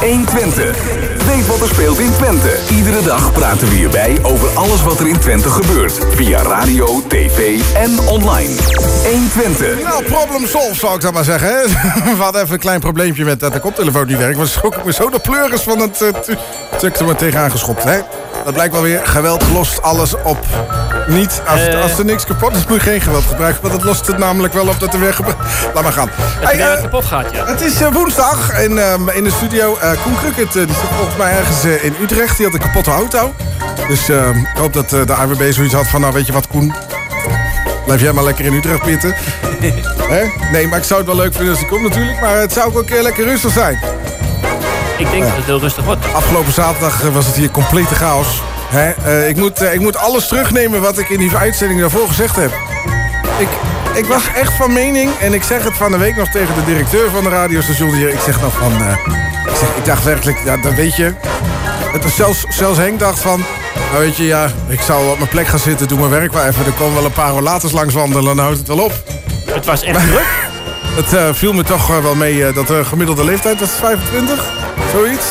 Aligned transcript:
120. 0.00 0.76
Weet 1.26 1.46
wat 1.46 1.60
er 1.60 1.68
speelt 1.68 1.98
in 1.98 2.12
Twente. 2.12 2.56
Iedere 2.70 3.02
dag 3.02 3.32
praten 3.32 3.68
we 3.68 3.74
hierbij 3.74 4.18
over 4.22 4.48
alles 4.48 4.82
wat 4.82 5.00
er 5.00 5.06
in 5.08 5.18
Twente 5.18 5.50
gebeurt. 5.50 5.98
Via 6.14 6.42
radio, 6.42 7.02
tv 7.08 7.60
en 7.74 7.98
online. 7.98 8.54
120. 9.04 9.82
Nou, 9.82 10.04
problem 10.04 10.46
solved 10.46 10.76
zou 10.76 10.94
ik 10.94 11.00
dan 11.00 11.12
maar 11.12 11.24
zeggen. 11.24 11.48
Hè? 11.48 11.62
We 12.16 12.22
hadden 12.22 12.42
even 12.42 12.54
een 12.54 12.60
klein 12.60 12.80
probleempje 12.80 13.24
met 13.24 13.40
dat 13.40 13.52
de 13.52 13.60
koptelefoon 13.60 14.06
niet 14.06 14.18
werkt. 14.18 14.38
Was 14.38 14.62
ook 14.62 14.74
zo 14.92 15.10
de 15.10 15.18
pleuris 15.18 15.60
van 15.60 15.78
het 15.78 16.00
uh, 16.02 16.08
tuk 16.78 16.96
er 16.96 17.04
maar 17.04 17.16
tegenaan 17.16 17.50
geschopt. 17.50 17.84
Hè? 17.84 17.98
Dat 18.44 18.54
blijkt 18.54 18.72
wel 18.72 18.82
weer. 18.82 19.00
Geweld 19.04 19.44
lost 19.52 19.82
alles 19.82 20.14
op. 20.24 20.38
Niet. 21.06 21.40
Als, 21.46 21.60
Eh. 21.66 21.82
als 21.82 21.98
er 21.98 22.04
niks 22.04 22.24
kapot 22.24 22.56
is, 22.56 22.66
moet 22.66 22.76
je 22.82 22.90
geen 22.90 23.00
geweld 23.00 23.24
gebruiken. 23.24 23.62
Want 23.62 23.74
dat 23.74 23.84
lost 23.84 24.06
het 24.06 24.18
namelijk 24.18 24.54
wel 24.54 24.68
op 24.68 24.80
dat 24.80 24.94
er 24.94 25.00
weer. 25.00 25.16
Laat 25.74 25.82
maar 25.82 25.92
gaan. 25.92 26.10
Dat 26.40 26.50
Hey, 26.50 26.60
eh, 26.74 26.82
kapot 26.82 27.04
gaat, 27.04 27.26
ja. 27.32 27.46
het 27.46 27.60
is 27.60 27.80
eh, 27.80 27.92
woensdag 27.92 28.50
en 28.50 28.78
ehm, 28.78 29.08
in 29.08 29.24
de 29.24 29.30
studio 29.30 29.76
eh 29.90 30.02
Koen 30.02 30.16
Krukkert, 30.16 30.56
eh, 30.56 30.66
die 30.66 30.74
zit 30.74 30.88
volgens 30.96 31.16
mij 31.16 31.32
ergens 31.32 31.64
eh, 31.64 31.84
in 31.84 31.94
Utrecht. 32.02 32.36
Die 32.36 32.46
had 32.46 32.54
een 32.54 32.60
kapotte 32.60 32.90
auto. 32.90 33.34
Dus 33.88 34.08
ik 34.08 34.56
hoop 34.58 34.72
dat 34.72 34.90
de 34.90 35.14
AWB 35.14 35.52
zoiets 35.52 35.74
had 35.74 35.86
van, 35.86 36.00
nou 36.00 36.12
weet 36.12 36.26
je 36.26 36.32
wat 36.32 36.46
Koen, 36.46 36.74
blijf 37.84 38.00
jij 38.00 38.12
maar 38.12 38.24
lekker 38.24 38.44
in 38.44 38.52
Utrecht 38.52 38.82
pitten. 38.82 39.14
Hè? 40.14 40.24
Nee, 40.52 40.68
maar 40.68 40.78
ik 40.78 40.84
zou 40.84 41.00
het 41.00 41.08
wel 41.08 41.16
leuk 41.16 41.34
vinden 41.34 41.50
als 41.50 41.60
hij 41.60 41.68
komt 41.68 41.82
natuurlijk. 41.82 42.20
Maar 42.20 42.36
het 42.36 42.52
zou 42.52 42.66
ook 42.66 42.78
een 42.78 42.84
keer 42.84 43.02
lekker 43.02 43.24
rustig 43.24 43.52
zijn. 43.52 43.78
Ik 44.98 45.10
denk 45.10 45.22
dat 45.22 45.36
het 45.36 45.44
heel 45.44 45.60
rustig 45.60 45.84
wordt. 45.84 46.12
Afgelopen 46.12 46.52
zaterdag 46.52 47.02
was 47.02 47.26
het 47.26 47.34
hier 47.34 47.50
complete 47.50 47.94
chaos. 47.94 48.42
Hè? 48.68 49.26
Ik, 49.26 49.36
moet, 49.36 49.62
ik 49.62 49.80
moet 49.80 49.96
alles 49.96 50.28
terugnemen 50.28 50.80
wat 50.80 50.98
ik 50.98 51.08
in 51.08 51.18
die 51.18 51.36
uitzending 51.36 51.80
daarvoor 51.80 52.06
gezegd 52.06 52.36
heb. 52.36 52.52
Ik, 53.38 53.48
ik 53.94 54.04
was 54.04 54.22
echt 54.34 54.52
van 54.52 54.72
mening, 54.72 55.10
en 55.20 55.34
ik 55.34 55.42
zeg 55.42 55.64
het 55.64 55.76
van 55.76 55.90
de 55.90 55.98
week 55.98 56.16
nog 56.16 56.28
tegen 56.28 56.54
de 56.54 56.64
directeur 56.64 57.10
van 57.10 57.24
de 57.24 57.30
radiostation 57.30 57.94
hier. 57.94 58.08
Ik 58.08 58.20
zeg 58.20 58.40
nog 58.40 58.52
van, 58.52 58.72
ik, 59.56 59.62
zeg, 59.66 59.76
ik 59.76 59.84
dacht 59.84 60.04
werkelijk, 60.04 60.38
ja, 60.44 60.56
dan 60.56 60.74
weet 60.74 60.96
je. 60.96 61.12
Het 61.92 62.02
was 62.02 62.16
zelfs, 62.16 62.44
zelfs 62.48 62.78
Henk 62.78 62.98
dacht 62.98 63.18
van, 63.18 63.44
nou 63.90 64.04
weet 64.04 64.16
je, 64.16 64.24
ja, 64.24 64.50
ik 64.68 64.80
zou 64.80 65.10
op 65.10 65.18
mijn 65.18 65.30
plek 65.30 65.46
gaan 65.46 65.58
zitten, 65.58 65.88
doe 65.88 65.98
mijn 65.98 66.10
werk 66.10 66.32
wel 66.32 66.44
even. 66.44 66.66
Er 66.66 66.72
komen 66.72 66.94
wel 66.94 67.04
een 67.04 67.12
paar 67.12 67.30
rolators 67.30 67.72
langs 67.72 67.94
wandelen, 67.94 68.24
dan 68.24 68.38
houdt 68.38 68.58
het 68.58 68.68
wel 68.68 68.78
op. 68.78 68.92
Het 69.46 69.64
was 69.64 69.82
echt 69.82 70.06
druk. 70.10 70.26
Het 70.94 71.12
eh, 71.12 71.28
viel 71.32 71.52
me 71.52 71.62
toch 71.62 71.90
eh, 71.90 72.02
wel 72.02 72.14
mee 72.14 72.46
eh, 72.46 72.54
dat 72.54 72.66
de 72.66 72.84
gemiddelde 72.84 73.24
leeftijd 73.24 73.60
was 73.60 73.70
25, 73.70 74.44
zoiets. 74.92 75.24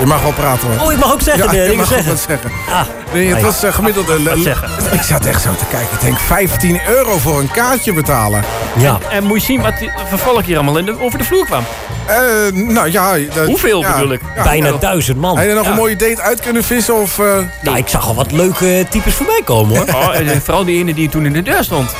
Je 0.00 0.06
mag 0.06 0.22
wel 0.22 0.32
praten 0.32 0.68
hoor. 0.68 0.86
Oh, 0.86 0.92
ik 0.92 0.98
mag 0.98 1.12
ook 1.12 1.20
zeggen, 1.22 1.44
Ja, 1.44 1.52
je 1.52 1.60
dingen 1.60 1.76
mag 1.76 1.84
ook 1.86 1.92
zeggen. 1.92 2.10
wat 2.12 2.20
zeggen. 2.28 2.50
Ah, 2.70 2.80
Nee, 3.12 3.24
het 3.26 3.34
Hey. 3.34 3.44
was 3.44 3.62
eh, 3.62 3.72
gemiddelde... 3.74 4.22
Wat 4.22 4.38
zeggen? 4.38 4.68
Ik 4.92 5.02
zat 5.02 5.26
echt 5.26 5.42
zo 5.42 5.50
te 5.58 5.64
kijken. 5.70 5.88
Ik 5.94 6.00
denk 6.00 6.18
15 6.18 6.80
euro 6.88 7.18
voor 7.18 7.38
een 7.40 7.50
kaartje 7.50 7.92
betalen. 7.92 8.44
ja. 8.76 8.98
En 9.10 9.24
moet 9.24 9.40
je 9.40 9.46
zien 9.46 9.60
wat 9.62 9.78
die 9.78 9.90
vervolg 10.08 10.44
hier 10.44 10.56
allemaal 10.56 10.78
in 10.78 10.84
de, 10.84 11.00
over 11.00 11.18
de 11.18 11.24
vloer 11.24 11.44
kwam. 11.44 11.64
Eh, 12.06 12.16
nou 12.52 12.90
ja... 12.92 13.16
dat- 13.34 13.46
Hoeveel 13.46 13.80
ja, 13.80 13.92
bedoel 13.92 14.12
ik? 14.12 14.20
ja. 14.36 14.42
Bijna 14.42 14.66
ja. 14.68 14.76
duizend 14.76 15.18
man. 15.20 15.36
Heb 15.36 15.44
je 15.44 15.50
er 15.50 15.56
nog 15.56 15.64
Ja. 15.64 15.70
een 15.70 15.76
mooie 15.76 15.96
date 15.96 16.20
uit 16.22 16.40
kunnen 16.40 16.64
vissen? 16.64 16.94
Of, 16.94 17.18
eh, 17.18 17.26
Nou, 17.62 17.76
ik 17.76 17.88
zag 17.88 18.06
al 18.08 18.14
wat 18.14 18.32
leuke 18.32 18.86
types 18.90 19.14
voorbij 19.14 19.40
komen, 19.44 19.76
hoor. 19.76 19.86
Oh, 19.94 20.16
en 20.16 20.42
vooral 20.42 20.64
die 20.64 20.78
ene 20.78 20.94
die 20.94 21.08
toen 21.08 21.26
in 21.26 21.32
de 21.32 21.42
deur 21.42 21.64
stond. 21.64 21.90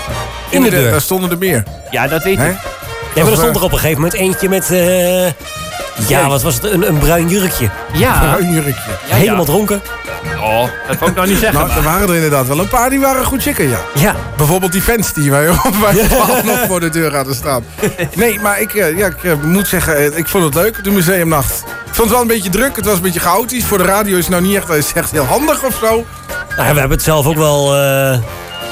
In 0.48 0.62
de 0.62 0.70
de- 0.70 0.76
deur. 0.76 0.90
Daar 0.90 1.00
stonden 1.00 1.30
er 1.30 1.38
meer. 1.38 1.62
Ja, 1.90 2.06
dat 2.08 2.22
weet 2.22 2.38
Hè? 2.38 2.48
ik. 2.48 2.56
Nee, 3.14 3.24
maar 3.24 3.32
er 3.32 3.38
stond 3.38 3.56
er 3.56 3.62
op 3.62 3.72
een 3.72 3.78
gegeven 3.78 4.02
moment 4.02 4.20
eentje 4.20 4.48
met... 4.48 4.70
eh, 4.70 5.26
ja, 6.08 6.28
wat 6.28 6.42
was 6.42 6.54
het? 6.54 6.64
Een, 6.64 6.88
een 6.88 6.98
bruin 6.98 7.28
jurkje. 7.28 7.68
Ja. 7.92 8.38
Een 8.38 8.52
jurkje. 8.52 8.90
ja, 9.08 9.14
Helemaal 9.14 9.38
ja. 9.40 9.44
dronken. 9.44 9.82
Oh, 10.40 10.68
dat 10.88 10.98
wou 10.98 11.10
ik 11.10 11.16
nou 11.16 11.28
niet 11.28 11.38
zeggen. 11.38 11.66
Nou, 11.66 11.78
er 11.78 11.82
waren 11.82 12.08
er 12.08 12.14
inderdaad 12.14 12.46
wel 12.46 12.58
een 12.58 12.68
paar 12.68 12.90
die 12.90 13.00
waren 13.00 13.24
goed 13.24 13.42
chicken, 13.42 13.68
ja. 13.68 13.78
Ja. 13.94 14.14
Bijvoorbeeld 14.36 14.72
die 14.72 14.82
fans 14.82 15.12
die 15.12 15.30
wij 15.30 15.48
op 15.64 15.76
wij 15.80 16.06
nog 16.44 16.58
voor 16.68 16.80
de 16.80 16.88
deur 16.88 17.14
hadden 17.14 17.34
staan. 17.34 17.64
Nee, 18.14 18.40
maar 18.40 18.60
ik, 18.60 18.74
eh, 18.74 18.98
ja, 18.98 19.06
ik 19.06 19.24
eh, 19.24 19.32
moet 19.42 19.68
zeggen, 19.68 19.96
eh, 19.96 20.18
ik 20.18 20.28
vond 20.28 20.44
het 20.44 20.54
leuk, 20.54 20.84
de 20.84 20.90
museumnacht. 20.90 21.64
Ik 21.86 21.94
vond 22.00 22.08
het 22.08 22.10
wel 22.10 22.20
een 22.20 22.26
beetje 22.26 22.50
druk, 22.50 22.76
het 22.76 22.84
was 22.84 22.96
een 22.96 23.02
beetje 23.02 23.20
chaotisch. 23.20 23.64
Voor 23.64 23.78
de 23.78 23.84
radio 23.84 24.16
is 24.16 24.24
het 24.24 24.30
nou 24.32 24.42
niet 24.42 24.56
echt, 24.56 24.68
is 24.68 24.92
echt 24.92 25.10
heel 25.10 25.24
handig 25.24 25.64
of 25.64 25.76
zo. 25.80 26.04
Nou, 26.56 26.68
ja, 26.68 26.72
we 26.72 26.78
hebben 26.78 26.96
het 26.96 27.02
zelf 27.02 27.26
ook 27.26 27.36
wel 27.36 27.76
eh, 27.76 28.18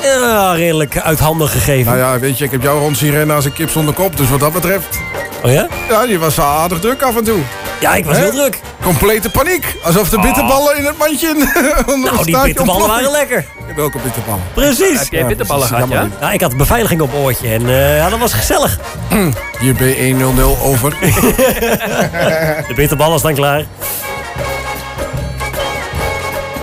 ja, 0.02 0.52
redelijk 0.52 0.98
uit 0.98 1.18
handen 1.18 1.48
gegeven. 1.48 1.84
Nou 1.84 1.98
ja, 1.98 2.18
weet 2.18 2.38
je, 2.38 2.44
ik 2.44 2.50
heb 2.50 2.62
jou 2.62 2.78
rond 2.78 2.96
zien 2.98 3.10
rennen 3.10 3.36
als 3.36 3.44
een 3.44 3.52
kip 3.52 3.70
zonder 3.70 3.94
kop. 3.94 4.16
Dus 4.16 4.30
wat 4.30 4.40
dat 4.40 4.52
betreft, 4.52 4.98
Oh 5.42 5.52
ja? 5.52 5.68
ja, 5.88 6.06
die 6.06 6.18
was 6.18 6.40
aardig 6.40 6.80
druk 6.80 7.02
af 7.02 7.16
en 7.16 7.24
toe. 7.24 7.38
Ja, 7.80 7.94
ik 7.94 8.04
was 8.04 8.16
heel 8.16 8.30
druk. 8.30 8.60
Complete 8.82 9.30
paniek. 9.30 9.76
Alsof 9.82 10.08
de 10.08 10.20
bitterballen 10.20 10.76
in 10.76 10.84
het 10.84 10.98
mandje... 10.98 11.34
Nou, 11.86 12.24
die 12.24 12.42
bitterballen 12.42 12.88
waren 12.88 13.10
lekker. 13.10 13.44
Welke 13.76 13.98
bitterballen? 13.98 14.42
Precies. 14.54 14.98
Heb 14.98 15.10
jij 15.10 15.26
bitterballen 15.26 15.66
gehad, 15.66 15.88
ja? 15.88 16.08
Nou, 16.20 16.32
ik 16.32 16.40
had 16.40 16.50
de 16.50 16.56
beveiliging 16.56 17.00
op 17.00 17.14
oortje 17.14 17.48
en 17.48 17.68
eh, 17.68 17.96
ja, 17.96 18.08
dat 18.08 18.18
was 18.18 18.32
gezellig. 18.32 18.78
Hier 19.60 19.74
B100 19.74 20.62
over. 20.62 20.90
De 22.68 22.74
bitterballen 22.74 23.18
staan 23.18 23.34
klaar. 23.34 23.64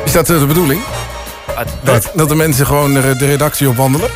Is 0.05 0.11
dat 0.11 0.29
eh, 0.29 0.39
de 0.39 0.45
bedoeling? 0.45 0.81
Dat, 1.83 2.11
dat 2.15 2.29
de 2.29 2.35
mensen 2.35 2.65
gewoon 2.65 2.93
de, 2.93 3.15
de 3.15 3.25
redactie 3.25 3.67
opwandelen? 3.69 4.09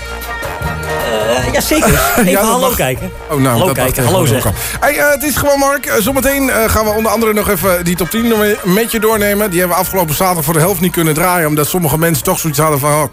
Eh, 1.38 1.54
ja, 1.54 1.62
zeker. 1.62 1.90
Even 2.18 2.32
Ja, 2.32 2.42
hallo 2.44 2.68
mag. 2.68 2.76
kijken. 2.76 3.12
Oh, 3.30 3.38
nou, 3.38 3.48
hallo 3.48 3.66
dat 3.66 3.76
kijken, 3.76 4.04
hallo 4.06 4.26
zeggen. 4.26 4.52
al. 4.52 4.58
Hey, 4.80 4.98
eh, 4.98 5.10
het 5.12 5.24
is 5.24 5.36
gewoon 5.36 5.60
Mark. 5.60 5.86
Eh, 5.86 5.96
zometeen 6.02 6.50
gaan 6.68 6.86
we 6.86 6.92
onder 6.92 7.12
andere 7.12 7.34
nog 7.34 7.50
even 7.50 7.86
die 7.86 7.96
top 7.96 8.10
10 8.10 8.28
nog 8.28 8.38
mee- 8.38 8.56
met 8.64 8.92
je 8.92 9.00
doornemen. 9.00 9.50
Die 9.50 9.60
hebben 9.60 9.78
we 9.78 9.84
afgelopen 9.84 10.16
zaterdag 10.16 10.44
voor 10.46 10.54
de 10.54 10.60
helft 10.60 10.82
niet 10.82 10.92
kunnen 10.92 11.14
draaien. 11.14 11.48
Omdat 11.48 11.68
sommige 11.68 11.98
mensen 11.98 12.24
toch 12.24 12.40
zoiets 12.40 12.60
hadden 12.60 12.80
van... 12.80 12.92
Oh, 12.92 13.04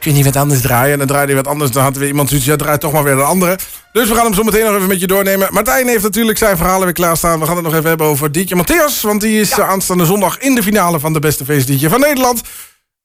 kun 0.00 0.10
je 0.10 0.16
niet 0.16 0.24
wat 0.24 0.36
anders 0.36 0.60
draaien? 0.60 0.92
En 0.92 0.98
dan 0.98 1.06
draaide 1.06 1.32
hij 1.32 1.42
wat 1.42 1.52
anders. 1.52 1.70
Dan 1.70 1.82
had 1.82 1.96
weer 1.96 2.08
iemand 2.08 2.28
zoiets... 2.28 2.46
Ja, 2.46 2.56
draai 2.56 2.78
toch 2.78 2.92
maar 2.92 3.02
weer 3.04 3.16
de 3.16 3.22
andere. 3.22 3.58
Dus 3.92 4.08
we 4.08 4.14
gaan 4.14 4.24
hem 4.24 4.34
zometeen 4.34 4.64
nog 4.64 4.74
even 4.74 4.88
met 4.88 5.00
je 5.00 5.06
doornemen. 5.06 5.48
Martijn 5.50 5.88
heeft 5.88 6.02
natuurlijk 6.02 6.38
zijn 6.38 6.56
verhalen 6.56 6.84
weer 6.84 6.92
klaarstaan. 6.94 7.40
We 7.40 7.46
gaan 7.46 7.56
het 7.56 7.64
nog 7.64 7.74
even 7.74 7.88
hebben 7.88 8.06
over 8.06 8.32
Dietje 8.32 8.56
Matthäus. 8.64 9.00
Want 9.02 9.20
die 9.20 9.40
is 9.40 9.60
aanstaande 9.60 10.04
zondag 10.04 10.38
in 10.38 10.54
de 10.54 10.62
finale 10.62 11.00
van 11.00 11.12
de 11.12 11.18
beste 11.18 11.44
feestdietje 11.44 11.88
van 11.88 12.00
Nederland. 12.00 12.40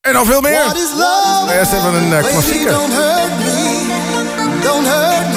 En 0.06 0.14
nog 0.14 0.26
veel 0.26 0.42
meer. 0.42 0.64
What 0.64 0.76
is 0.76 0.92
love? 0.96 1.54
Eerst 1.58 1.74
even 1.74 1.94
een 1.94 2.14
eh, 2.14 2.24
klassieker. 2.24 2.72
don't 2.72 2.94
hurt 2.94 3.38
me. 3.38 3.88
Don't 4.62 4.88
hurt 4.88 5.28
me 5.28 5.34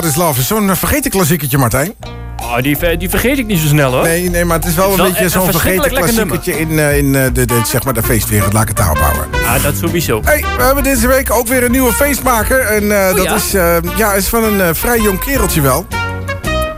What 0.00 0.12
is 0.12 0.18
Love 0.18 0.40
is 0.40 0.46
zo'n 0.46 0.70
eh, 0.70 0.76
vergeten 0.76 1.10
klassiekertje, 1.10 1.58
Martijn. 1.58 1.94
Oh, 2.42 2.56
die, 2.56 2.96
die 2.96 3.10
vergeet 3.10 3.38
ik 3.38 3.46
niet 3.46 3.58
zo 3.58 3.66
snel 3.66 3.92
hoor. 3.92 4.02
Nee, 4.02 4.30
nee, 4.30 4.44
maar 4.44 4.56
het 4.56 4.66
is 4.66 4.74
wel 4.74 4.90
Het 4.90 4.98
is 4.98 5.04
een 5.04 5.12
beetje 5.12 5.28
zo'n 5.28 5.50
vergeten 5.50 5.90
klassiekertje 5.90 6.58
in, 6.58 6.78
eh, 6.78 6.98
in 6.98 7.14
eh, 7.14 7.22
de, 7.32 7.44
de, 7.44 7.60
zeg 7.64 7.84
maar 7.84 7.94
de 7.94 8.02
feestwereld. 8.02 8.52
Laat 8.52 8.62
ik 8.62 8.68
het 8.68 8.76
daarop 8.76 8.98
houden. 8.98 9.24
Ah, 9.46 9.62
dat 9.62 9.76
sowieso. 9.76 10.20
Hey, 10.24 10.44
we 10.56 10.62
hebben 10.62 10.84
deze 10.84 11.06
week 11.06 11.32
ook 11.32 11.46
weer 11.46 11.64
een 11.64 11.70
nieuwe 11.70 11.92
feestmaker. 11.92 12.60
En 12.60 12.82
Oh, 12.84 13.16
dat 13.16 13.24
ja? 13.24 13.34
is, 13.34 13.50
ja, 13.96 14.12
is 14.12 14.26
van 14.28 14.44
een 14.44 14.74
vrij 14.74 15.00
jong 15.00 15.18
kereltje 15.18 15.60
wel. 15.60 15.86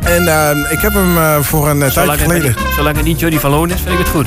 En 0.04 0.22
ik 0.70 0.80
heb 0.80 0.92
hem 0.92 1.42
voor 1.44 1.68
een 1.68 1.78
tijdje 1.78 2.10
het, 2.10 2.20
geleden... 2.20 2.54
zolang 2.76 2.96
het 2.96 3.04
niet 3.04 3.20
Jody 3.20 3.38
van 3.38 3.50
Loon 3.50 3.70
is, 3.70 3.80
vind 3.80 3.92
ik 3.92 3.98
het 3.98 4.08
goed. 4.08 4.26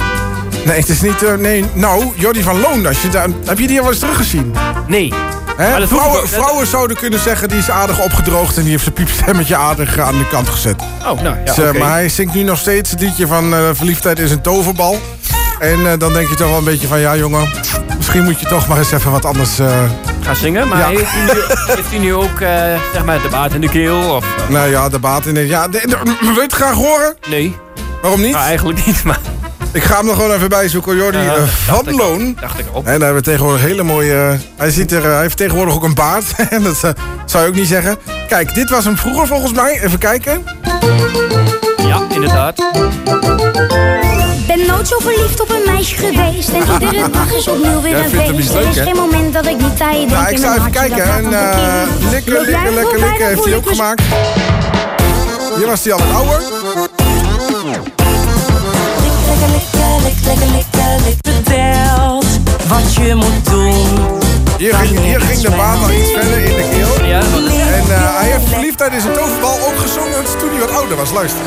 Nee, 0.66 0.80
het 0.80 0.90
is 0.90 1.02
niet... 1.02 1.40
nee, 1.40 1.66
nou, 1.74 2.12
Jordi 2.16 2.44
van 2.44 2.60
Loon. 2.60 2.86
Als 2.86 3.02
je 3.02 3.10
daar, 3.10 3.28
heb 3.46 3.60
je 3.60 3.68
die 3.68 3.82
al 3.82 3.90
eens 3.90 4.00
teruggezien? 4.00 4.54
Nee. 4.88 5.14
Hè? 5.58 5.88
Vrouwen, 6.28 6.68
zouden 6.68 6.98
kunnen 6.98 7.20
zeggen, 7.20 7.48
die 7.50 7.58
is 7.58 7.70
aardig 7.70 8.00
opgedroogd... 8.04 8.56
en 8.58 8.62
die 8.62 8.72
heeft 8.72 8.84
zijn 8.84 8.96
piepstemmetje 8.96 9.56
aardig 9.56 10.00
aan 10.00 10.18
de 10.18 10.28
kant 10.28 10.50
gezet. 10.50 10.82
Oh, 11.08 11.22
nou 11.22 11.36
ja, 11.46 11.54
Dus, 11.54 11.58
eh. 11.58 11.72
Maar 11.80 11.90
hij 11.92 12.10
zingt 12.10 12.34
nu 12.34 12.44
nog 12.44 12.58
steeds 12.58 12.92
het 12.92 13.02
liedje 13.02 13.28
van 13.28 13.54
eh, 13.56 13.60
Verliefdheid 13.74 14.20
is 14.20 14.32
een 14.32 14.42
toverbal. 14.42 15.00
En 15.60 15.92
eh, 15.92 16.00
dan 16.00 16.14
denk 16.14 16.30
je 16.30 16.36
toch 16.36 16.50
wel 16.50 16.58
een 16.58 16.64
beetje 16.64 16.88
van... 16.88 17.00
ja, 17.00 17.16
jongen, 17.16 17.50
misschien 17.98 18.24
moet 18.24 18.40
je 18.40 18.46
toch 18.46 18.68
maar 18.68 18.78
eens 18.78 18.92
even 18.92 19.12
wat 19.12 19.26
anders... 19.26 19.60
eh, 19.60 19.68
Ga 20.22 20.34
zingen, 20.34 20.68
maar 20.68 20.80
Ja. 20.80 20.88
heeft, 20.88 21.12
hij 21.12 21.22
nu, 21.34 21.42
heeft 21.76 21.90
hij 21.90 22.00
nu 22.00 22.14
ook 22.14 22.38
zeg 22.94 23.06
maar 23.06 23.22
de 23.22 23.28
baard 23.30 23.54
in 23.54 23.62
de 23.62 23.70
keel? 23.70 24.16
Of, 24.16 24.26
nou 24.50 24.70
ja, 24.70 24.90
de 24.90 25.00
baat 25.00 25.26
in 25.26 25.34
de... 25.34 25.48
Ja, 25.48 25.68
de- 25.68 25.84
de- 25.88 26.16
wil 26.26 26.34
je 26.34 26.42
het 26.42 26.54
graag 26.54 26.74
horen? 26.74 27.16
nee, 27.30 27.56
Waarom 28.02 28.22
niet? 28.22 28.32
nou, 28.32 28.46
eigenlijk 28.46 28.86
niet, 28.86 29.04
maar 29.04 29.20
Ik 29.76 29.84
ga 29.84 29.98
hem 29.98 30.10
er 30.10 30.16
gewoon 30.16 30.32
even 30.32 30.50
bij 30.50 30.68
zoeken. 30.68 30.96
Jordi 30.96 31.18
eh, 31.18 31.36
dacht 31.36 31.50
van 31.52 31.88
ik. 31.88 31.96
Loon. 31.96 32.38
dacht 32.42 32.60
ik 32.60 32.66
al. 32.74 32.78
En 32.78 32.84
daar 32.84 32.94
hebben 32.94 33.16
we 33.16 33.22
tegenwoordig 33.22 33.62
hele 33.62 33.84
mooie... 33.84 34.14
eh, 34.14 34.34
hij, 34.56 34.72
ziet 34.72 34.92
er, 34.92 35.06
eh, 35.06 35.12
hij 35.12 35.22
heeft 35.22 35.38
tegenwoordig 35.38 35.74
ook 35.74 35.84
een 35.84 35.94
baard. 35.94 36.26
Dat 36.64 36.84
eh, 36.84 36.90
zou 37.26 37.44
je 37.44 37.50
ook 37.50 37.56
niet 37.56 37.68
zeggen. 37.68 37.98
Kijk, 38.28 38.54
dit 38.54 38.70
was 38.70 38.86
hem 38.86 38.98
vroeger 38.98 39.28
volgens 39.28 39.54
mij. 39.54 39.82
Even 39.82 40.00
kijken. 40.00 40.44
Ja, 41.78 42.02
inderdaad. 42.10 42.56
Ben 44.48 44.66
nooit 44.68 44.88
zo 44.88 45.00
verliefd 45.00 45.42
op 45.42 45.50
een 45.50 45.64
meisje 45.66 45.96
geweest. 45.96 46.50
En 46.50 46.64
iedere 46.82 47.10
dag 47.10 47.34
is 47.34 47.48
opnieuw 47.48 47.82
weer 47.82 47.98
een 47.98 48.10
feest. 48.10 48.54
Er 48.54 48.68
is 48.68 48.78
geen 48.78 48.96
moment 48.96 49.34
dat 49.34 49.46
ik 49.46 49.58
niet 49.58 49.82
aan 49.82 50.00
je 50.00 50.08
denk. 50.08 50.22
Nou, 50.22 50.30
ik 50.30 50.38
zou 50.38 50.58
even 50.58 50.72
kijken. 50.72 51.04
En 51.04 51.34
eh 51.34 51.82
er 51.82 51.88
lekker, 52.12 52.42
likker 52.42 53.00
dan 53.00 53.12
heeft 53.18 53.44
hij 53.44 53.54
ik 53.54 53.58
ook 53.58 53.68
gemaakt. 53.68 54.02
Hier 55.58 55.68
was 55.68 55.84
hij 55.84 55.94
al 55.94 56.00
wat 56.00 56.16
ouder. 56.16 57.05
Lekker, 59.52 60.02
lekker, 60.04 60.26
lekker, 60.26 60.48
lekker, 60.52 61.04
lekker 61.06 61.34
verteld 61.34 62.26
wat 62.68 62.94
je 62.94 63.16
moet 63.16 63.46
doen. 63.50 63.88
Hier 64.58 64.74
ging, 64.74 65.00
hier 65.00 65.22
ging 65.22 65.40
de 65.42 65.50
baard 65.50 65.84
al 65.84 65.92
iets 65.92 66.12
verder 66.12 66.38
in 66.38 66.56
de 66.56 66.70
keel. 66.72 67.06
Ja, 67.06 67.20
En 67.20 67.96
eh, 67.96 68.18
hij 68.20 68.32
heeft 68.32 68.48
verliefdheid 68.50 68.94
in 68.94 69.02
zijn 69.02 69.14
toverbal 69.14 69.58
ook 69.68 69.78
gezongen 69.78 70.24
toen 70.40 70.50
hij 70.50 70.60
wat 70.60 70.72
ouder 70.72 70.98
was. 70.98 71.12
Luister. 71.12 71.42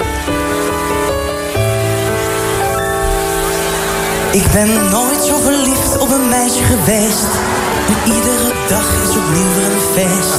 Ik 4.33 4.53
ben 4.53 4.69
nooit 4.91 5.23
zo 5.25 5.37
verliefd 5.39 5.99
op 5.99 6.11
een 6.11 6.29
meisje 6.29 6.63
geweest. 6.63 7.27
En 7.89 8.13
iedere 8.13 8.53
dag 8.69 8.87
is 9.03 9.17
opnieuw 9.17 9.53
weer 9.55 9.71
een 9.73 9.87
feest. 9.95 10.35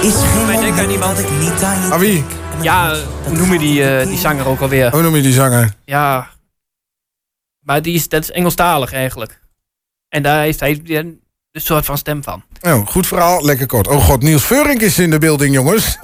Er 0.00 0.06
is 0.08 0.14
geen 0.14 0.46
denk 0.46 0.58
aan 0.58 0.66
moment 0.66 0.90
iemand. 0.90 1.16
dat 1.16 1.24
ik 1.24 1.30
niet 1.40 1.62
aan 1.62 1.80
je 1.86 1.92
Ah, 1.92 1.98
wie? 1.98 2.24
ja, 2.60 2.94
hoe 3.24 3.36
noem 3.36 3.52
je 3.52 3.58
die, 3.58 3.84
eh, 3.90 4.06
die 4.06 4.18
zanger 4.18 4.48
ook 4.48 4.60
alweer? 4.60 4.90
Hoe 4.90 5.02
noem 5.02 5.16
je 5.16 5.22
die 5.22 5.32
zanger? 5.32 5.70
Ja. 5.84 6.26
Maar 7.66 7.82
die 7.82 7.94
is, 7.94 8.08
dat 8.08 8.22
is 8.22 8.30
Engelstalig 8.30 8.92
eigenlijk. 8.92 9.40
En 10.08 10.22
daar 10.22 10.42
heeft 10.42 10.60
hij 10.60 10.80
een, 10.84 11.20
soort 11.52 11.84
van 11.84 11.98
stem 11.98 12.22
van. 12.22 12.44
Oh, 12.60 12.86
goed 12.86 13.06
verhaal, 13.06 13.44
lekker 13.44 13.66
kort. 13.66 13.86
Oh 13.86 14.04
god, 14.04 14.22
Niels 14.22 14.44
Veurink 14.44 14.80
is 14.80 14.98
in 14.98 15.10
de 15.10 15.18
building, 15.18 15.54
jongens. 15.54 15.98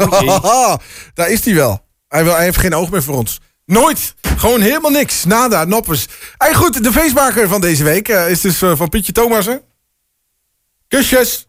Daar 1.14 1.30
is 1.30 1.44
hij 1.44 1.54
wel. 1.54 1.84
Hij, 2.08 2.24
wil, 2.24 2.34
hij 2.34 2.44
heeft 2.44 2.58
geen 2.58 2.74
oog 2.74 2.90
meer 2.90 3.02
voor 3.02 3.14
ons. 3.14 3.40
Nooit. 3.64 4.14
Gewoon 4.36 4.60
helemaal 4.60 4.90
niks. 4.90 5.24
Nada, 5.24 5.64
noppers. 5.64 6.06
Hey, 6.36 6.54
goed, 6.54 6.84
de 6.84 6.92
feestmaker 6.92 7.48
van 7.48 7.60
deze 7.60 7.84
week 7.84 8.08
eh, 8.08 8.30
is 8.30 8.40
dus 8.40 8.62
eh, 8.62 8.76
van 8.76 8.88
Pietje 8.88 9.12
Thomassen. 9.12 9.62
Kusjes. 10.88 11.46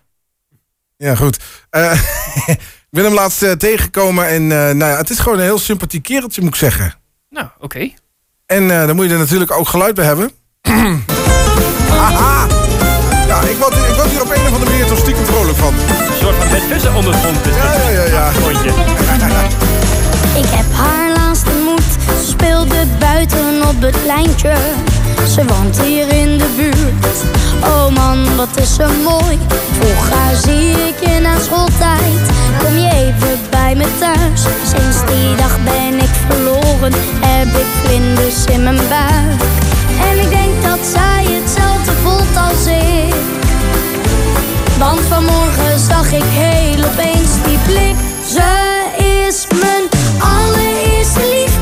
Ja, 0.98 1.16
goed. 1.16 1.40
Eh, 1.70 2.02
ik 2.48 2.90
ben 2.90 3.04
hem 3.04 3.14
laatst 3.14 3.60
tegengekomen 3.60 4.28
en 4.28 4.48
nou 4.48 4.92
ja, 4.92 4.98
het 4.98 5.10
is 5.10 5.20
gewoon 5.20 5.38
een 5.38 5.44
heel 5.44 5.60
sympathiek 5.60 6.04
kereltje, 6.04 6.42
moet 6.42 6.50
ik 6.50 6.56
zeggen. 6.56 6.96
Nou, 7.30 7.48
oké. 7.60 7.94
En 8.46 8.72
eh 8.72 8.88
dan 8.88 8.96
moet 8.96 9.06
je 9.06 9.12
er 9.12 9.18
natuurlijk 9.18 9.52
ook 9.52 9.68
geluid 9.68 9.96
bij 9.96 10.06
hebben. 10.06 10.32
Haha. 12.00 12.48
Ja, 13.28 13.42
ik 13.42 13.58
word, 13.58 13.74
ik 13.74 13.96
word 13.96 14.10
hier 14.10 14.22
op 14.22 14.30
een 14.30 14.42
of 14.42 14.54
andere 14.54 14.66
manier 14.72 14.86
toch 14.86 14.98
stiekem 14.98 15.26
vrolijk 15.26 15.58
van. 15.58 15.74
Een 15.74 16.18
soort 16.20 16.36
van 16.36 16.52
met 16.52 16.68
tussen 16.70 16.96
ondergrond. 16.96 17.44
Dus 17.44 17.56
Ja, 17.56 17.74
ja, 17.74 17.90
ja, 17.90 18.04
ja. 18.04 18.32
Rondje. 18.44 18.70
Ik 20.42 20.50
heb 20.50 20.66
haar 20.72 21.12
laatst 21.16 21.48
ontmoet. 21.48 21.84
Ze 22.22 22.28
speelde 22.30 22.86
buiten 23.00 23.68
op 23.68 23.82
het 23.82 23.96
lijntje. 24.06 24.54
Ze 25.34 25.46
woont 25.46 25.82
hier 25.82 26.08
in 26.14 26.38
de 26.38 26.48
buurt. 26.56 27.16
Oh 27.66 27.90
man, 27.90 28.36
wat 28.36 28.58
is 28.62 28.74
ze 28.74 28.86
mooi. 29.04 29.40
Vroeg 29.80 30.10
haar 30.10 30.36
zie 30.36 30.88
ik 30.88 31.00
in 31.10 31.26
haar 31.26 31.40
schooltijd. 31.42 32.22
Kom 32.64 32.78
je 32.78 32.90
even 32.90 33.40
bij 33.50 33.76
me 33.76 33.86
thuis? 34.00 34.42
Sinds 34.42 34.98
die 35.06 35.36
dag 35.36 35.58
ben 35.64 35.94
ik 36.00 36.14
verloren. 36.30 36.94
Heb 37.20 37.48
ik 37.48 37.70
vlinders 37.84 38.46
in 38.46 38.64
mijn 38.64 38.76
buik. 38.90 39.42
En 40.10 40.20
ik 40.20 40.30
denk 40.30 40.64
dat 40.64 40.80
zij 40.94 41.26
hetzelfde 41.30 41.92
voelt 42.04 42.38
als 42.50 42.66
ik. 42.66 43.16
Want 44.80 45.00
vanmorgen 45.00 45.80
zag 45.80 46.12
ik 46.12 46.24
heel 46.26 46.86
opeens 46.86 47.32
die 47.46 47.58
blik. 47.66 47.96
Ze 48.28 48.84
is 49.28 49.48
mijn 49.60 49.84
allereerste 50.20 51.20
lief. 51.20 51.53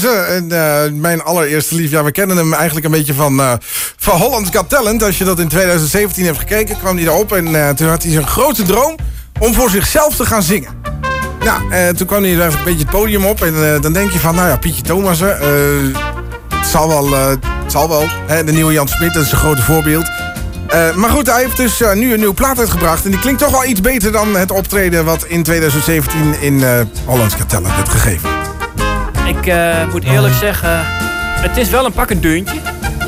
En, 0.00 0.52
eh, 0.52 0.92
mijn 0.92 1.22
allereerste 1.22 1.74
lief. 1.74 1.90
Ja, 1.90 2.04
we 2.04 2.12
kennen 2.12 2.36
hem 2.36 2.54
eigenlijk 2.54 2.86
een 2.86 2.92
beetje 2.92 3.14
van, 3.14 3.40
eh 3.40 3.52
van 3.96 4.18
Holland 4.18 4.56
Got. 4.56 5.02
Als 5.02 5.18
je 5.18 5.24
dat 5.24 5.38
in 5.38 5.48
2017 5.48 6.24
hebt 6.24 6.38
gekeken, 6.38 6.78
kwam 6.78 6.96
hij 6.96 7.06
erop. 7.06 7.32
En 7.32 7.66
eh, 7.66 7.68
toen 7.68 7.88
had 7.88 8.02
hij 8.02 8.12
zijn 8.12 8.26
grote 8.26 8.62
droom 8.62 8.96
om 9.38 9.54
voor 9.54 9.70
zichzelf 9.70 10.16
te 10.16 10.26
gaan 10.26 10.42
zingen. 10.42 10.70
Nou, 11.44 11.94
toen 11.94 12.06
kwam 12.06 12.22
hij 12.22 12.32
even 12.32 12.44
een 12.44 12.64
beetje 12.64 12.78
het 12.80 12.90
podium 12.90 13.24
op. 13.24 13.42
En 13.42 13.80
dan 13.80 13.92
denk 13.92 14.10
je 14.10 14.18
van, 14.18 14.34
nou 14.34 14.48
ja, 14.48 14.56
Pietje 14.56 14.82
Thomassen. 14.82 15.40
eh, 15.40 16.00
het 16.48 16.66
zal 16.66 16.88
wel, 16.88 17.36
zal 17.66 17.88
wel. 17.88 18.06
Hè, 18.26 18.44
de 18.44 18.52
nieuwe 18.52 18.72
Jan 18.72 18.88
Smit, 18.88 19.14
dat 19.14 19.24
is 19.24 19.32
een 19.32 19.38
grote 19.38 19.62
voorbeeld. 19.62 20.10
Maar 20.94 21.10
goed, 21.10 21.26
hij 21.26 21.42
heeft 21.42 21.56
dus 21.56 21.78
nu 21.94 22.12
een 22.12 22.18
nieuwe 22.18 22.34
plaat 22.34 22.58
uitgebracht. 22.58 23.04
En 23.04 23.10
die 23.10 23.20
klinkt 23.20 23.40
toch 23.40 23.50
wel 23.50 23.64
iets 23.64 23.80
beter 23.80 24.12
dan 24.12 24.36
het 24.36 24.50
optreden... 24.50 25.04
wat 25.04 25.24
in 25.24 25.42
2017 25.42 26.40
in 26.40 26.64
eh 26.64 26.80
Hollands 27.04 27.34
Talent 27.46 27.76
werd 27.76 27.88
gegeven. 27.88 28.51
Ik 29.26 29.46
eh, 29.46 29.74
moet 29.92 30.04
eerlijk 30.04 30.34
zeggen, 30.34 30.80
het 31.40 31.56
is 31.56 31.70
wel 31.70 31.84
een 31.84 31.92
pakkend 31.92 32.22
deuntje. 32.22 32.58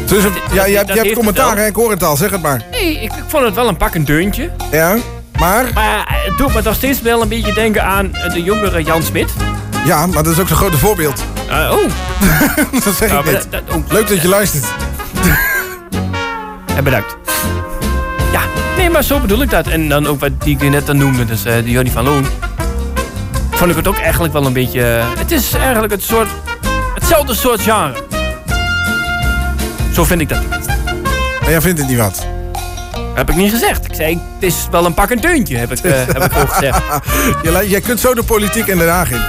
Dus 0.06 0.22
ja, 0.52 0.64
je 0.66 0.76
hebt, 0.76 0.88
je 0.92 1.00
hebt 1.00 1.12
commentaar, 1.14 1.56
hè? 1.56 1.66
Ik 1.66 1.74
hoor 1.74 1.90
het 1.90 2.02
al, 2.02 2.16
zeg 2.16 2.30
het 2.30 2.42
maar. 2.42 2.62
Nee, 2.70 2.94
ik, 2.94 3.02
ik 3.02 3.24
vond 3.26 3.44
het 3.44 3.54
wel 3.54 3.68
een 3.68 3.76
pakkend 3.76 4.06
deuntje. 4.06 4.50
Ja, 4.70 4.96
maar... 5.38 5.64
Maar 5.74 6.20
het 6.24 6.38
doet 6.38 6.54
me 6.54 6.60
nog 6.62 6.74
steeds 6.74 7.00
wel 7.02 7.22
een 7.22 7.28
beetje 7.28 7.52
denken 7.52 7.84
aan 7.84 8.14
eh, 8.14 8.32
de 8.32 8.42
jongere 8.42 8.82
Jan 8.82 9.02
Smit. 9.02 9.32
Ja, 9.86 10.06
maar 10.06 10.22
dat 10.22 10.32
is 10.32 10.38
ook 10.38 10.48
zo'n 10.48 10.56
grote 10.56 10.76
voorbeeld. 10.78 11.24
Eh, 11.48 11.72
oh, 11.72 11.90
dat 12.84 12.94
zeg 12.94 13.10
ik 13.12 13.24
dat- 13.32 13.46
dat- 13.50 13.62
oh, 13.74 13.82
Leuk 13.88 14.08
dat 14.08 14.22
je 14.22 14.28
luistert. 14.28 14.64
eh, 16.76 16.82
bedankt. 16.82 17.16
Ja, 18.32 18.40
nee, 18.76 18.90
maar 18.90 19.02
zo 19.04 19.20
bedoel 19.20 19.42
ik 19.42 19.50
dat. 19.50 19.66
En 19.66 19.88
dan 19.88 20.06
ook 20.06 20.20
wat 20.20 20.30
die 20.42 20.56
ik 20.60 20.70
net 20.70 20.86
dan 20.86 20.96
noemde, 20.96 21.24
dus 21.24 21.44
eh 21.44 21.54
die 21.64 21.72
Johnny 21.72 21.90
van 21.90 22.04
Loon. 22.04 22.26
Vond 23.54 23.70
ik 23.70 23.76
het 23.76 23.88
ook 23.88 23.98
eigenlijk 23.98 24.32
wel 24.32 24.46
een 24.46 24.52
beetje... 24.52 24.82
eh, 24.82 25.18
het 25.18 25.30
is 25.30 25.52
eigenlijk 25.52 25.92
het 25.92 26.02
soort, 26.02 26.28
hetzelfde 26.94 27.34
soort 27.34 27.60
genre. 27.60 27.94
Zo 29.92 30.04
vind 30.04 30.20
ik 30.20 30.28
dat 30.28 30.40
tenminste. 30.40 30.72
Maar 31.40 31.50
jij 31.50 31.60
vindt 31.60 31.78
het 31.78 31.88
niet 31.88 31.98
wat. 31.98 32.26
Heb 33.14 33.30
ik 33.30 33.36
niet 33.36 33.50
gezegd. 33.50 33.84
Ik 33.84 33.94
zei, 33.94 34.20
het 34.34 34.42
is 34.42 34.66
wel 34.70 34.84
een 34.86 34.94
pakkend 34.94 35.22
deuntje, 35.22 35.56
heb 35.56 35.72
ik, 35.72 35.78
eh, 35.78 35.92
heb 35.92 36.24
ik 36.24 36.36
ook 36.38 36.52
gezegd. 36.52 36.82
Jij 37.70 37.80
kunt 37.80 38.00
zo 38.00 38.14
de 38.14 38.22
politiek 38.22 38.66
in 38.66 38.78
Den 38.78 38.88
Haag 38.88 39.10
in. 39.10 39.20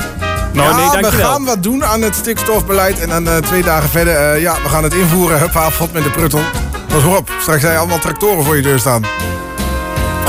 Nou, 0.53 0.70
ja, 0.70 0.91
nee, 0.94 1.01
we 1.12 1.17
gaan 1.17 1.46
wat 1.46 1.63
doen 1.63 1.86
aan 1.86 2.01
het 2.01 2.15
stikstofbeleid. 2.15 3.00
En 3.00 3.10
dan 3.10 3.27
eh, 3.27 3.38
twee 3.38 3.63
dagen 3.63 3.89
verder, 3.89 4.39
ja, 4.39 4.53
we 4.63 4.70
gaan 4.70 4.84
het 4.84 4.94
invoeren. 4.94 5.39
Hup, 5.39 5.55
afvalt 5.55 5.94
met 5.94 6.03
de 6.03 6.10
pruttel. 6.10 6.41
Pas 6.88 7.03
op, 7.03 7.29
straks 7.41 7.62
zijn 7.62 7.77
allemaal 7.77 8.00
tractoren 8.00 8.44
voor 8.44 8.55
je 8.55 8.62
deur 8.62 8.79
staan. 8.79 9.03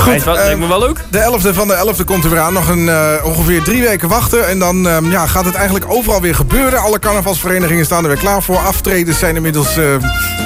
Wel, 0.05 0.37
eh, 0.37 0.43
lijkt 0.43 0.59
me 0.59 0.67
wel 0.67 0.79
leuk. 0.79 0.99
De 1.09 1.19
11e 1.19 1.53
van 1.53 1.67
de 1.67 1.73
11e 1.73 2.03
komt 2.03 2.23
er 2.23 2.29
weer 2.29 2.39
aan. 2.39 2.53
Nog 2.53 2.67
een, 2.69 2.89
eh, 2.89 3.13
ongeveer 3.23 3.63
drie 3.63 3.81
weken 3.81 4.09
wachten. 4.09 4.47
En 4.47 4.59
dan 4.59 4.87
eh, 4.87 4.97
ja, 5.11 5.25
gaat 5.25 5.45
het 5.45 5.55
eigenlijk 5.55 5.85
overal 5.89 6.21
weer 6.21 6.35
gebeuren. 6.35 6.79
Alle 6.79 6.99
carnavalsverenigingen 6.99 7.85
staan 7.85 8.03
er 8.03 8.09
weer 8.09 8.17
klaar 8.19 8.43
voor. 8.43 8.57
Aftredens 8.57 9.19
zijn 9.19 9.35
inmiddels 9.35 9.77
eh, 9.77 9.83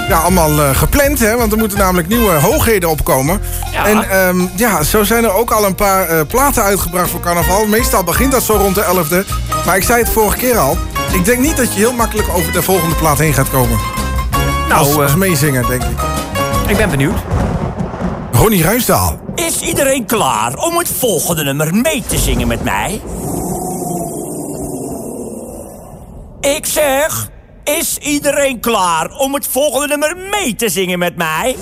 ja, 0.08 0.18
allemaal 0.18 0.62
eh, 0.62 0.76
gepland. 0.76 1.20
Hè, 1.20 1.38
want 1.38 1.52
er 1.52 1.58
moeten 1.58 1.78
namelijk 1.78 2.08
nieuwe 2.08 2.32
hoogheden 2.32 2.90
opkomen. 2.90 3.42
Ja. 3.72 3.86
En 3.86 4.10
ehm, 4.10 4.42
ja, 4.56 4.84
zo 4.84 5.04
zijn 5.04 5.24
er 5.24 5.34
ook 5.34 5.52
al 5.52 5.66
een 5.66 5.76
paar 5.76 6.26
platen 6.26 6.64
uitgebracht 6.64 7.10
voor 7.10 7.20
carnaval. 7.20 7.66
Meestal 7.66 8.04
begint 8.04 8.32
dat 8.32 8.44
zo 8.44 8.54
rond 8.54 8.76
de 8.76 8.84
11e. 8.84 9.26
Maar 9.66 9.76
ik 9.76 9.84
zei 9.84 10.00
het 10.00 10.10
vorige 10.10 10.38
keer 10.38 10.58
al. 10.58 10.78
Ik 11.14 11.26
denk 11.26 11.40
niet 11.40 11.58
dat 11.58 11.74
je 11.74 11.80
heel 11.80 11.94
makkelijk 11.94 12.28
over 12.36 12.52
de 12.52 12.62
volgende 12.62 12.96
plaat 12.96 13.18
heen 13.18 13.34
gaat 13.34 13.50
komen. 13.50 13.78
als, 14.72 14.88
Nou, 14.88 15.02
als 15.02 15.12
eh, 15.12 15.18
meezinger, 15.18 15.68
denk 15.68 15.84
ik. 15.84 15.98
ik 16.68 16.78
ben 16.78 16.90
benieuwd. 16.90 17.18
Ronnie 18.32 18.64
Ruisdaal. 18.64 19.21
Is 19.36 19.62
iedereen 19.62 20.06
klaar 20.06 20.56
om 20.56 20.78
het 20.78 20.90
volgende 20.90 21.44
nummer 21.44 21.76
mee 21.76 22.04
te 22.08 22.18
zingen 22.18 22.48
met 22.48 22.64
mij? 22.64 23.02
Ik 26.40 26.66
zeg, 26.66 27.30
is 27.64 27.98
iedereen 27.98 28.60
klaar 28.60 29.12
om 29.18 29.34
het 29.34 29.48
volgende 29.48 29.88
nummer 29.88 30.18
mee 30.18 30.56
te 30.56 30.70
zingen 30.70 31.00
met 31.00 31.16
mij? 31.16 31.56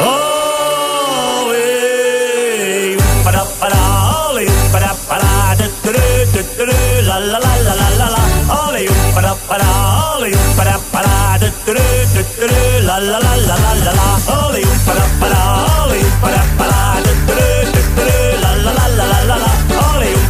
Oh, 0.00 1.54
eh, 1.54 2.98
padappada, 3.22 3.78
allee, 10.14 10.36
padappada, 10.56 11.38
du-du-du, 11.38 12.06
du-du-du, 12.12 12.65
la 13.00 13.18
la 13.18 13.18
la 13.18 13.36
la 13.36 13.56
la 13.56 13.74
la 13.84 13.92
la. 13.92 14.06
Allee, 14.26 14.66
padappada, 16.22 16.80
du-du-du, 17.04 17.72
du-du-du, 17.72 18.40
la 18.42 18.50
la 18.64 18.72
la 18.72 19.04
la 19.04 19.36
la 19.36 19.50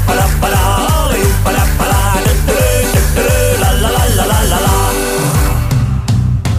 padappada, 0.07 0.63
du-du-du, 2.25 2.59
du-du-du, 2.93 3.29
la 3.61 3.71
la 3.73 3.91
la 3.91 4.39
la 4.51 4.59
la. 4.65 4.75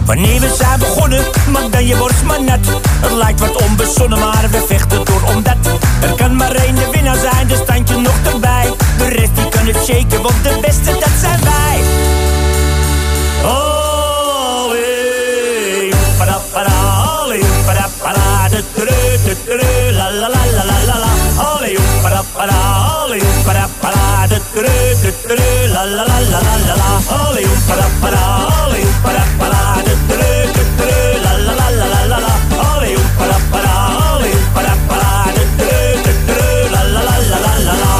Wanneer 0.06 0.40
we 0.40 0.54
zijn 0.58 0.78
begonnen, 0.78 1.24
maak 1.50 1.72
dan 1.72 1.86
je 1.86 1.96
borst 1.96 2.22
maar 2.22 2.42
net. 2.42 2.66
Het 3.00 3.12
lijkt 3.12 3.40
wat 3.40 3.62
onbezonnen, 3.62 4.18
maar 4.18 4.48
we 4.50 4.64
vechten 4.68 5.04
door 5.04 5.22
omdat 5.34 5.56
er 6.00 6.14
kan 6.16 6.36
maar 6.36 6.54
één 6.54 6.74
de 6.74 6.88
winnaar 6.92 7.16
zijn, 7.16 7.46
dus 7.46 7.58
stand 7.58 7.88
je 7.88 7.96
nog 7.96 8.32
erbij. 8.32 8.72
De 8.98 9.08
rest 9.08 9.34
die 9.34 9.48
kan 9.48 9.66
het 9.66 9.76
shaken, 9.84 10.22
want 10.22 10.42
de 10.42 10.57
la 20.10 20.28
la 20.28 20.28
la 20.28 20.44
la 20.54 20.64
la 20.64 20.78
la 20.88 20.96
la. 21.04 21.10
Allee, 21.48 21.78
padappada, 22.02 22.56
allee, 23.02 23.22
padappada, 23.46 24.26
du- 24.28 24.42
du- 24.54 24.62
du- 24.62 25.12
du- 25.28 25.36
du- 25.36 25.72
la 25.74 25.84
la 25.84 26.04
la 26.04 26.18
la 26.32 26.40
la 26.46 26.54
la 26.66 26.74
la. 26.80 26.88
Allee, 27.18 27.48
padappada, 27.68 28.22
allee, 28.62 28.86
padappada, 29.02 29.60
du- 29.86 29.98
du- 30.08 30.16
du- 30.18 30.52
du- 30.54 30.70
du- 30.78 31.20
la 31.24 31.32
la 31.46 31.52
la 31.60 31.68
la 31.78 31.86
la 31.94 32.00
la 32.10 32.18
la. 32.24 32.32
Allee, 32.72 32.98
padappada, 33.18 33.74
allee, 34.12 34.38
padappada, 34.54 35.10
du- 35.36 35.48
du- 35.58 36.02
du- 36.04 36.18
du- 36.28 36.70
la 36.74 36.82
la 36.94 37.00
la 37.08 37.14
la 37.30 37.38
la 37.44 37.52
la 37.66 37.74
la. 37.82 37.92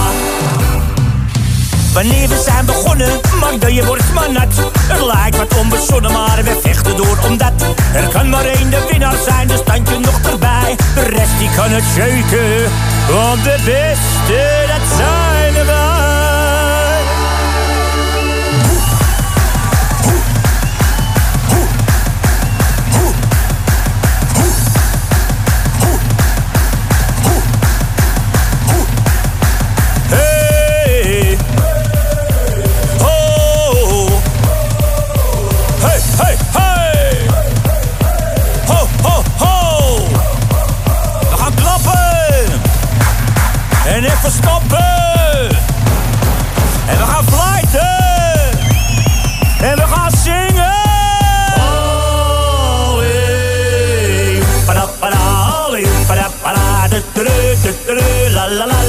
Wanneer 1.92 2.28
we 2.28 2.42
zijn 2.44 2.64
begonnen, 2.66 3.20
maak 3.40 3.60
dan 3.60 3.74
je 3.74 3.84
borst 3.84 4.12
maar 4.14 4.32
nat. 4.32 4.54
Het 4.88 5.04
lijkt 5.04 5.36
wat 5.36 5.58
onbezonnen, 5.58 6.12
maar 6.12 6.40
we 6.44 6.58
vechten 6.62 6.96
door 6.96 7.18
omdat 7.28 7.52
er 7.94 8.08
kan 8.08 8.28
maar 8.28 8.44
één 8.44 8.70
de 8.70 8.86
winnaar 8.90 9.16
zijn, 9.26 9.48
dus 9.48 9.58
stand 9.58 9.88
je 9.88 9.98
nog 9.98 10.20
erbij. 10.32 10.76
De 10.94 11.02
rest 11.02 11.38
die 11.38 11.50
kan 11.56 11.70
het 11.70 11.84
shaken, 11.94 12.70
want 13.12 13.44
de 13.44 13.56
beste 13.64 14.64
dat 14.66 14.96
zijn 14.96 15.66
wij. 15.66 15.87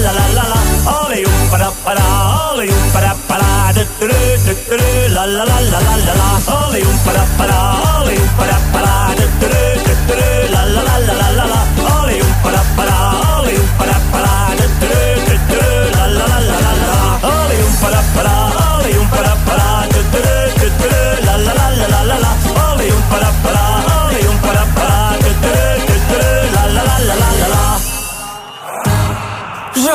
La 0.04 0.12
la 0.12 0.26
la 0.28 0.44
la 0.44 0.44
la 0.44 0.44
la 0.44 0.44
la. 0.52 0.60
Allee, 1.00 1.26
padappada, 1.52 2.06
allee, 2.52 2.74
padappada, 2.94 3.74
du- 3.76 3.88
du- 4.00 4.08
du- 4.08 4.40
du- 4.46 4.78
du- 4.78 5.14
la 5.16 5.26
la 5.26 5.44
la 5.46 5.58
la 5.72 5.80
la 5.88 5.94
la 6.08 6.14
la. 6.20 6.28
Allee, 6.58 6.86
padappada, 7.06 7.58
allee, 8.00 8.24
padappada, 8.38 8.94
du- 9.18 9.32
du- 9.42 9.50
du- 9.50 9.80
du- 9.86 10.16
du- 10.18 10.52
la 10.54 10.62
la 10.76 10.82
la 10.88 10.96
la 11.08 11.14
la 11.22 11.28
la 11.38 11.46
la. 11.52 11.60
Allee, 11.96 12.24
padappada, 12.44 12.98
allee, 13.38 13.62
padappada, 13.78 14.34
du- 14.60 14.72
du- 14.82 15.20
du- 15.28 15.42
du- 15.50 15.90
la 15.96 16.06
la 16.08 16.26
la 16.32 16.40
la 16.50 16.58
la 16.64 16.72
la 16.82 16.88
la. 16.92 17.00
Allee, 17.32 17.66
padappada, 17.82 18.34
allee, 18.74 19.00
padappada, 19.12 19.24
du- 19.24 19.29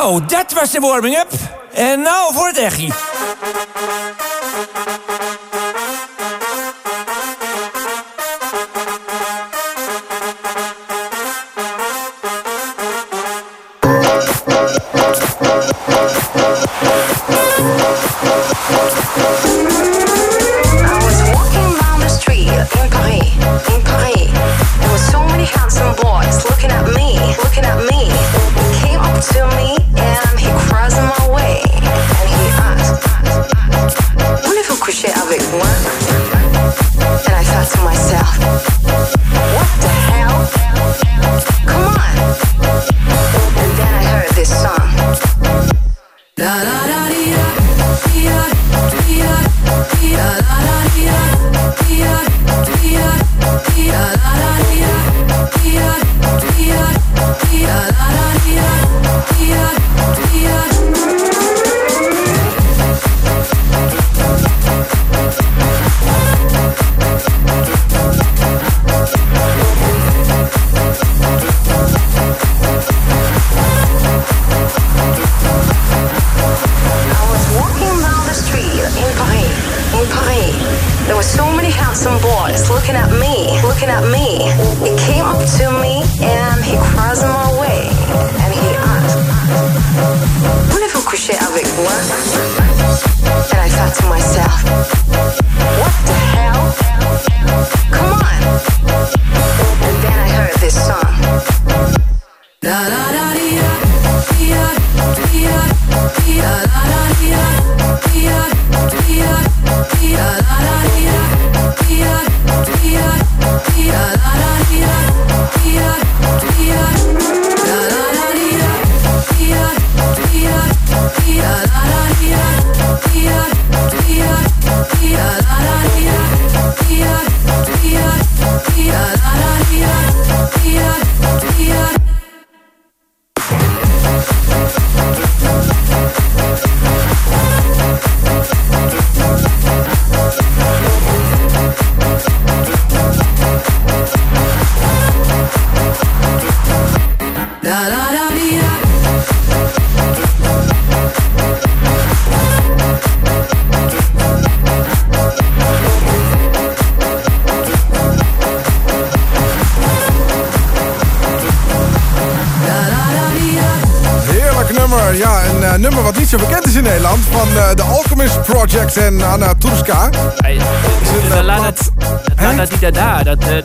Zo, 0.05 0.25
dat 0.27 0.53
was 0.53 0.71
de 0.71 0.81
warming-up. 0.81 1.31
En 1.73 2.01
nou 2.01 2.35
voor 2.35 2.47
het 2.47 2.59
echie. 2.59 2.93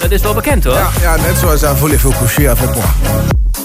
Dat, 0.09 0.19
dat 0.19 0.19
is 0.19 0.21
wel 0.21 0.33
bekend 0.33 0.63
hoor. 0.63 0.73
Ja, 0.73 0.89
ja 1.01 1.15
net 1.15 1.37
zoals 1.37 1.63
uh, 1.63 1.75
Voulez-vous 1.75 2.17
coucher 2.17 2.49
avec 2.49 2.69
moi. 2.75 2.85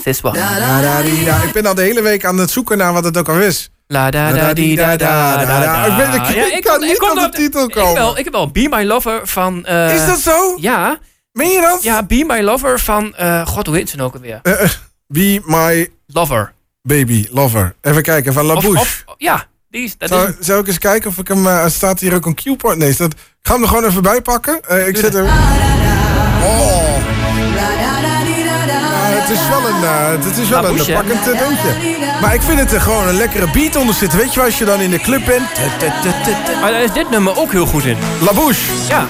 C'est 0.04 0.22
da. 0.22 1.42
Ik 1.42 1.52
ben 1.52 1.66
al 1.66 1.74
de 1.74 1.83
hele 1.83 2.02
week 2.02 2.24
aan 2.24 2.38
het 2.38 2.50
zoeken 2.50 2.78
naar 2.78 2.92
wat 2.92 3.04
het 3.04 3.16
ook 3.16 3.28
al 3.28 3.40
is. 3.40 3.70
La 3.87 4.11
da 4.11 4.33
da 4.33 4.52
di 4.52 4.76
da 4.76 4.96
da 4.96 5.37
da 5.44 5.61
da. 5.61 5.85
Ik 5.87 5.96
ben- 5.96 6.14
ik- 6.46 6.52
ik 6.54 6.62
kan 6.64 6.80
niet 6.80 6.98
kom 6.98 7.11
op 7.11 7.33
de 7.33 7.38
titel 7.38 7.68
komen. 7.68 7.94
wel, 7.94 8.18
ik 8.18 8.24
heb 8.24 8.33
wel 8.33 8.50
Be 8.50 8.66
My 8.70 8.85
Lover 8.85 9.20
van... 9.24 9.64
eh, 9.66 9.94
Is 9.94 10.07
dat 10.07 10.18
zo? 10.18 10.57
Ja. 10.61 10.98
Meen 11.33 11.50
je 11.50 11.61
dat? 11.61 11.83
Ja, 11.83 12.02
Be 12.02 12.24
My 12.26 12.40
Lover 12.40 12.80
van... 12.80 13.14
eh 13.16 13.46
God, 13.46 13.66
hoe 13.66 13.76
heet 13.76 13.90
ze 13.90 13.96
nou 13.96 14.09
ook 14.09 14.14
alweer? 14.14 14.38
Eh, 14.42 14.68
be 15.07 15.40
my 15.44 15.90
Lover. 16.07 16.52
baby 16.83 17.26
lover. 17.30 17.74
Even 17.80 18.02
kijken, 18.02 18.33
van 18.33 18.44
La 18.44 18.54
Bouche. 18.54 18.78
of, 18.80 19.04
ja, 19.16 19.44
die 19.70 19.85
is... 19.85 19.98
Dat 19.98 20.11
is 20.11 20.46
Zou, 20.46 20.61
ik 20.61 20.66
eens 20.66 20.78
kijken 20.78 21.11
of 21.11 21.18
ik 21.18 21.28
hem... 21.28 21.70
staat 21.70 22.00
hier 22.00 22.14
ook 22.14 22.26
een 22.26 22.35
Q-point? 22.35 22.78
Nee, 22.78 22.92
staat, 22.92 23.12
ik 23.12 23.18
ga 23.42 23.52
hem 23.52 23.62
er 23.62 23.68
gewoon 23.68 23.85
even 23.85 24.02
bij 24.02 24.20
pakken. 24.22 24.61
Eh, 24.68 24.88
ik 24.88 24.96
zet 24.96 25.12
hem... 25.12 25.26
Oh. 26.44 26.96
Ja, 27.57 29.20
het 29.20 29.30
is 29.30 29.48
wel 29.48 29.68
een, 29.68 29.85
eh, 29.85 30.24
het 30.26 30.38
is 30.38 30.48
wel 30.48 30.64
een 30.64 30.94
pakkend 30.94 31.28
eh, 31.28 31.38
deuntje. 31.38 31.96
Maar 32.20 32.35
ik 32.35 32.42
vind 32.42 32.59
het 32.59 32.72
er 32.72 32.80
gewoon 32.80 33.09
een 33.09 33.16
lekkere 33.16 33.50
beat 33.50 33.76
onder 33.76 33.94
zitten. 33.94 34.18
Weet 34.18 34.35
je 34.35 34.42
als 34.42 34.59
je 34.59 34.64
dan 34.64 34.80
in 34.80 34.90
de 34.90 34.98
club 34.98 35.24
bent... 35.24 35.42
Maar 36.61 36.70
daar 36.70 36.83
is 36.83 36.92
dit 36.92 37.11
nummer 37.11 37.37
ook 37.37 37.52
heel 37.52 37.66
goed 37.66 37.85
in. 37.85 37.96
La 38.20 38.33
Bouche. 38.33 38.72
Ja. 38.88 39.07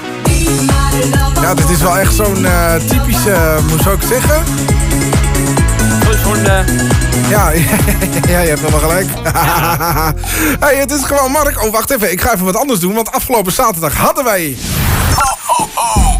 Ja, 1.41 1.55
dit 1.55 1.69
is 1.69 1.83
wel 1.83 1.99
echt 1.99 2.15
zo'n 2.15 2.47
eh, 2.47 2.75
typische, 2.75 3.31
eh, 3.31 3.57
hoe 3.57 3.81
zou 3.83 3.97
ik 3.97 4.03
zeggen? 4.03 4.45
Ja, 7.29 7.51
ja, 8.29 8.41
je 8.41 8.49
hebt 8.49 8.61
helemaal 8.61 8.81
gelijk. 8.81 9.07
hey, 10.65 10.77
het 10.77 10.91
is 10.91 11.05
gewoon 11.05 11.31
Mark. 11.31 11.63
Oh, 11.65 11.73
wacht 11.73 11.91
even. 11.91 12.13
Ik 12.13 12.21
ga 12.21 12.33
even 12.35 12.45
wat 12.45 12.57
anders 12.57 12.81
doen. 12.81 12.95
Want 12.95 13.13
afgelopen 13.13 13.53
zaterdag 13.53 13.97
hadden 13.97 14.25
wij 14.25 14.57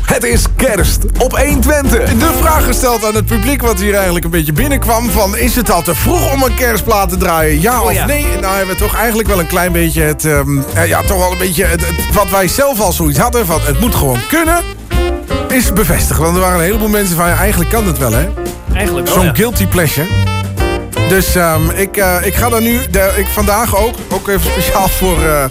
Het 0.03 0.25
is 0.25 0.45
kerst 0.57 0.99
op 1.19 1.39
120. 1.39 2.15
de 2.19 2.31
vraag 2.41 2.65
gesteld 2.65 3.05
aan 3.05 3.15
het 3.15 3.27
publiek... 3.27 3.63
wat 3.63 3.81
hier 3.81 3.95
eigenlijk 3.95 4.25
een 4.25 4.31
beetje 4.31 4.53
binnenkwam... 4.53 5.11
van 5.11 5.37
is 5.37 5.57
het 5.57 5.71
al 5.71 5.83
te 5.83 5.95
vroeg 5.95 6.33
om 6.33 6.43
een 6.43 6.55
kerstplaat 6.55 7.09
te 7.09 7.17
draaien? 7.17 7.61
Ja 7.61 7.81
Oh, 7.81 7.85
of 7.87 7.93
ja. 7.93 8.07
nee? 8.07 8.27
Nou 8.41 8.57
hebben 8.57 8.75
we 8.75 8.81
toch 8.83 8.95
eigenlijk 8.97 9.29
wel 9.29 9.39
een 9.41 9.47
klein 9.47 9.73
beetje 9.73 10.03
het... 10.03 10.25
ehm, 10.25 10.59
eh, 10.75 10.87
ja, 10.87 11.01
toch 11.03 11.19
wel 11.19 11.33
een 11.33 11.39
beetje 11.39 11.65
het, 11.65 11.81
het- 11.87 12.15
wat 12.15 12.31
wij 12.31 12.49
zelf 12.49 12.81
al 12.81 12.93
zoiets 12.93 13.19
hadden... 13.19 13.47
van 13.47 13.61
het 13.63 13.81
moet 13.81 13.95
gewoon 13.95 14.19
kunnen... 14.29 14.63
is 15.49 15.73
bevestigd. 15.73 16.19
Want 16.21 16.35
er 16.35 16.41
waren 16.41 16.59
een 16.59 16.65
heleboel 16.65 16.89
mensen 16.89 17.17
van... 17.17 17.29
ja, 17.29 17.37
eigenlijk 17.37 17.71
kan 17.71 17.87
het 17.87 17.99
wel, 17.99 18.13
hè? 18.13 18.29
Eigenlijk 18.75 19.09
Zo'n 19.09 19.25
ja. 19.25 19.35
guilty 19.35 19.67
pleasure. 19.67 20.07
Dus 21.09 21.35
ehm, 21.35 21.71
ik, 21.71 21.97
eh, 21.97 22.17
ik 22.23 22.35
ga 22.35 22.49
dan 22.49 22.63
nu, 22.63 22.81
de, 22.91 23.13
ik 23.17 23.27
vandaag 23.27 23.77
ook, 23.77 23.95
ook 24.11 24.29
even 24.29 24.51
speciaal 24.51 24.89
voor 24.89 25.23
eh, 25.23 25.45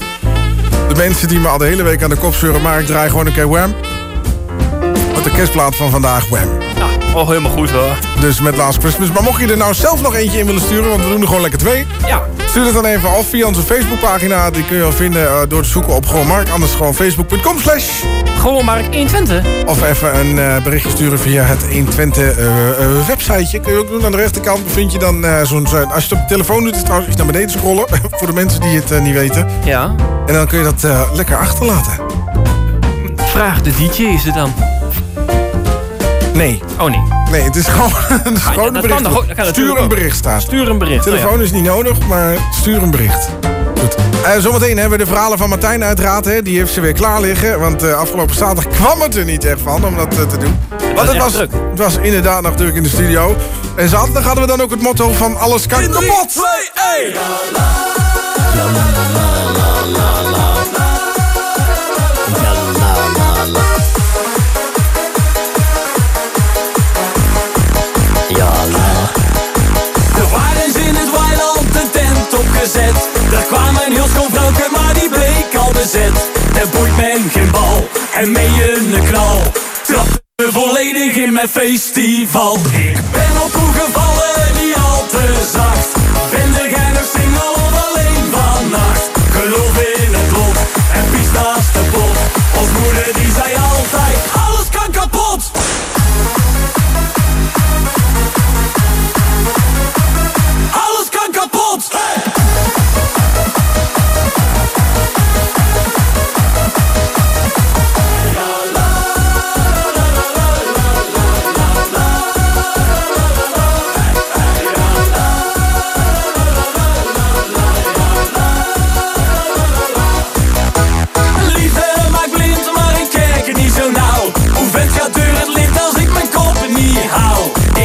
de 0.88 0.96
mensen 0.96 1.28
die 1.28 1.40
me 1.40 1.48
al 1.48 1.58
de 1.58 1.66
hele 1.66 1.84
week 1.84 2.04
aan 2.04 2.10
de 2.10 2.16
kop 2.16 2.34
zeuren, 2.34 2.62
maar 2.62 2.80
ik 2.80 2.86
draai 2.86 3.10
gewoon 3.10 3.26
een 3.26 3.34
keer 3.34 3.50
Wham. 3.50 3.74
De 5.24 5.32
kerstplaat 5.32 5.76
van 5.76 5.90
vandaag 5.90 6.30
Wham. 6.30 6.48
Nou, 6.78 6.92
oh, 7.16 7.28
helemaal 7.28 7.52
goed 7.52 7.72
hoor. 7.72 7.98
Dus 8.20 8.40
met 8.40 8.58
Last 8.58 8.80
Christmas. 8.80 9.12
Maar 9.12 9.24
mocht 9.24 9.42
je 9.42 9.48
er 9.48 9.58
nou 9.58 9.74
zelf 9.74 10.02
nog 10.02 10.16
eentje 10.16 10.40
in 10.40 10.46
willen 10.46 10.62
sturen, 10.62 10.90
want 10.90 11.04
we 11.04 11.10
doen 11.10 11.22
er 11.22 11.28
gewoon 11.28 11.42
lekker 11.42 11.60
twee. 11.60 11.86
Ja. 12.06 12.22
Stuur 12.46 12.66
het 12.66 12.74
dan 12.74 12.86
even 12.86 13.10
af 13.10 13.30
via 13.30 13.48
onze 13.48 13.62
Facebookpagina. 13.62 14.52
Die 14.52 14.66
kun 14.66 14.76
je 14.76 14.82
wel 14.82 14.92
vinden 14.92 15.28
eh, 15.28 15.42
door 15.48 15.62
te 15.62 15.70
zoeken 15.70 15.94
op 15.94 16.06
gewoon 16.06 16.28
Mark. 16.28 16.50
Anders 16.50 16.74
gewoon 16.74 16.96
facebook.com 16.96 17.60
slash. 17.60 18.04
Gewoon 18.44 18.66
maar 18.66 18.82
120. 18.82 19.66
Of 19.66 19.84
even 19.84 20.20
een 20.20 20.40
eh, 20.40 20.64
berichtje 20.64 20.90
sturen 20.90 21.20
via 21.20 21.44
het 21.44 21.72
120 21.72 22.38
eh, 22.38 22.70
eh, 22.70 23.08
websiteje. 23.08 23.60
Kun 23.60 23.74
je 23.74 23.80
ook 23.80 23.88
doen. 23.88 24.06
Aan 24.06 24.12
de 24.12 24.18
rechterkant 24.18 24.64
bevind 24.64 24.92
je 24.92 25.00
dan 25.00 25.26
zo'n... 25.44 25.66
als 25.66 25.76
je 25.76 25.86
het 25.86 26.12
op 26.12 26.18
je 26.18 26.26
telefoon 26.28 26.64
doet, 26.64 26.72
is 26.72 26.76
het 26.76 26.86
trouwens 26.86 27.10
iets 27.10 27.18
naar 27.18 27.32
beneden 27.32 27.50
scrollen. 27.50 27.86
voor 28.18 28.28
de 28.28 28.34
mensen 28.34 28.62
die 28.62 28.82
het 28.82 29.02
niet 29.02 29.14
weten. 29.14 29.48
Ja. 29.66 29.96
En 30.26 30.34
dan 30.34 30.48
kun 30.48 30.58
je 30.58 30.64
dat 30.64 30.88
lekker 31.14 31.38
achterlaten. 31.38 31.94
Vraag 33.16 33.62
de 33.62 33.72
DJ 33.72 34.04
is 34.04 34.24
het 34.24 34.34
dan. 34.34 34.73
Nee. 36.34 36.62
Oh 36.80 36.90
nee. 36.90 37.02
Nee, 37.32 37.42
het 37.42 37.56
is 37.56 37.68
gewoon 37.68 37.92
een 38.24 38.38
ah, 38.42 38.82
bericht. 38.82 39.48
Stuur 39.48 39.78
een 39.78 39.88
bericht 39.88 40.18
staan. 40.18 40.42
Stuur 40.42 40.70
een 40.70 40.78
bericht. 40.78 41.04
Telefoon 41.04 41.42
is 41.42 41.52
niet 41.52 41.64
nodig, 41.64 42.08
maar 42.08 42.36
stuur 42.52 42.84
een 42.84 42.92
bericht. 42.92 43.30
Goed. 43.80 43.96
Uh, 44.26 44.38
zometeen 44.38 44.78
hebben 44.78 44.98
we 44.98 45.04
de 45.04 45.12
verhalen 45.12 45.38
van 45.38 45.50
Martijn 45.50 45.84
uiteraard. 45.84 46.26
Hè. 46.26 46.42
Die 46.42 46.58
heeft 46.58 46.74
ze 46.74 46.82
weer 46.82 46.94
klaar 46.94 47.22
liggen. 47.22 47.60
Want 47.60 47.84
eh, 47.84 47.94
afgelopen 47.94 48.36
zaterdag 48.36 48.68
kwam 48.74 49.02
het 49.02 49.16
er 49.16 49.26
niet 49.26 49.46
echt 49.46 49.62
van 49.62 49.86
om 49.86 49.96
dat 49.96 50.18
eh, 50.18 50.28
te 50.28 50.38
doen. 50.38 50.60
Want 50.96 51.08
het, 51.08 51.18
was, 51.18 51.34
het 51.34 51.52
was 51.76 51.98
inderdaad 52.02 52.42
nog 52.42 52.56
druk 52.56 52.76
in 52.76 52.84
de 52.84 52.90
studio. 52.90 53.36
En 53.76 53.90
zaterdag 53.90 54.24
hadden 54.24 54.44
we 54.44 54.50
dan 54.50 54.62
ook 54.62 54.72
het 54.72 54.82
motto 54.82 55.12
van 55.12 55.38
alles 55.38 55.68
kan 55.68 55.90
kapot. 55.90 56.30
2, 56.30 56.44
1. 57.12 58.93
Daar 73.34 73.44
kwamen 73.44 73.92
heel 73.92 74.08
schoon 74.08 74.32
maar 74.72 74.94
die 74.94 75.10
bleek 75.10 75.56
al 75.58 75.72
bezet. 75.72 76.30
Er 76.62 76.70
boeit 76.70 76.96
men 76.96 77.30
geen 77.32 77.52
bal 77.52 77.88
en 78.14 78.32
mee 78.32 78.76
een 78.76 79.04
knal. 79.10 79.42
Trapte 79.84 80.52
volledig 80.52 81.16
in 81.16 81.34
mijn 81.34 81.50
festival. 81.50 82.56
Ik 82.56 83.00
ben 83.12 83.34
op 83.44 83.52
koe 83.52 83.74
gevallen, 83.74 84.74
al 84.84 85.06
te 85.08 85.50
zacht. 85.54 85.92
Ben 86.32 86.52
de 86.52 86.70
jij 86.70 86.92
nog 86.94 87.08
single 87.16 87.52
of 87.66 87.74
alleen 87.86 88.26
vannacht? 88.32 89.10
Geloof 89.32 89.78
in 89.78 90.14
het 90.14 90.32
lot 90.32 90.58
en 90.94 91.06
pies 91.12 91.32
naast 91.32 91.74
de 91.74 91.84
pot. 91.92 92.34
Moeder 92.80 93.23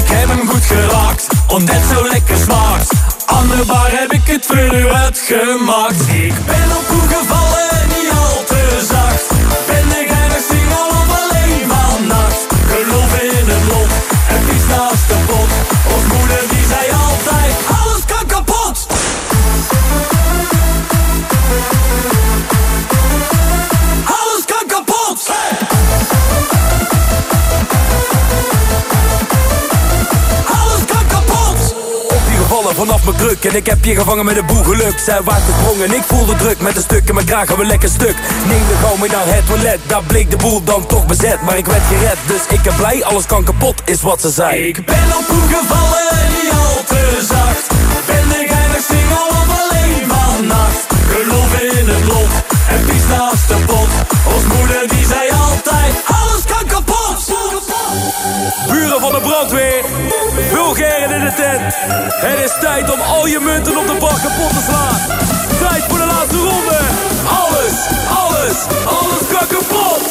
ik 0.08 0.14
heb 0.14 0.28
hem 0.28 0.48
goed 0.48 0.64
geraakt, 0.64 1.26
omdat 1.46 1.76
zo 1.90 2.08
lekker 2.08 2.36
smaakt. 2.36 2.92
Aan 3.26 3.46
heb 3.90 4.12
ik 4.12 4.26
het 4.26 4.46
voor 4.46 4.74
u 4.74 4.88
uitgemaakt. 4.88 6.00
Ik 6.08 6.34
ben 6.46 6.76
op 6.76 6.86
hoe 6.86 7.08
gevallen, 7.08 7.88
niet 7.88 8.10
al 8.10 8.44
te 8.44 8.86
zacht. 8.88 8.97
Vanaf 32.78 33.04
mijn 33.04 33.16
kruk. 33.16 33.44
En 33.44 33.56
ik 33.56 33.66
heb 33.66 33.84
je 33.84 33.94
gevangen 33.94 34.24
met 34.24 34.36
een 34.36 34.46
boel 34.46 34.62
geluk. 34.62 34.98
Zij 34.98 35.22
waart 35.22 35.42
gesprongen, 35.48 35.92
ik 35.92 36.02
voelde 36.02 36.36
druk. 36.36 36.60
Met 36.60 36.76
een 36.76 36.82
stuk 36.82 37.08
in 37.08 37.14
mijn 37.14 37.26
kraag, 37.26 37.56
we 37.56 37.64
lekker 37.64 37.88
stuk. 37.88 38.16
Neem 38.48 38.64
de 38.68 38.76
gauw 38.82 38.96
mee 38.96 39.10
naar 39.10 39.26
het 39.26 39.46
toilet. 39.46 39.80
Daar 39.86 40.02
bleek 40.02 40.30
de 40.30 40.36
boel 40.36 40.64
dan 40.64 40.86
toch 40.86 41.06
bezet. 41.06 41.42
Maar 41.42 41.56
ik 41.56 41.66
werd 41.66 41.82
gered, 41.88 42.18
dus 42.26 42.42
ik 42.48 42.62
ben 42.62 42.76
blij 42.76 43.04
Alles 43.04 43.26
kan 43.26 43.44
kapot, 43.44 43.82
is 43.84 44.02
wat 44.02 44.20
ze 44.20 44.30
zei. 44.30 44.66
Ik 44.66 44.84
ben 44.86 45.08
op 45.18 45.26
hoe 45.26 45.48
gevallen, 45.56 46.28
niet 46.36 46.52
al 46.52 46.84
te 46.84 47.02
zacht. 47.28 47.66
Ben 48.06 48.28
de 48.28 48.42
geinig 48.52 48.82
single 48.90 49.28
of 49.40 49.48
alleen 49.60 50.02
vannacht. 50.08 50.86
Geloof 51.12 51.60
in 51.60 51.88
het 51.88 52.04
lot, 52.04 52.32
en 52.68 52.84
pies 52.86 53.06
naast 53.08 53.48
de 53.48 53.56
pot. 53.66 53.90
Ons 54.34 54.44
moeder 54.54 54.88
die 54.88 55.06
zei 55.06 55.27
brandweer. 59.28 59.84
Vulgairen 60.50 61.10
in 61.10 61.24
de 61.24 61.32
tent. 61.32 61.74
Het 62.10 62.44
is 62.44 62.56
tijd 62.60 62.92
om 62.92 63.00
al 63.00 63.26
je 63.26 63.40
munten 63.40 63.76
op 63.76 63.86
de 63.86 63.96
bak 63.98 64.20
kapot 64.22 64.48
te 64.48 64.62
slaan. 64.68 65.18
Tijd 65.58 65.84
voor 65.88 65.98
de 65.98 66.06
laatste 66.06 66.36
ronde. 66.36 66.78
Alles, 67.42 67.74
alles, 68.08 68.56
alles 68.84 69.26
kan 69.28 69.46
kapot 69.46 70.08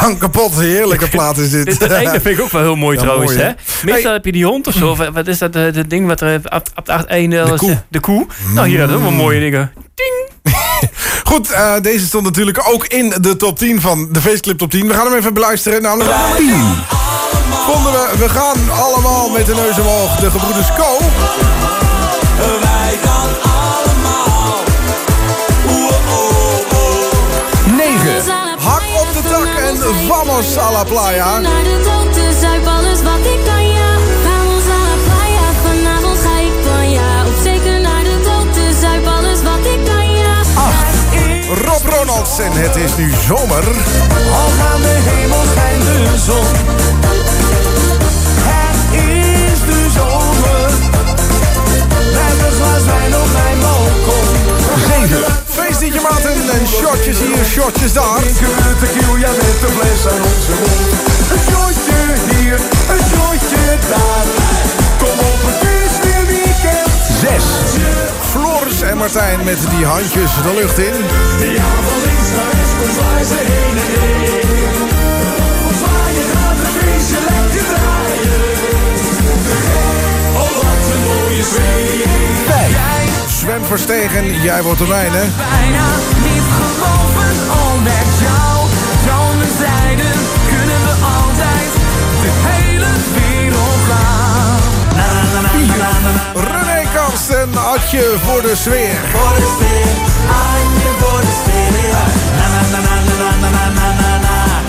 kan 0.00 0.18
kapot. 0.18 0.54
Heerlijke 0.54 1.08
plaat 1.16 1.38
is 1.38 1.50
dit. 1.50 1.64
Dit 1.64 1.80
dat 1.80 1.90
einde 1.90 2.20
vind 2.20 2.38
ik 2.38 2.44
ook 2.44 2.50
wel 2.50 2.62
heel 2.62 2.76
mooi 2.76 2.96
Ja, 2.96 3.02
trouwens. 3.02 3.30
mooi, 3.32 3.42
hè? 3.42 3.48
hè? 3.48 3.54
Meestal 3.84 4.02
Hey. 4.02 4.12
heb 4.12 4.24
je 4.24 4.32
die 4.32 4.44
hond 4.44 4.66
of 4.66 4.74
zo. 4.74 4.90
Of 4.90 4.98
wat 5.12 5.26
is 5.26 5.38
dat, 5.38 5.56
eh, 5.56 5.72
dat 5.72 5.90
ding 5.90 6.06
wat 6.06 6.20
er 6.20 6.40
op, 6.44 6.62
op 6.74 6.86
het 6.86 7.06
einde... 7.06 7.44
De 7.44 7.56
koe. 7.56 7.82
De 7.88 8.00
koe. 8.00 8.26
Nou, 8.54 8.68
hier, 8.68 8.94
ook 8.94 9.00
wel 9.00 9.10
mooie 9.10 9.40
dingen. 9.40 9.72
Goed, 11.24 11.50
eh, 11.50 11.72
deze 11.82 12.06
stond 12.06 12.24
natuurlijk 12.24 12.68
ook 12.72 12.86
in 12.86 13.14
de 13.20 13.36
top 13.36 13.58
10 13.58 13.80
van 13.80 14.08
de 14.12 14.20
Feestclip 14.20 14.58
top 14.58 14.70
10. 14.70 14.88
We 14.88 14.94
gaan 14.94 15.06
hem 15.06 15.14
even 15.16 15.34
beluisteren. 15.34 15.82
Namelijk 15.82 16.16
10. 16.36 16.48
Vonden 17.66 17.92
we, 17.92 18.10
we 18.18 18.28
gaan 18.28 18.70
allemaal 18.70 19.28
met 19.30 19.46
de 19.46 19.54
neus 19.54 19.78
omhoog. 19.78 20.16
De 20.16 20.30
gebroeders 20.30 20.68
Co. 20.76 20.98
vamos 30.38 30.58
a 30.58 30.70
la 30.70 30.84
playa. 30.84 31.40
Naar 31.40 31.64
de 31.64 32.10
dus 32.14 32.40
zuip 32.40 32.66
alles 32.66 33.02
wat 33.02 33.24
ik 33.34 33.40
kan, 33.44 33.68
ja. 33.68 33.90
Vamos 34.24 34.64
a 34.64 34.78
la 34.86 34.96
playa, 35.06 35.46
vanavond 35.62 36.18
ga 36.18 36.38
ik 36.38 36.52
van 36.64 36.90
ja. 36.90 37.26
Op 37.26 37.34
zeker 37.42 37.80
naar 37.80 38.04
de 38.04 38.18
dus 38.52 38.80
zuip 38.80 39.06
alles 39.06 39.42
wat 39.42 39.66
ik 39.72 39.84
kan, 39.84 40.10
ja. 40.10 40.36
Rob 41.64 41.84
Ronalds 41.84 42.38
en 42.38 42.52
het 42.52 42.76
is 42.76 42.96
nu 42.96 43.12
zomer. 43.26 43.64
Al 44.32 44.50
aan 44.72 44.80
de 44.80 44.96
hemel 45.08 45.42
schijnt 45.52 45.84
de 45.84 46.18
zon. 46.18 46.77
Shotjes 57.88 57.92
daar. 57.92 58.20
Drinken 58.20 58.78
tequila 58.78 59.30
met 59.30 59.60
de 59.60 59.68
fles 59.76 60.12
aan 60.12 60.22
onze 60.22 60.52
mond. 60.60 60.90
Een 61.32 61.42
shotje 61.48 62.00
hier, 62.30 62.58
een 62.92 63.04
shotje 63.12 63.64
daar. 63.90 64.26
Kom 64.98 65.18
op, 65.30 65.40
het 65.50 65.62
is 65.82 65.94
weer 66.04 66.26
weekend. 66.26 66.88
6. 67.20 67.44
Floris 68.30 68.80
en 68.82 68.96
Martijn 68.96 69.44
met 69.44 69.58
die 69.76 69.86
handjes 69.86 70.30
de 70.42 70.54
lucht 70.60 70.78
in. 70.78 70.98
Ja, 71.58 71.70
van 71.88 72.00
links 72.06 72.30
naar 72.36 72.50
rechts, 72.56 72.74
kom 72.78 72.90
zwaai 72.98 73.24
ze 73.24 73.38
heen 73.50 73.76
en 73.84 73.90
heen. 74.00 74.76
Van 75.62 75.74
zwaaien 75.80 76.26
gaat 76.34 76.58
het 76.62 76.72
feestje 76.78 77.18
lekker 77.28 77.64
draaien. 77.72 78.42
Oh, 80.42 80.54
wat 80.62 80.84
een 80.92 81.02
mooie. 81.08 81.44
5. 82.46 82.88
Sven 83.38 83.64
Verstegen, 83.64 84.42
jij 84.42 84.62
wordt 84.62 84.78
de 84.78 84.86
mijne. 84.86 85.22
bijna 85.36 85.86
niet 86.24 86.48
geloven, 86.58 87.36
Karsten, 97.28 97.58
Adje 97.58 98.14
voor 98.24 98.42
de 98.42 98.56
sfeer. 98.56 98.96
Voor 99.12 99.34
de 99.36 99.56
sfeer, 99.56 99.92
Adje 100.28 100.90
voor 100.98 101.20
de 101.20 101.32
sfeer. 101.42 101.72
Na, 102.36 102.46
na, 102.48 102.60
na, 102.70 102.80
na, 102.80 103.30
na, 103.40 103.50
na, 103.50 103.70
na, 103.70 103.92
na, 104.00 104.18
na, 104.18 104.60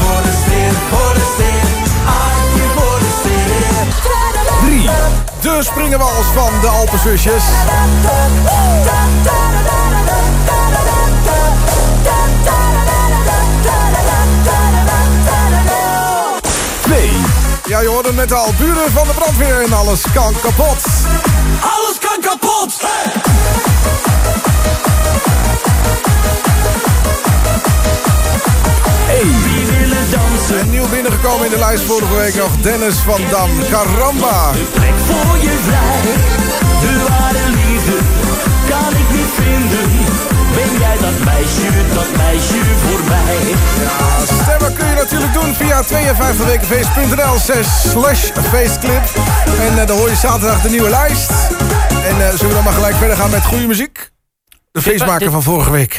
voor 0.00 0.22
de 0.22 0.32
sfeer, 0.44 0.72
voor 0.90 1.14
de 1.14 1.24
sfeer. 1.34 1.66
Voor 2.74 2.98
de 2.98 3.10
sfeer. 3.20 3.86
3. 4.60 4.90
De 5.40 5.62
springenwals 5.62 6.26
van 6.34 6.52
de 6.60 6.68
Alpenzusjes. 6.68 7.42
Ja, 17.68 17.80
je 17.80 17.88
hoorde 17.88 18.12
net 18.12 18.32
al. 18.32 18.52
Buren 18.58 18.92
van 18.92 19.06
de 19.06 19.14
brandweer 19.14 19.62
en 19.62 19.72
alles 19.72 20.02
kan 20.14 20.34
kapot. 20.42 20.97
Dansen? 30.10 30.58
En 30.58 30.70
nieuw 30.70 30.88
binnengekomen 30.88 31.44
in 31.44 31.50
de 31.50 31.58
lijst 31.58 31.82
vorige 31.82 32.14
week 32.14 32.34
nog 32.34 32.56
Dennis 32.60 32.96
van 32.96 33.20
Dam. 33.30 33.50
Caramba. 33.70 34.50
plek 34.72 34.94
voor 35.08 35.36
je 35.38 35.54
vrij. 35.66 36.12
De 36.80 37.04
ware 37.08 37.48
liefde 37.48 37.96
kan 38.68 38.92
ik 39.02 39.10
niet 39.16 39.32
vinden. 39.40 39.90
Ben 40.54 40.78
jij 40.78 40.96
dat 41.00 41.24
meisje, 41.24 41.68
dat 41.94 42.16
meisje 42.16 42.60
voor 42.84 43.00
mij? 43.08 43.54
Stemmen 44.42 44.74
kun 44.74 44.86
je 44.86 44.94
natuurlijk 44.94 45.32
doen 45.32 45.54
via 45.54 45.82
52wekenfeest.nl 45.84 47.38
slash 47.90 48.30
feestclip. 48.50 49.02
En 49.60 49.78
eh, 49.78 49.86
dan 49.86 49.96
hoor 49.96 50.08
je 50.08 50.16
zaterdag 50.16 50.60
de 50.62 50.70
nieuwe 50.70 50.88
lijst. 50.88 51.30
En 52.04 52.20
eh, 52.20 52.28
zullen 52.28 52.48
we 52.48 52.54
dan 52.54 52.64
maar 52.64 52.72
gelijk 52.72 52.96
verder 52.96 53.16
gaan 53.16 53.30
met 53.30 53.44
goede 53.44 53.66
muziek? 53.66 53.97
De 54.78 54.84
feestmaker 54.84 55.30
van 55.30 55.42
vorige 55.42 55.70
week. 55.70 55.98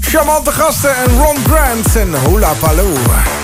Charmante 0.00 0.52
gasten 0.52 0.96
en 0.96 1.18
Ron 1.18 1.36
Grant 1.44 1.96
en 1.96 2.14
Hula 2.26 2.52
Paloo. 2.60 3.41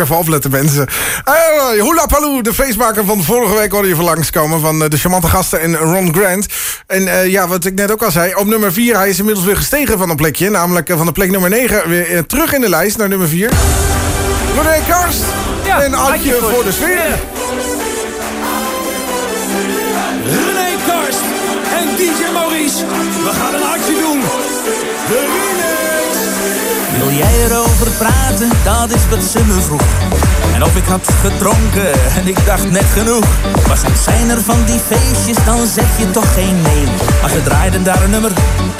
Even 0.00 0.16
opletten, 0.16 0.50
mensen. 0.50 0.86
Uh, 1.28 1.82
Hula 1.82 2.06
Paloo, 2.06 2.42
de 2.42 2.54
feestmaker 2.54 3.04
van 3.04 3.22
vorige 3.22 3.54
week 3.54 3.72
hoorde 3.72 3.88
je 3.88 3.94
voor 3.94 4.04
langskomen. 4.04 4.60
Van 4.60 4.82
eh, 4.82 4.90
de 4.90 4.96
charmante 4.96 5.28
gasten 5.28 5.60
en 5.60 5.76
Ron 5.76 6.14
Grant. 6.14 6.46
En 6.86 7.08
eh, 7.08 7.26
ja, 7.26 7.48
wat 7.48 7.64
ik 7.64 7.74
net 7.74 7.90
ook 7.90 8.02
al 8.02 8.10
zei. 8.10 8.34
Op 8.34 8.46
nummer 8.46 8.72
4, 8.72 8.96
hij 8.96 9.08
is 9.08 9.18
inmiddels 9.18 9.46
weer 9.46 9.56
gestegen 9.56 9.98
van 9.98 10.10
een 10.10 10.16
plekje. 10.16 10.50
Namelijk 10.50 10.90
van 10.96 11.06
de 11.06 11.12
plek 11.12 11.30
nummer 11.30 11.50
9 11.50 11.88
weer 11.88 12.26
terug 12.26 12.52
in 12.52 12.60
de 12.60 12.68
lijst 12.68 12.96
naar 12.96 13.08
nummer 13.08 13.28
4. 13.28 13.50
René 14.56 14.82
Karst 14.88 15.22
Ja, 15.64 15.82
en 15.82 15.94
Adje 15.94 16.32
voor, 16.40 16.50
voor 16.50 16.64
de 16.64 16.72
sfeer. 16.72 17.18
René 20.24 20.76
Karst 20.86 21.20
en 21.78 21.96
DJ 21.96 22.32
Maurice. 22.32 22.84
We 23.24 23.30
gaan 23.40 23.54
een 23.54 23.62
actie 23.62 24.00
doen. 24.00 24.20
De. 25.08 25.75
Wil 27.06 27.14
jij 27.14 27.44
erover 27.44 27.90
praten? 27.98 28.48
Dat 28.64 28.90
is 28.90 29.08
wat 29.10 29.24
ze 29.24 29.44
me 29.44 29.60
vroeg. 29.60 29.82
En 30.54 30.62
of 30.62 30.76
ik 30.76 30.84
had 30.84 31.08
gedronken 31.20 31.92
en 32.16 32.26
ik 32.28 32.46
dacht 32.46 32.70
net 32.70 32.84
genoeg. 32.84 33.26
Maar 33.66 33.78
zijn 34.04 34.30
er 34.30 34.42
van 34.42 34.64
die 34.64 34.78
feestjes, 34.78 35.44
dan 35.44 35.66
zeg 35.66 35.98
je 35.98 36.10
toch 36.10 36.34
geen 36.34 36.62
nee. 36.62 36.84
Maar 37.20 37.30
ze 37.30 37.42
draaiden 37.42 37.84
daar 37.84 38.02
een 38.02 38.10
nummer 38.10 38.32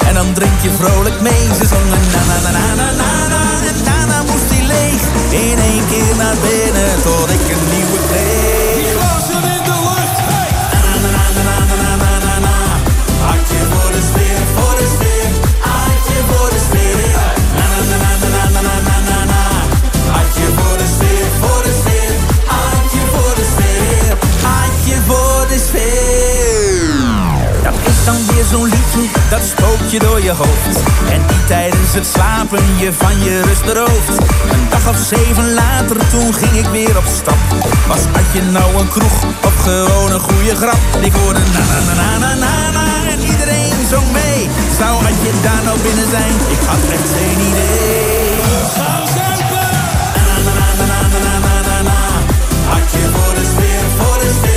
en 0.07 0.13
dan 0.13 0.33
drink 0.33 0.59
je 0.61 0.71
vrolijk 0.79 1.21
mee. 1.21 1.43
Ze 1.59 1.65
zongen 1.67 2.01
na 2.13 2.21
na 2.29 2.37
na 2.45 2.51
na 2.51 2.75
na 2.75 2.91
na 2.91 3.27
na 3.27 3.43
en 3.69 3.83
daarna 3.83 4.21
moest 4.21 4.49
hij 4.53 4.65
leeg. 4.65 5.01
In 5.51 5.59
één 5.59 5.85
keer 5.87 6.15
naar 6.17 6.37
binnen 6.41 7.01
tot 7.03 7.29
ik 7.29 7.45
een 7.53 7.65
nieuwe 7.75 7.99
kreeg. 8.09 8.26
Zo'n 28.43 28.63
liedje, 28.63 29.09
dat 29.29 29.43
spookt 29.43 29.91
je 29.91 29.99
door 29.99 30.21
je 30.21 30.31
hoofd. 30.31 30.77
En 31.09 31.21
die 31.27 31.45
tijdens 31.45 31.93
het 31.93 32.07
slapen 32.07 32.63
je 32.77 32.93
van 32.93 33.19
je 33.23 33.41
rust 33.41 33.65
berooft. 33.65 34.17
Een 34.53 34.69
dag 34.69 34.89
of 34.89 34.97
zeven 34.97 35.53
later, 35.53 35.97
toen 36.09 36.33
ging 36.33 36.51
ik 36.51 36.65
weer 36.65 36.97
op 36.97 37.07
stap. 37.19 37.41
Was 37.87 38.03
had 38.11 38.27
je 38.33 38.41
nou 38.41 38.75
een 38.75 38.89
kroeg 38.89 39.23
of 39.45 39.55
gewoon 39.61 40.11
een 40.11 40.19
goede 40.19 40.55
grap? 40.55 40.81
Ik 41.01 41.13
hoorde 41.13 41.39
na 41.39 41.63
na 41.69 41.93
na 41.93 42.17
na 42.17 42.17
na 42.17 42.35
na 42.35 42.71
na 42.71 43.11
en 43.11 43.19
iedereen 43.19 43.87
zong 43.89 44.11
mee. 44.11 44.49
Zou 44.77 44.93
had 45.05 45.17
je 45.25 45.31
daar 45.41 45.63
nou 45.63 45.79
binnen 45.79 46.09
zijn? 46.09 46.33
Ik 46.55 46.61
had 46.71 46.83
echt 46.95 47.09
geen 47.17 47.39
idee. 47.49 48.39
Gaan 48.75 49.07
zuipen. 49.15 49.67
Hartje 52.69 53.03
voor 53.13 53.33
de 53.33 53.45
sfeer, 53.53 53.83
voor 53.97 54.19
de 54.19 54.31
sfeer. 54.39 54.56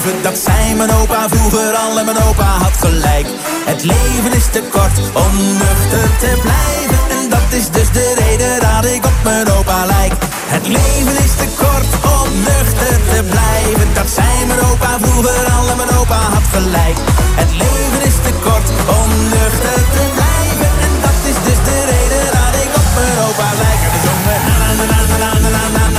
Dat 0.00 0.38
zei 0.38 0.74
mijn 0.74 0.90
opa 0.90 1.28
vroeger 1.28 1.74
al 1.74 1.98
en 1.98 2.04
mijn 2.04 2.22
opa 2.28 2.50
had 2.64 2.76
gelijk. 2.80 3.26
Het 3.70 3.84
leven 3.84 4.32
is 4.32 4.46
te 4.50 4.62
kort 4.70 4.98
om 5.24 5.32
nuchter 5.62 6.08
te 6.18 6.32
blijven. 6.46 7.00
En 7.16 7.28
dat 7.28 7.48
is 7.58 7.66
dus 7.70 7.90
de 7.92 8.14
reden 8.22 8.60
dat 8.60 8.84
ik 8.84 9.04
op 9.04 9.18
mijn 9.24 9.48
opa 9.50 9.86
lijk. 9.86 10.12
Het 10.54 10.66
leven 10.66 11.16
is 11.26 11.34
te 11.42 11.48
kort 11.62 11.90
om 12.16 12.28
nuchter 12.50 12.94
te 13.10 13.18
blijven. 13.32 13.88
Dat 13.94 14.08
zei 14.18 14.30
mijn 14.46 14.60
opa 14.70 14.92
vroeger 15.00 15.44
al 15.56 15.68
en 15.72 15.76
mijn 15.76 15.92
opa 16.00 16.20
had 16.34 16.46
gelijk. 16.56 16.98
Het 17.40 17.52
leven 17.62 18.00
is 18.10 18.16
te 18.26 18.32
kort 18.46 18.68
om 19.00 19.08
nuchter 19.36 19.80
te 19.96 20.04
blijven. 20.18 20.70
En 20.86 20.92
dat 21.06 21.18
is 21.30 21.38
dus 21.48 21.60
de 21.68 21.78
reden 21.92 22.24
dat 22.36 22.52
ik 22.64 22.70
op 22.80 22.88
mijn 22.98 23.18
opa 23.28 23.48
lijk. 23.62 23.82
Na 24.46 24.56
na 24.56 24.88
na 24.92 25.00
na 25.22 25.30
na 25.44 25.50
na 25.56 25.62
na 25.76 25.89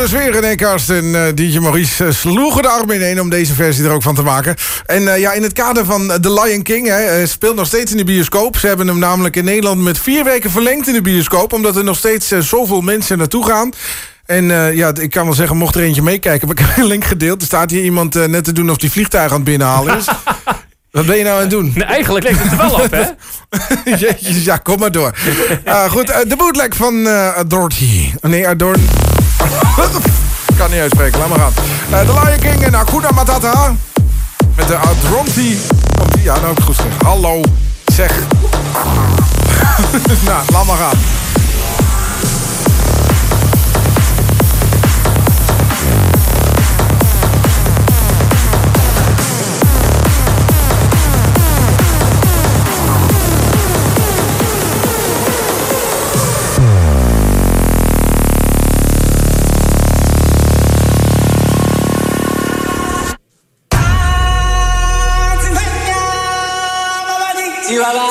de 0.00 0.08
sfeer, 0.08 0.32
René 0.32 0.54
Karst 0.54 0.90
en 0.90 1.14
eh, 1.14 1.34
DJ 1.34 1.58
Maurice 1.58 2.04
eh, 2.04 2.12
sloegen 2.12 2.62
de 2.62 2.68
arm 2.68 2.90
ineen 2.90 3.20
om 3.20 3.28
deze 3.30 3.54
versie 3.54 3.84
er 3.84 3.90
ook 3.90 4.02
van 4.02 4.14
te 4.14 4.22
maken. 4.22 4.56
En 4.86 5.12
eh, 5.12 5.20
ja, 5.20 5.32
in 5.32 5.42
het 5.42 5.52
kader 5.52 5.84
van 5.84 6.20
The 6.20 6.32
Lion 6.32 6.62
King 6.62 6.86
hè, 6.86 7.26
speelt 7.26 7.56
nog 7.56 7.66
steeds 7.66 7.90
in 7.90 7.96
de 7.96 8.04
bioscoop. 8.04 8.58
Ze 8.58 8.66
hebben 8.66 8.86
hem 8.86 8.98
namelijk 8.98 9.36
in 9.36 9.44
Nederland 9.44 9.80
met 9.80 9.98
vier 9.98 10.24
weken 10.24 10.50
verlengd 10.50 10.88
in 10.88 10.92
de 10.92 11.02
bioscoop, 11.02 11.52
omdat 11.52 11.76
er 11.76 11.84
nog 11.84 11.96
steeds 11.96 12.28
zoveel 12.38 12.80
mensen 12.80 13.18
naartoe 13.18 13.46
gaan. 13.46 13.70
En 14.26 14.44
ja, 14.74 14.92
ik 15.00 15.10
kan 15.10 15.24
wel 15.24 15.34
zeggen, 15.34 15.56
mocht 15.56 15.74
er 15.74 15.82
eentje 15.82 16.02
meekijken, 16.02 16.48
heb 16.48 16.58
ik 16.58 16.76
een 16.76 16.86
link 16.86 17.04
gedeeld. 17.04 17.40
Er 17.40 17.46
staat 17.46 17.70
hier 17.70 17.82
iemand 17.82 18.26
net 18.28 18.44
te 18.44 18.52
doen 18.52 18.70
of 18.70 18.76
die 18.76 18.90
vliegtuig 18.90 19.30
aan 19.30 19.34
het 19.36 19.44
binnenhalen 19.44 19.98
is. 19.98 20.04
Wat 20.90 21.06
ben 21.06 21.16
je 21.16 21.24
nou 21.24 21.34
aan 21.34 21.40
het 21.40 21.50
doen? 21.50 21.72
Nee, 21.74 21.84
eigenlijk 21.84 22.24
lijkt 22.24 22.42
het 22.42 22.52
er 22.52 22.58
wel 22.58 22.80
op, 22.80 22.90
hè? 22.90 23.04
Ja, 24.44 24.56
kom 24.56 24.78
maar 24.78 24.92
door. 24.92 25.14
Ah, 25.64 25.90
goed, 25.90 26.06
de 26.06 26.36
bootleg 26.36 26.76
van 26.76 27.08
Dorothy. 27.46 28.12
Nee, 28.20 28.48
Adorn... 28.48 28.80
Kan 30.56 30.70
niet 30.70 30.80
uitspreken, 30.80 31.18
laat 31.18 31.28
maar 31.28 31.38
gaan. 31.38 31.52
Eh, 31.90 32.00
The 32.00 32.12
Lion 32.12 32.38
King 32.38 32.62
en 32.62 32.74
Hakuna 32.74 33.10
Matata. 33.10 33.74
Met 34.56 34.68
de 34.68 34.76
Adronti. 34.76 35.32
Die? 35.32 35.58
Ja, 36.22 36.38
nou 36.40 36.54
goed 36.62 36.76
gezegd. 36.76 37.02
Hallo, 37.02 37.40
zeg. 37.92 38.12
nou, 40.26 40.42
laat 40.52 40.66
maar 40.66 40.76
gaan. 40.76 40.98
you 67.70 67.82
are 67.82 68.09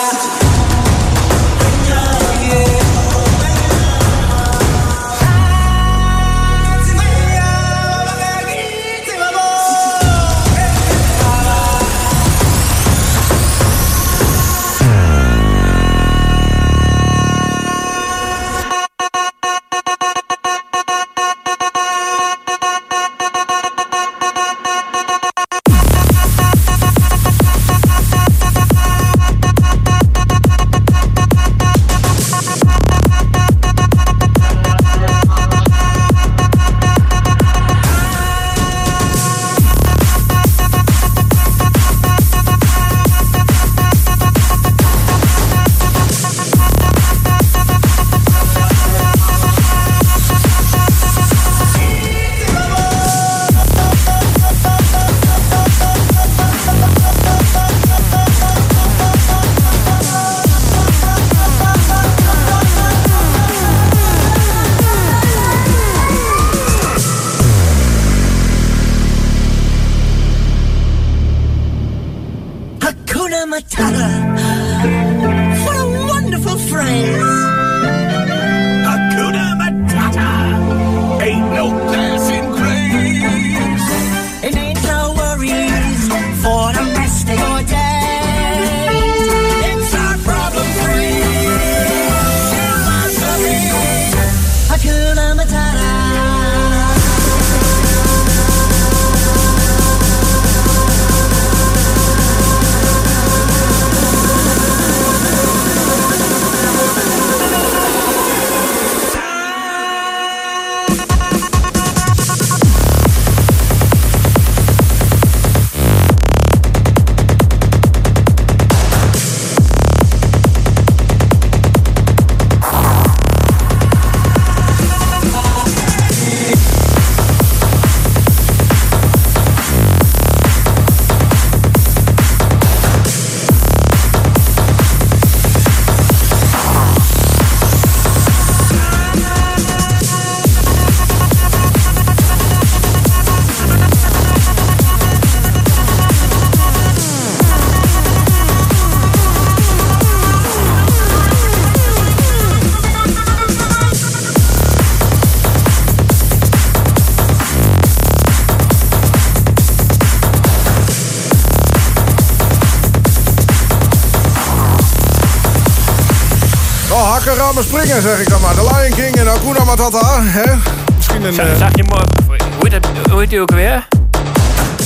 Oh, 167.29 167.35
rammen, 167.37 167.63
springen, 167.63 168.01
zeg 168.01 168.19
ik 168.19 168.29
dan 168.29 168.41
maar. 168.41 168.55
De 168.55 168.61
Lion 168.73 168.93
King 168.95 169.15
en 169.15 169.27
Hakuna 169.27 169.63
Matata, 169.63 170.21
hè? 170.23 170.53
Misschien 170.95 171.23
een... 171.23 171.33
Zag, 171.33 171.45
eh, 171.45 171.57
zag 171.57 171.69
je 171.75 171.83
mooi... 171.83 172.01
Hoe 172.27 172.69
heet, 172.69 172.71
dat, 172.71 172.91
hoe 173.11 173.19
heet 173.19 173.29
die 173.29 173.41
ook 173.41 173.51
weer? 173.51 173.87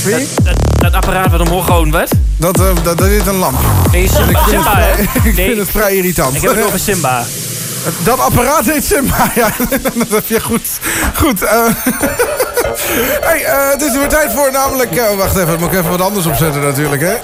wie? 0.04 0.28
Dat, 0.42 0.54
dat 0.78 0.92
apparaat 0.92 1.30
wat 1.30 1.40
omhoog 1.40 1.64
gehouden 1.64 1.92
werd? 1.92 2.10
Dat, 2.36 2.60
eh, 2.60 2.66
dat, 2.82 2.98
dat 2.98 3.08
is 3.08 3.26
een 3.26 3.34
lamp. 3.34 3.58
Nee, 3.92 4.08
Simba, 4.08 4.30
Ik 4.30 4.36
vind, 4.38 4.48
Simba 4.50 4.76
het, 4.76 4.94
vrij, 4.94 5.30
ik 5.30 5.36
Nee, 5.36 5.46
vind 5.46 5.58
het 5.58 5.70
vrij 5.70 5.94
irritant. 5.96 6.34
ik 6.36 6.42
heb 6.42 6.54
het 6.56 6.64
over 6.64 6.78
Simba. 6.78 7.24
Dat 8.04 8.18
apparaat 8.20 8.64
heet 8.64 8.84
Simba, 8.84 9.30
ja. 9.34 9.50
dat 9.94 10.08
heb 10.08 10.26
je 10.26 10.40
goed. 10.40 10.68
Goed. 11.14 11.42
eh. 11.42 11.64
hey, 13.28 13.44
eh, 13.44 13.70
het 13.70 13.82
is 13.82 13.92
er 13.92 13.98
weer 13.98 14.08
tijd 14.08 14.32
voor 14.32 14.52
namelijk... 14.52 14.96
eh, 14.96 15.16
wacht 15.16 15.36
even, 15.36 15.58
moet 15.58 15.72
ik 15.72 15.78
even 15.78 15.90
wat 15.90 16.00
anders 16.00 16.26
opzetten 16.26 16.62
natuurlijk, 16.62 17.02
hè. 17.02 17.14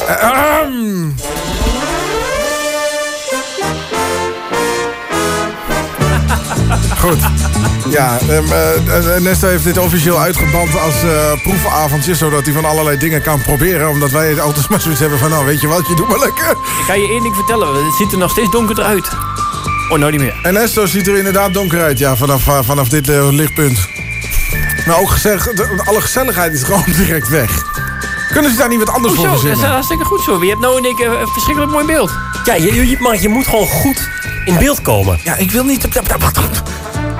Goed. 7.01 7.19
Ja, 7.91 8.19
ehm, 8.19 8.53
eh, 8.53 9.17
eh, 9.17 9.23
Nesta 9.23 9.47
heeft 9.47 9.65
dit 9.65 9.79
officieel 9.79 10.21
uitgeband 10.21 10.79
als 10.79 11.03
eh, 11.03 11.43
proefavondje... 11.43 12.15
zodat 12.15 12.45
hij 12.45 12.55
van 12.55 12.65
allerlei 12.65 12.97
dingen 12.97 13.23
kan 13.23 13.43
proberen. 13.43 13.89
Omdat 13.89 14.11
wij 14.11 14.41
altijd 14.41 14.69
maar 14.71 14.81
zoiets 14.81 15.01
hebben 15.01 15.19
van... 15.19 15.31
nou, 15.31 15.45
weet 15.45 15.61
je 15.61 15.67
wat, 15.67 15.87
je 15.89 15.95
doet 15.95 16.09
maar 16.09 16.19
lekker. 16.19 16.51
Ik 16.51 16.85
ga 16.87 16.95
je 16.95 17.09
één 17.09 17.23
ding 17.23 17.35
vertellen. 17.35 17.85
Het 17.85 17.95
ziet 17.95 18.13
er 18.13 18.19
nog 18.19 18.31
steeds 18.31 18.51
donkerder 18.51 18.85
uit. 18.85 19.09
Oh, 19.89 19.99
nou 19.99 20.11
niet 20.11 20.21
meer. 20.21 20.35
En 20.43 20.53
Nesto 20.53 20.87
ziet 20.87 21.07
er 21.07 21.17
inderdaad 21.17 21.55
donker 21.55 21.83
uit, 21.83 21.99
ja, 21.99 22.17
vanaf, 22.17 22.43
vanaf 22.43 22.89
dit 22.89 23.07
lichtpunt. 23.07 23.89
Maar 24.87 24.99
ook 24.99 25.11
gezegd, 25.11 25.53
alle 25.87 26.01
gezelligheid 26.01 26.53
is 26.53 26.63
gewoon 26.63 26.85
direct 27.05 27.29
weg. 27.29 27.63
Kunnen 28.33 28.51
ze 28.51 28.57
daar 28.57 28.69
niet 28.69 28.79
wat 28.79 28.91
anders 28.91 29.15
voor 29.15 29.27
Hoezo? 29.27 29.35
Dat 29.35 29.43
is 29.43 29.49
verzinnen? 29.49 29.73
hartstikke 29.73 30.05
goed 30.05 30.21
zo. 30.21 30.43
Je 30.43 30.49
hebt 30.49 30.61
nou 30.61 30.77
in 30.79 30.85
één 30.85 30.97
keer 30.97 31.21
een 31.21 31.29
verschrikkelijk 31.29 31.73
mooi 31.73 31.87
beeld. 31.87 32.11
Ja, 32.45 32.55
je, 32.55 32.89
je, 32.89 32.97
maar 32.99 33.21
je 33.21 33.29
moet 33.29 33.47
gewoon 33.47 33.67
goed 33.67 34.09
in 34.45 34.59
beeld 34.59 34.83
komen. 34.83 35.21
Ja, 35.25 35.37
ik 35.37 35.51
wil 35.51 35.65
niet... 35.65 35.89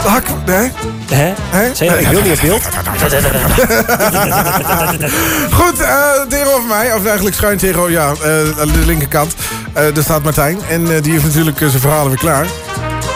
Hak, 0.07 0.25
hè? 0.45 0.69
Hè? 1.11 1.33
Hè? 1.51 1.75
Zeg, 1.75 1.99
ik 1.99 2.07
wil 2.07 2.23
niet 2.23 2.33
op 2.33 2.41
beeld. 2.41 2.63
Goed, 5.61 5.81
eh 5.81 6.01
tegenover 6.29 6.69
mij, 6.69 6.95
of 6.95 7.05
eigenlijk 7.07 7.37
schuin 7.37 7.59
tegenover, 7.59 7.91
ja, 7.91 8.13
eh, 8.23 8.31
aan 8.61 8.69
de 8.73 8.83
linkerkant. 8.87 9.35
eh, 9.73 9.85
daar 9.95 10.03
staat 10.05 10.23
Martijn. 10.23 10.59
En 10.69 10.95
eh, 10.95 11.03
die 11.03 11.13
heeft 11.13 11.25
natuurlijk 11.25 11.61
eh, 11.61 11.69
zijn 11.69 11.81
verhalen 11.81 12.09
weer 12.09 12.19
klaar. 12.19 12.47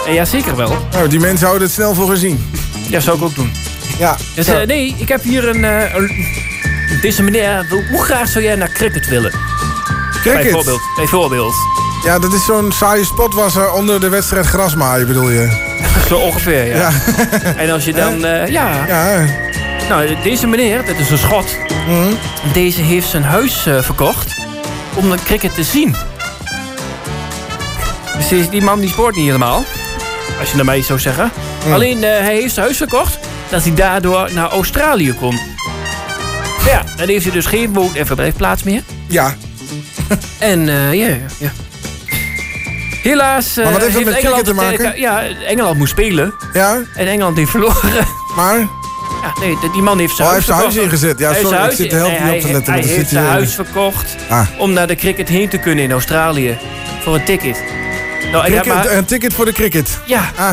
En 0.06 0.12
ja, 0.12 0.24
zeker 0.24 0.56
wel. 0.56 0.86
Nou, 0.92 1.08
die 1.08 1.20
mensen 1.20 1.46
houden 1.46 1.66
het 1.66 1.76
snel 1.76 1.94
voor 1.94 2.08
gezien. 2.08 2.50
Ja, 2.88 3.00
zou 3.00 3.16
ik 3.16 3.22
ook 3.22 3.34
doen. 3.34 3.52
Ja. 3.98 4.16
Dus, 4.34 4.46
eh, 4.46 4.66
nee, 4.66 4.94
ik 4.98 5.08
heb 5.08 5.22
hier 5.22 5.48
een... 5.48 5.64
eh, 5.64 5.94
een- 5.94 6.26
deze 7.00 7.22
meneer, 7.22 7.66
hoe 7.90 8.04
graag 8.04 8.28
zou 8.28 8.44
jij 8.44 8.54
naar 8.54 8.72
cricket 8.72 9.08
willen? 9.08 9.32
Cricket? 10.22 10.42
Bijvoorbeeld. 10.42 10.80
Bijvoorbeeld. 10.96 11.54
Ja, 12.04 12.18
dat 12.18 12.32
is 12.32 12.44
zo'n 12.44 12.72
saaie 12.72 13.04
spotwasser 13.04 13.72
onder 13.72 14.00
de 14.00 14.08
wedstrijd 14.08 14.46
grasmaaien, 14.46 15.06
bedoel 15.06 15.30
je? 15.30 15.72
Zo 16.08 16.16
ongeveer, 16.18 16.66
ja. 16.66 16.76
Ja. 16.76 16.90
En 17.56 17.70
als 17.70 17.84
je 17.84 17.92
dan... 17.92 18.24
eh, 18.24 18.48
ja. 18.48 18.86
Ja. 18.86 19.24
Nou, 19.88 20.16
deze 20.22 20.46
meneer, 20.46 20.84
dat 20.86 20.96
is 20.98 21.10
een 21.10 21.18
schot. 21.18 21.56
Mhm. 21.88 22.12
Deze 22.52 22.80
heeft 22.82 23.08
zijn 23.08 23.22
huis 23.24 23.66
eh, 23.66 23.82
verkocht 23.82 24.34
om 24.94 25.10
de 25.10 25.16
cricket 25.24 25.54
te 25.54 25.62
zien. 25.62 25.94
Dus 28.16 28.28
die- 28.28 28.48
die 28.48 28.62
man 28.62 28.80
die 28.80 28.88
spoort 28.88 29.16
niet 29.16 29.24
helemaal. 29.26 29.64
Als 30.40 30.50
je 30.50 30.56
naar 30.56 30.64
mij 30.64 30.82
zou 30.82 30.98
zeggen. 30.98 31.30
Alleen, 31.72 32.04
eh, 32.04 32.10
hij 32.10 32.34
heeft 32.34 32.54
zijn 32.54 32.64
huis 32.66 32.76
verkocht... 32.78 33.18
dat 33.48 33.62
hij 33.62 33.74
daardoor 33.74 34.28
naar 34.32 34.50
Australië 34.50 35.14
kon. 35.20 35.38
Ja, 36.66 36.82
dan 36.96 37.08
heeft 37.08 37.24
hij 37.24 37.32
dus 37.32 37.46
geen 37.46 37.72
woon- 37.72 37.96
en 37.96 38.06
verblijfplaats 38.06 38.62
meer. 38.62 38.82
Ja. 39.06 39.34
En 40.38 40.66
ja, 40.92 41.06
ja. 41.38 41.50
Helaas 43.04 43.56
eh, 43.56 43.64
Maar 43.64 43.72
wat 43.72 43.82
heeft 43.82 43.94
dat 43.94 44.04
met 44.04 44.14
Engeland 44.14 44.44
cricket 44.44 44.56
te 44.56 44.66
het, 44.66 44.78
eh, 44.80 44.86
maken? 44.88 45.00
Ja, 45.00 45.22
Engeland 45.46 45.78
moest 45.78 45.90
spelen. 45.90 46.34
Ja? 46.52 46.82
En 46.94 47.06
Engeland 47.06 47.36
heeft 47.36 47.50
verloren. 47.50 48.06
Maar? 48.36 48.58
Ja, 48.58 49.40
nee, 49.40 49.56
die 49.72 49.82
man 49.82 49.98
heeft 49.98 50.16
zijn 50.16 50.28
Oh, 50.28 50.34
hij 50.34 50.42
huis 50.42 50.46
heeft 50.46 50.46
zijn 50.46 50.58
huis 50.58 50.76
ingezet. 50.76 51.18
Ja, 51.18 51.30
Hij 51.30 51.40
sorry, 51.40 51.56
zijn 51.56 51.70
ik 51.70 51.76
zit 51.76 51.90
de 51.90 51.96
huis- 51.96 52.08
helft 52.18 52.22
niet 52.24 52.32
op 52.34 52.40
te 52.40 52.44
hij- 52.46 52.52
letten, 52.52 52.72
Hij, 52.72 52.82
er 52.82 52.88
heeft 52.88 53.08
zijn 53.08 53.24
huis 53.24 53.54
verkocht 53.54 54.16
Ah. 54.28 54.46
om 54.58 54.72
naar 54.72 54.86
de 54.86 54.94
cricket 54.96 55.28
heen 55.28 55.48
te 55.48 55.58
kunnen 55.58 55.84
in 55.84 55.92
Australië. 55.92 56.58
Voor 57.02 57.14
een 57.14 57.24
ticket. 57.24 57.62
Nou, 58.34 58.66
maar, 58.68 58.90
Een 58.92 59.04
ticket 59.04 59.34
voor 59.34 59.44
de 59.44 59.52
cricket. 59.52 59.98
ja, 60.06 60.30
Ah, 60.36 60.48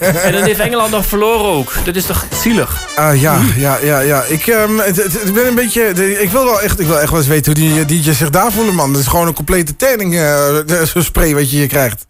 en 0.24 0.32
dan 0.32 0.42
heeft 0.42 0.58
Engeland 0.60 0.90
nog 0.90 1.06
verloren 1.06 1.44
ook. 1.50 1.72
Dat 1.84 1.96
is 1.96 2.04
toch 2.06 2.24
zielig? 2.42 2.82
ah 2.96 3.20
ja, 3.20 3.40
ja, 3.56 3.78
ja, 3.82 4.00
ja. 4.00 4.22
Ik, 4.22 4.46
ehm, 4.46 4.78
het, 4.78 4.96
het- 4.96 5.26
ik 5.26 5.32
ben 5.34 5.46
een 5.46 5.54
beetje... 5.54 5.82
Ik 6.22 6.30
wil 6.30 6.44
wel 6.44 6.60
echt, 6.60 6.80
ik 6.80 6.86
wil 6.86 7.00
echt 7.00 7.10
wel 7.10 7.18
eens 7.18 7.28
weten 7.28 7.52
hoe 7.58 7.84
die 7.84 7.84
DJ's 8.02 8.18
zich 8.18 8.30
daar 8.30 8.52
voelen, 8.52 8.74
man. 8.74 8.92
Dat 8.92 9.00
is 9.00 9.06
gewoon 9.08 9.26
een 9.26 9.34
complete 9.34 9.76
tanning 9.76 10.14
eh, 10.18 10.56
zo'n 10.84 11.02
spray 11.02 11.34
wat 11.34 11.50
je 11.50 11.56
hier 11.56 11.66
krijgt. 11.66 12.06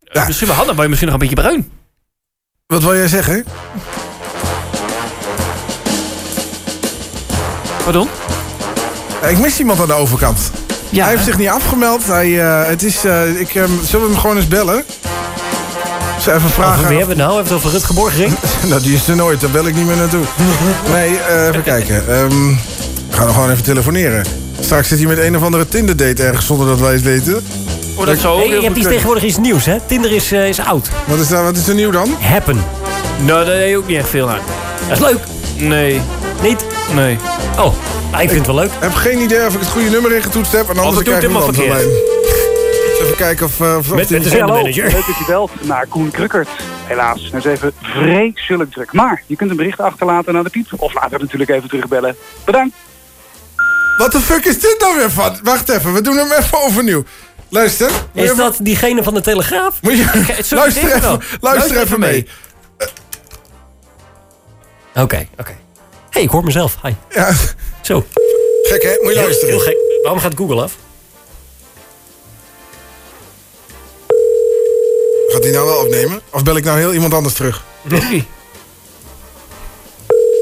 Ja. 0.00 0.24
Misschien 0.26 0.46
wel 0.48 0.56
handig, 0.56 0.74
maar 0.74 0.82
je 0.84 0.90
misschien 0.90 1.10
nog 1.12 1.20
een 1.20 1.28
beetje 1.28 1.42
bruin. 1.42 1.70
Wat 2.66 2.82
wil 2.82 2.94
jij 2.96 3.08
zeggen? 3.08 3.44
Pardon? 7.84 8.08
Ja, 9.22 9.28
ik 9.28 9.38
mis 9.38 9.58
iemand 9.58 9.80
aan 9.80 9.86
de 9.86 9.92
overkant. 9.92 10.38
Ja, 10.94 11.02
hij 11.02 11.12
heeft 11.12 11.24
zich 11.24 11.38
niet 11.38 11.48
afgemeld. 11.48 12.06
Hij, 12.06 12.40
eh, 12.40 12.68
het 12.68 12.82
is, 12.82 13.04
eh, 13.04 13.40
ik, 13.40 13.54
ehm, 13.54 13.70
zullen 13.84 14.06
we 14.06 14.12
hem 14.12 14.20
gewoon 14.20 14.36
eens 14.36 14.48
bellen? 14.48 14.84
Even 16.18 16.40
vragen? 16.40 16.74
Over 16.74 16.88
wie 16.88 16.98
hebben 16.98 17.16
we 17.16 17.22
het 17.22 17.30
nou? 17.30 17.34
Hebben 17.34 17.52
we 17.52 17.54
het 17.54 17.66
over 17.66 17.70
Rutger 17.70 17.94
Borgering? 17.94 18.34
nou, 18.70 18.82
die 18.82 18.94
is 18.94 19.08
er 19.08 19.16
nooit. 19.16 19.40
Daar 19.40 19.50
bel 19.50 19.66
ik 19.66 19.74
niet 19.74 19.86
meer 19.86 19.96
naartoe. 19.96 20.24
Nee, 20.92 21.18
eh, 21.18 21.46
even 21.46 21.62
kijken. 21.62 21.96
Ehm, 21.96 22.48
we 23.08 23.16
gaan 23.16 23.24
hem 23.24 23.34
gewoon 23.34 23.50
even 23.50 23.62
telefoneren. 23.62 24.24
Straks 24.60 24.88
zit 24.88 24.98
hij 24.98 25.06
met 25.06 25.18
een 25.18 25.36
of 25.36 25.42
andere 25.42 25.68
Tinder-date 25.68 26.22
ergens 26.22 26.46
zonder 26.46 26.66
dat 26.66 26.80
wij 26.80 26.92
het 26.92 27.02
weten. 27.02 27.44
Oh, 27.96 28.06
dat 28.06 28.18
zou 28.18 28.34
ook 28.34 28.38
Hey, 28.40 28.48
heel 28.48 28.58
je 28.60 28.64
hebt 28.66 28.76
iets 28.76 28.88
tegenwoordig 28.88 29.24
iets 29.24 29.38
nieuws, 29.38 29.64
hè? 29.64 29.76
Tinder 29.86 30.12
is, 30.12 30.32
eh, 30.32 30.48
is 30.48 30.60
oud. 30.60 30.90
Wat 31.04 31.18
is, 31.18 31.28
daar, 31.28 31.42
wat 31.42 31.56
is 31.56 31.68
er 31.68 31.74
nieuw 31.74 31.90
dan? 31.90 32.16
Happen. 32.20 32.64
Nou, 33.24 33.44
daar 33.44 33.56
heb 33.56 33.68
je 33.68 33.76
ook 33.76 33.86
niet 33.86 33.98
echt 33.98 34.08
veel 34.08 34.30
aan. 34.30 34.40
Dat 34.88 34.98
is 34.98 35.04
leuk. 35.04 35.20
Nee, 35.56 36.00
Niet? 36.48 36.64
nee. 36.94 37.18
Oh, 37.58 37.74
nou, 38.10 38.22
ik 38.22 38.28
vind 38.30 38.30
het 38.30 38.46
wel 38.46 38.54
leuk. 38.54 38.70
Ik 38.70 38.80
heb 38.80 38.92
geen 38.92 39.18
idee 39.18 39.46
of 39.46 39.54
ik 39.54 39.60
het 39.60 39.68
goede 39.68 39.90
nummer 39.90 40.12
ingetoetst 40.12 40.52
heb. 40.52 40.68
En 40.68 40.78
anders 40.78 41.02
krijg 41.02 41.16
ik 41.16 41.22
helemaal 41.22 41.46
andere 41.46 41.68
lijn. 41.68 41.88
Even 43.00 43.16
kijken 43.16 43.46
of... 43.46 43.60
eh, 43.60 43.76
of 43.76 43.90
Met, 43.90 44.10
met 44.10 44.22
de 44.22 44.28
zendermanager. 44.28 44.82
Leuk 44.84 45.06
dat 45.06 45.18
je 45.18 45.24
belt 45.26 45.50
naar 45.62 45.86
Koen 45.86 46.10
Krukkert. 46.10 46.48
Helaas, 46.84 47.22
het 47.24 47.34
is 47.34 47.44
even 47.44 47.72
vreselijk 47.82 48.72
druk. 48.72 48.92
Maar 48.92 49.22
je 49.26 49.36
kunt 49.36 49.50
een 49.50 49.56
bericht 49.56 49.80
achterlaten 49.80 50.34
naar 50.34 50.44
de 50.44 50.50
piep. 50.50 50.66
Of 50.76 50.94
later 50.94 51.20
natuurlijk 51.20 51.50
even 51.50 51.68
terugbellen. 51.68 52.16
Bedankt. 52.44 52.76
Wat 53.96 54.12
de 54.12 54.20
fuck 54.20 54.44
is 54.44 54.60
dit 54.60 54.76
nou 54.80 54.96
weer 54.96 55.10
van? 55.10 55.38
Wacht 55.42 55.68
even, 55.68 55.92
we 55.92 56.00
doen 56.00 56.16
hem 56.16 56.32
even 56.32 56.62
overnieuw. 56.62 57.04
Luister. 57.48 57.90
Is 58.12 58.22
even- 58.22 58.36
dat 58.36 58.56
diegene 58.60 59.02
van 59.02 59.14
de 59.14 59.20
Telegraaf? 59.20 59.78
Moet 59.82 59.92
je, 59.98 60.04
luister 60.50 60.84
even, 60.94 61.00
luister 61.00 61.38
Luister 61.40 61.70
even 61.70 61.80
even 61.82 62.00
mee. 62.00 62.28
Oké, 64.94 65.28
oké. 65.38 65.62
Hey, 66.14 66.22
ik 66.22 66.30
hoor 66.30 66.44
mezelf. 66.44 66.76
Hi. 66.82 66.92
Ja, 67.10 67.32
Zo. 67.82 68.04
gek 68.62 68.82
hè? 68.82 68.88
Moet 69.02 69.12
je 69.12 69.18
Heel, 69.18 69.22
luisteren. 69.22 69.54
heel 69.54 69.62
gek. 69.64 69.76
Waarom 70.02 70.20
gaat 70.20 70.32
Google 70.36 70.62
af? 70.62 70.76
Gaat 75.28 75.42
hij 75.42 75.52
nou 75.52 75.66
wel 75.66 75.78
opnemen? 75.84 76.20
Of 76.30 76.42
bel 76.42 76.56
ik 76.56 76.64
nou 76.64 76.78
heel 76.78 76.92
iemand 76.92 77.14
anders 77.14 77.34
terug? 77.34 77.64
Nee. 77.82 78.26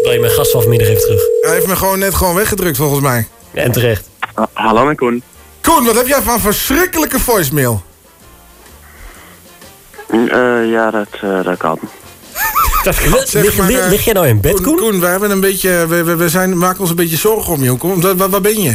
Bel 0.03 0.13
je 0.13 0.19
mijn 0.21 0.33
gast 0.33 0.51
van 0.51 0.61
vanmiddag 0.61 0.89
even 0.89 1.03
terug. 1.03 1.23
Hij 1.41 1.53
heeft 1.55 1.67
me 1.67 1.77
gewoon 1.77 1.99
net 1.99 2.15
gewoon 2.15 2.35
weggedrukt 2.35 2.77
volgens 2.77 3.01
mij. 3.01 3.29
En 3.53 3.73
terecht. 3.73 4.09
hallo 4.53 4.85
mijn 4.85 4.97
Koen. 4.97 5.23
Koen, 5.61 5.85
wat 5.85 5.95
heb 5.95 6.07
jij 6.07 6.23
van 6.23 6.41
verschrikkelijke 6.41 7.19
voicemail? 7.21 7.83
ja, 10.71 10.91
dat, 10.91 11.09
dat 11.45 11.57
kan. 11.59 11.79
Zeg 13.27 13.43
Lig, 13.43 13.57
maar, 13.57 13.67
lig, 13.67 13.79
eh, 13.79 13.89
lig 13.89 14.05
jij 14.05 14.15
nou 14.15 14.27
in 14.27 14.41
bed, 14.41 14.61
Koen, 14.61 14.77
Koen? 14.77 15.01
We 15.01 15.07
hebben 15.07 15.31
een 15.31 15.41
beetje, 15.41 15.87
we, 15.87 16.03
we, 16.03 16.17
we 16.17 16.29
zijn, 16.29 16.59
maken 16.59 16.81
ons 16.81 16.91
een 16.91 16.97
beetje 16.97 17.17
zorgen 17.17 17.53
om 17.53 17.63
je. 17.63 17.77
Koen, 17.77 18.01
waar, 18.01 18.17
waar, 18.17 18.31
waar 18.31 18.41
ben 18.41 18.63
je? 18.63 18.71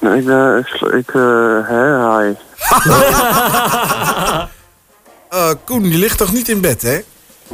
Ik, 0.00 0.26
ik, 0.92 1.10
hè, 1.66 2.18
hi. 2.18 2.34
Eh, 5.28 5.50
Koen, 5.64 5.90
je 5.90 5.98
ligt 5.98 6.18
toch 6.18 6.32
niet 6.32 6.48
in 6.48 6.60
bed, 6.60 6.82
hè? 6.82 7.00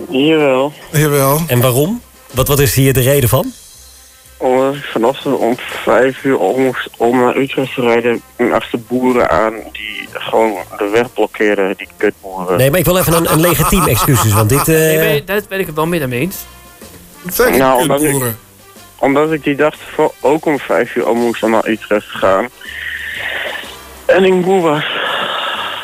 Jawel. 0.08 0.72
Jawel. 0.92 1.40
En 1.46 1.60
waarom? 1.60 2.02
Wat, 2.30 2.48
wat 2.48 2.58
is 2.58 2.74
hier 2.74 2.92
de 2.92 3.00
reden 3.00 3.28
van? 3.28 3.52
Omdat 4.36 4.74
ik 4.74 4.82
vanochtend 4.84 5.36
om 5.36 5.56
vijf 5.58 6.24
uur 6.24 6.38
al 6.38 6.56
moest 6.56 6.88
om 6.96 7.20
naar 7.20 7.36
Utrecht 7.36 7.74
te 7.74 7.80
rijden 7.80 8.22
achter 8.52 8.80
boeren 8.80 9.30
aan 9.30 9.52
die 9.72 10.08
gewoon 10.12 10.52
de 10.78 10.88
weg 10.92 11.12
blokkeerden, 11.12 11.74
die 11.76 11.88
kutboeren. 11.96 12.56
Nee, 12.56 12.70
maar 12.70 12.78
ik 12.78 12.84
wil 12.84 12.98
even 12.98 13.12
een, 13.12 13.32
een 13.32 13.40
legitiem 13.40 13.86
excuses, 13.86 14.32
want 14.32 14.48
dit... 14.48 14.68
eh, 14.68 14.74
Nee, 14.74 14.98
maar 15.24 15.34
dat 15.36 15.48
ben 15.48 15.58
ik 15.60 15.66
het 15.66 15.74
wel 15.74 15.86
met 15.86 16.00
hem 16.00 16.12
eens. 16.12 16.36
Nou, 17.56 17.80
omdat 17.80 18.02
ik-? 18.02 18.22
Omdat 18.98 19.32
ik 19.32 19.44
die 19.44 19.56
dag 19.56 19.74
ook 20.20 20.46
om 20.46 20.58
vijf 20.58 20.94
uur 20.94 21.04
al 21.06 21.14
moest 21.14 21.42
om 21.42 21.50
naar 21.50 21.66
Utrecht 21.68 22.06
gaan. 22.08 22.48
En 24.06 24.24
ik 24.24 24.32
moe 24.32 24.60
was. 24.62 24.84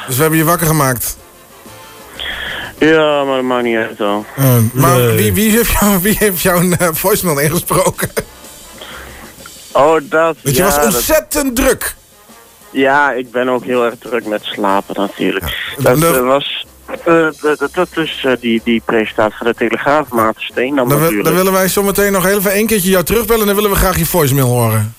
Dus 0.07 0.15
we 0.17 0.21
hebben 0.21 0.39
je 0.39 0.45
wakker 0.45 0.67
gemaakt. 0.67 1.17
Ja, 2.79 3.25
maar 3.25 3.35
dat 3.37 3.45
maakt 3.45 3.65
niet 3.65 3.77
uit 3.77 3.99
dan. 3.99 4.25
Eh, 4.37 4.45
maar 4.73 4.97
Nee. 4.99 5.17
wie, 5.17 5.33
wie 5.33 5.51
heeft 5.51 5.71
jou, 5.81 5.99
wie 6.03 6.17
heeft 6.19 6.41
jouw 6.43 6.71
eh, 6.71 6.89
voicemail 6.93 7.39
ingesproken? 7.39 8.11
Oh, 9.73 9.97
dat. 10.03 10.37
Want 10.43 10.57
je 10.57 10.63
ja, 10.63 10.65
was 10.65 10.75
dat- 10.75 10.85
ontzettend 10.85 11.57
druk. 11.57 11.95
Ja, 12.71 13.13
ik 13.13 13.31
ben 13.31 13.49
ook 13.49 13.65
heel 13.65 13.85
erg 13.85 13.95
druk 13.99 14.27
met 14.27 14.43
slapen 14.45 14.95
natuurlijk. 14.97 15.73
dat 15.79 16.03
eh, 16.03 16.21
was... 16.21 16.67
eh, 17.05 17.27
dat, 17.73 17.89
is 17.95 18.23
eh, 18.27 18.33
die, 18.41 18.61
die 18.65 18.83
presentatie 18.85 19.37
van 19.39 19.47
de 19.47 19.55
Telegraaf, 19.55 20.09
Maarten 20.09 20.43
Steen 20.43 20.75
dan, 20.75 20.89
Dan, 20.89 21.23
dan 21.23 21.35
willen 21.35 21.53
wij 21.53 21.69
zometeen 21.69 22.13
nog 22.13 22.25
heel 22.25 22.39
even 22.39 22.53
één 22.53 22.67
keertje 22.67 22.91
jou 22.91 23.05
terugbellen... 23.05 23.41
en 23.41 23.47
dan 23.47 23.55
willen 23.55 23.71
we 23.71 23.77
graag 23.77 23.99
je 23.99 24.07
voicemail 24.07 24.47
horen. 24.47 24.95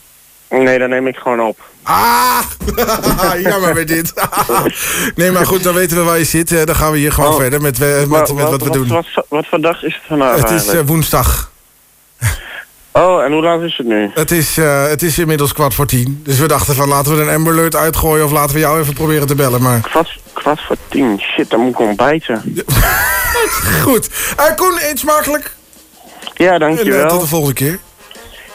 Nee, 0.49 0.79
dan 0.79 0.89
neem 0.89 1.07
ik 1.07 1.15
gewoon 1.15 1.41
op. 1.41 1.59
Ah! 1.83 2.39
Jammer 3.43 3.73
bij 3.73 3.85
dit. 3.85 4.13
nee, 5.15 5.31
maar 5.31 5.45
goed, 5.45 5.63
dan 5.63 5.73
weten 5.73 5.97
we 5.97 6.03
waar 6.03 6.17
je 6.17 6.23
zit. 6.23 6.65
Dan 6.65 6.75
gaan 6.75 6.91
we 6.91 6.97
hier 6.97 7.11
gewoon 7.11 7.33
Oh. 7.33 7.39
verder 7.39 7.61
met, 7.61 7.79
met, 7.79 8.09
met, 8.09 8.29
wat 8.29 8.63
we 8.63 8.69
doen. 8.69 8.87
Wat, 8.87 9.05
wat, 9.13 9.25
wat 9.29 9.45
voor 9.47 9.61
dag 9.61 9.83
is 9.83 9.93
het 9.93 10.03
vandaag 10.07 10.35
Het 10.35 10.49
is 10.49 10.81
woensdag. 10.85 11.50
Oh, 12.93 13.23
en 13.23 13.31
hoe 13.31 13.41
laat 13.41 13.61
is 13.61 13.77
het 13.77 13.87
nu? 13.87 14.11
Het 14.13 14.31
is, 14.31 14.57
eh, 14.57 14.87
het 14.87 15.01
is 15.03 15.19
inmiddels 15.19 15.53
kwart 15.53 15.73
voor 15.73 15.85
tien. 15.85 16.21
Dus 16.23 16.39
we 16.39 16.47
dachten 16.47 16.75
van 16.75 16.87
laten 16.87 17.15
we 17.15 17.21
een 17.21 17.35
Amber 17.35 17.53
Alert 17.53 17.75
uitgooien... 17.75 18.25
of 18.25 18.31
laten 18.31 18.53
we 18.53 18.59
jou 18.59 18.79
even 18.81 18.93
proberen 18.93 19.27
te 19.27 19.35
bellen. 19.35 19.61
Maar 19.61 19.79
Kwart, 19.79 20.19
kwart 20.33 20.61
voor 20.67 20.75
tien. 20.89 21.19
Shit, 21.35 21.49
dan 21.49 21.59
moet 21.59 21.69
ik 21.71 21.79
ontbijten. 21.79 22.43
goed. 23.83 24.09
Eh 24.37 24.55
Koen, 24.55 24.77
eet 24.81 24.99
smakelijk. 24.99 25.55
Ja, 26.33 26.47
En 26.47 26.53
eh, 26.53 26.59
dankjewel. 26.59 27.07
tot 27.07 27.21
de 27.21 27.27
volgende 27.27 27.53
keer. 27.53 27.79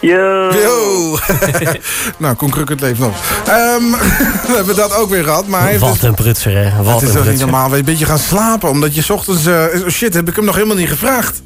Yo. 0.00 0.50
Yo. 0.52 1.16
nou, 2.18 2.34
Koen 2.34 2.50
Krukkert 2.50 2.80
leeft 2.80 2.98
nog. 2.98 3.14
Ehm, 3.46 3.90
we 4.48 4.52
hebben 4.54 4.76
dat 4.76 4.94
ook 4.94 5.10
weer 5.10 5.24
gehad. 5.24 5.46
Maar 5.46 5.60
hij 5.60 5.70
heeft 5.70 5.80
Wat 5.82 5.92
dus- 5.92 6.02
een 6.02 6.14
prutser, 6.14 6.56
hè. 6.56 6.82
Wat 6.82 7.00
het 7.00 7.08
is 7.08 7.14
een 7.14 7.28
niet 7.30 7.40
normaal. 7.40 7.62
Weet 7.62 7.72
je, 7.72 7.78
een 7.78 7.84
beetje 7.84 8.06
gaan 8.06 8.18
slapen. 8.18 8.68
Omdat 8.68 8.94
je 8.94 9.02
's 9.02 9.10
ochtends... 9.10 9.46
eh, 9.46 9.64
oh 9.82 9.88
shit, 9.88 10.14
heb 10.14 10.28
ik 10.28 10.36
hem 10.36 10.44
nog 10.44 10.54
helemaal 10.54 10.76
niet 10.76 10.88
gevraagd. 10.88 11.42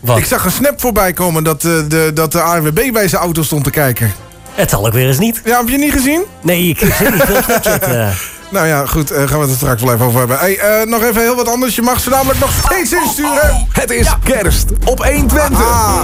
Wat? 0.00 0.18
Ik 0.18 0.24
zag 0.24 0.44
een 0.44 0.50
snap 0.50 0.80
voorbij 0.80 1.12
komen 1.12 1.44
dat, 1.44 1.64
eh, 1.64 1.72
de, 1.88 2.10
dat 2.14 2.32
de 2.32 2.40
ANWB 2.40 2.92
bij 2.92 3.08
zijn 3.08 3.22
auto 3.22 3.42
stond 3.42 3.64
te 3.64 3.70
kijken. 3.70 4.12
Het 4.54 4.70
zal 4.70 4.86
ook 4.86 4.92
weer 4.92 5.06
eens 5.06 5.18
niet. 5.18 5.40
Ja, 5.44 5.58
heb 5.58 5.68
je 5.68 5.78
niet 5.78 5.92
gezien? 5.92 6.22
Nee, 6.42 6.68
ik 6.68 6.80
ik 6.80 6.92
zit 6.92 7.12
niet 7.12 7.22
veel 7.22 7.42
Snapchat. 7.42 7.86
Nou 8.50 8.66
ja, 8.66 8.86
goed, 8.86 9.10
eh, 9.10 9.28
gaan 9.28 9.36
we 9.38 9.42
het 9.42 9.50
er 9.50 9.56
straks 9.56 9.82
wel 9.82 9.94
even 9.94 10.06
over 10.06 10.18
hebben. 10.18 10.38
Hey, 10.38 10.58
eh, 10.58 10.86
nog 10.86 11.02
even 11.02 11.22
heel 11.22 11.36
wat 11.36 11.48
anders. 11.48 11.74
Je 11.74 11.82
mag 11.82 12.00
ze 12.00 12.10
namelijk 12.10 12.38
nog 12.38 12.50
steeds 12.64 12.92
insturen. 12.92 13.66
Het 13.72 13.90
is 13.90 14.14
kerst 14.24 14.70
op 14.84 15.04
120. 15.04 15.58
Ah, 15.60 16.02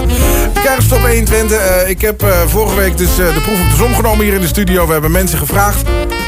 kerst 0.63 0.91
op 0.91 0.99
120. 0.99 1.57
Eh, 1.57 1.89
ik 1.89 2.01
heb 2.01 2.23
eh, 2.23 2.29
vorige 2.47 2.75
week 2.75 2.97
dus 2.97 3.09
eh, 3.09 3.33
de 3.33 3.41
proef 3.41 3.59
op 3.61 3.69
de 3.69 3.75
som 3.75 3.95
genomen 3.95 4.25
hier 4.25 4.33
in 4.33 4.41
de 4.41 4.47
studio. 4.47 4.85
We 4.85 4.91
hebben 4.91 5.11
mensen 5.11 5.37
gevraagd 5.37 5.81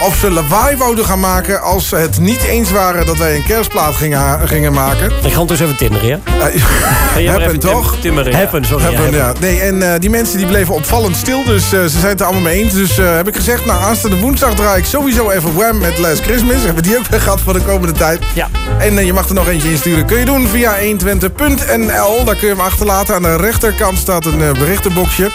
of 0.05 0.15
ze 0.15 0.31
lawaai 0.31 0.77
wouden 0.77 1.05
gaan 1.05 1.19
maken... 1.19 1.61
als 1.61 1.87
ze 1.87 1.95
het 1.95 2.19
niet 2.19 2.43
eens 2.43 2.71
waren 2.71 3.05
dat 3.05 3.17
wij 3.17 3.35
een 3.35 3.43
kerstplaat 3.43 3.95
gingen, 3.95 4.47
gingen 4.47 4.73
maken. 4.73 5.11
Ik 5.23 5.33
ga 5.33 5.43
dus 5.43 5.59
even 5.59 5.75
tinderen, 5.77 6.07
ja? 6.07 6.19
Happen 7.31 7.59
tim- 7.59 7.71
toch? 7.71 7.95
timmeren, 8.01 8.31
ja. 8.31 8.37
Happen, 8.37 8.65
sorry. 8.65 8.83
ja, 8.83 9.01
Hebben, 9.01 9.21
happen. 9.21 9.47
ja. 9.47 9.51
Nee, 9.51 9.61
en 9.61 9.93
eh, 9.93 9.99
die 9.99 10.09
mensen 10.09 10.37
die 10.37 10.47
bleven 10.47 10.73
opvallend 10.73 11.15
stil, 11.15 11.43
dus 11.43 11.63
eh, 11.73 11.81
ze 11.81 11.89
zijn 11.89 12.05
het 12.11 12.19
er 12.19 12.25
allemaal 12.25 12.43
mee 12.43 12.63
eens. 12.63 12.73
Dus 12.73 12.97
eh, 12.97 13.15
heb 13.15 13.27
ik 13.27 13.35
gezegd, 13.35 13.65
nou, 13.65 13.81
aanstaande 13.81 14.17
woensdag 14.17 14.53
draai 14.55 14.79
ik 14.79 14.85
sowieso 14.85 15.29
even 15.29 15.55
Wham 15.55 15.77
met 15.77 15.97
Last 16.09 16.21
Christmas. 16.21 16.63
Hebben 16.63 16.83
die 16.83 16.97
ook 16.97 17.07
weer 17.07 17.21
gehad 17.21 17.41
voor 17.41 17.53
de 17.53 17.61
komende 17.61 17.93
tijd. 17.93 18.21
Ja. 18.33 18.47
En 18.79 18.97
eh, 18.97 19.05
je 19.05 19.13
mag 19.13 19.27
er 19.27 19.33
nog 19.33 19.47
eentje 19.47 19.71
insturen. 19.71 20.05
Kun 20.05 20.19
je 20.19 20.25
doen 20.25 20.47
via 20.47 20.75
120.nl. 20.77 22.23
Daar 22.25 22.35
kun 22.35 22.47
je 22.47 22.53
hem 22.53 22.59
achterlaten. 22.59 23.15
Aan 23.15 23.21
de 23.21 23.35
rechterkant 23.35 23.97
staat 23.97 24.25
een 24.25 24.41
eh, 24.41 24.51
berichtenboxje. 24.51 25.31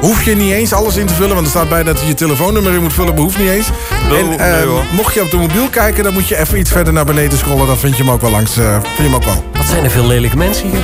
Hoef 0.00 0.22
je 0.22 0.36
niet 0.36 0.52
eens 0.52 0.72
alles 0.72 0.96
in 0.96 1.06
te 1.06 1.14
vullen, 1.14 1.34
want 1.34 1.46
er 1.46 1.50
staat 1.52 1.68
bij 1.68 1.82
dat 1.82 2.00
je 2.00 2.06
je 2.06 2.14
telefoonnummer 2.14 2.72
in 2.72 2.82
moet 2.82 2.92
vullen, 2.92 3.14
maar 3.14 3.22
hoeft 3.22 3.38
niet 3.38 3.48
eens. 3.48 3.68
Nee, 4.10 4.20
en 4.20 4.28
nee, 4.28 4.36
eh, 4.38 4.66
hoor. 4.66 4.82
mocht 4.92 5.14
je 5.14 5.22
op 5.22 5.30
de 5.30 5.36
mobiel 5.36 5.68
kijken, 5.68 6.04
dan 6.04 6.12
moet 6.12 6.28
je 6.28 6.36
even 6.38 6.58
iets 6.58 6.70
verder 6.70 6.92
naar 6.92 7.04
beneden 7.04 7.38
scrollen. 7.38 7.66
Dan 7.66 7.76
vind 7.78 7.96
je 7.96 8.02
hem 8.02 8.12
ook 8.12 8.20
wel 8.20 8.30
langs. 8.30 8.56
eh, 8.56 8.72
vind 8.82 8.96
je 8.96 9.02
hem 9.02 9.14
ook 9.14 9.24
wel. 9.24 9.44
Wat 9.52 9.66
zijn 9.66 9.84
er 9.84 9.90
veel 9.90 10.06
lelijke 10.06 10.36
mensen 10.36 10.70
hier. 10.70 10.82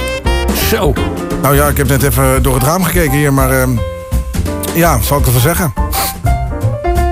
Zo. 0.68 0.92
Nou 1.42 1.54
ja, 1.54 1.68
ik 1.68 1.76
heb 1.76 1.88
net 1.88 2.02
even 2.02 2.42
door 2.42 2.54
het 2.54 2.62
raam 2.62 2.84
gekeken 2.84 3.18
hier, 3.18 3.32
maar 3.32 3.60
ehm, 3.60 3.70
ja, 4.74 5.00
zal 5.02 5.18
ik 5.18 5.26
ervan 5.26 5.40
zeggen? 5.40 5.72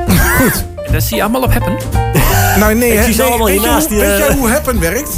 En 0.07 0.72
dat 0.93 1.03
zie 1.03 1.17
je 1.17 1.23
allemaal 1.23 1.43
op 1.43 1.53
Happen. 1.53 1.77
Nou 2.59 2.75
nee, 2.75 2.93
Ik 2.93 3.03
zie 3.03 3.15
ze 3.15 3.23
allemaal 3.23 3.47
weet, 3.47 3.55
je 3.55 3.61
hiernaast, 3.61 3.89
weet 3.89 4.01
eh, 4.01 4.19
jij 4.19 4.33
hoe 4.37 4.49
Happen 4.51 4.81
werkt? 4.81 5.11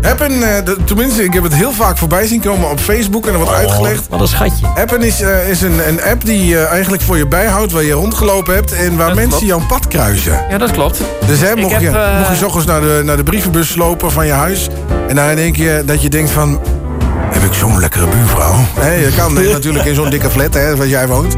Happen, 0.00 0.40
de- 0.40 0.76
tenminste, 0.84 1.24
ik 1.24 1.32
heb 1.32 1.42
het 1.42 1.54
heel 1.54 1.72
vaak 1.72 1.98
voorbij 1.98 2.26
zien 2.26 2.40
komen 2.40 2.70
op 2.70 2.80
Facebook 2.80 3.26
en 3.26 3.32
er 3.32 3.38
wordt 3.38 3.52
uitgelegd. 3.52 4.04
Oh, 4.04 4.10
Wat 4.10 4.20
een 4.20 4.28
schatje. 4.28 4.66
Happen 4.74 5.02
is, 5.02 5.20
eh, 5.20 5.48
is 5.48 5.62
een, 5.62 5.88
een 5.88 6.02
app 6.02 6.24
die 6.24 6.58
eh, 6.58 6.70
eigenlijk 6.70 7.02
voor 7.02 7.16
je 7.16 7.26
bijhoudt 7.26 7.72
waar 7.72 7.82
je 7.82 7.92
rondgelopen 7.92 8.54
hebt 8.54 8.72
en 8.72 8.96
waar 8.96 9.06
Dat 9.06 9.16
mensen 9.16 9.38
klopt. 9.38 9.46
jouw 9.46 9.66
pad 9.66 9.88
kruisen. 9.88 10.44
Ja, 10.50 10.58
dat 10.58 10.70
klopt. 10.70 11.00
Dus 11.26 11.40
hè, 11.40 11.56
mocht, 11.56 11.72
heb, 11.72 11.80
je, 11.80 12.14
mocht 12.18 12.28
je 12.30 12.36
's 12.36 12.42
ochtends 12.42 12.66
naar 12.66 12.80
de, 12.80 13.02
naar 13.04 13.16
de 13.16 13.22
brievenbus 13.22 13.76
lopen 13.76 14.12
van 14.12 14.26
je 14.26 14.32
huis... 14.32 14.68
en 15.08 15.16
dan 15.16 15.34
denk 15.34 15.56
je 15.56 15.82
dat 15.86 16.02
je 16.02 16.08
denkt 16.08 16.30
van... 16.30 16.60
heb 17.30 17.42
ik 17.42 17.52
zo'n 17.54 17.80
lekkere 17.80 18.06
buurvrouw? 18.06 18.54
Hè, 18.78 18.92
je 18.92 19.12
kan 19.16 19.34
natuurlijk 19.34 19.84
in 19.84 19.94
zo'n 19.94 20.10
dikke 20.10 20.30
flat, 20.30 20.54
hè, 20.54 20.76
waar 20.76 20.86
jij 20.88 21.06
woont. 21.08 21.36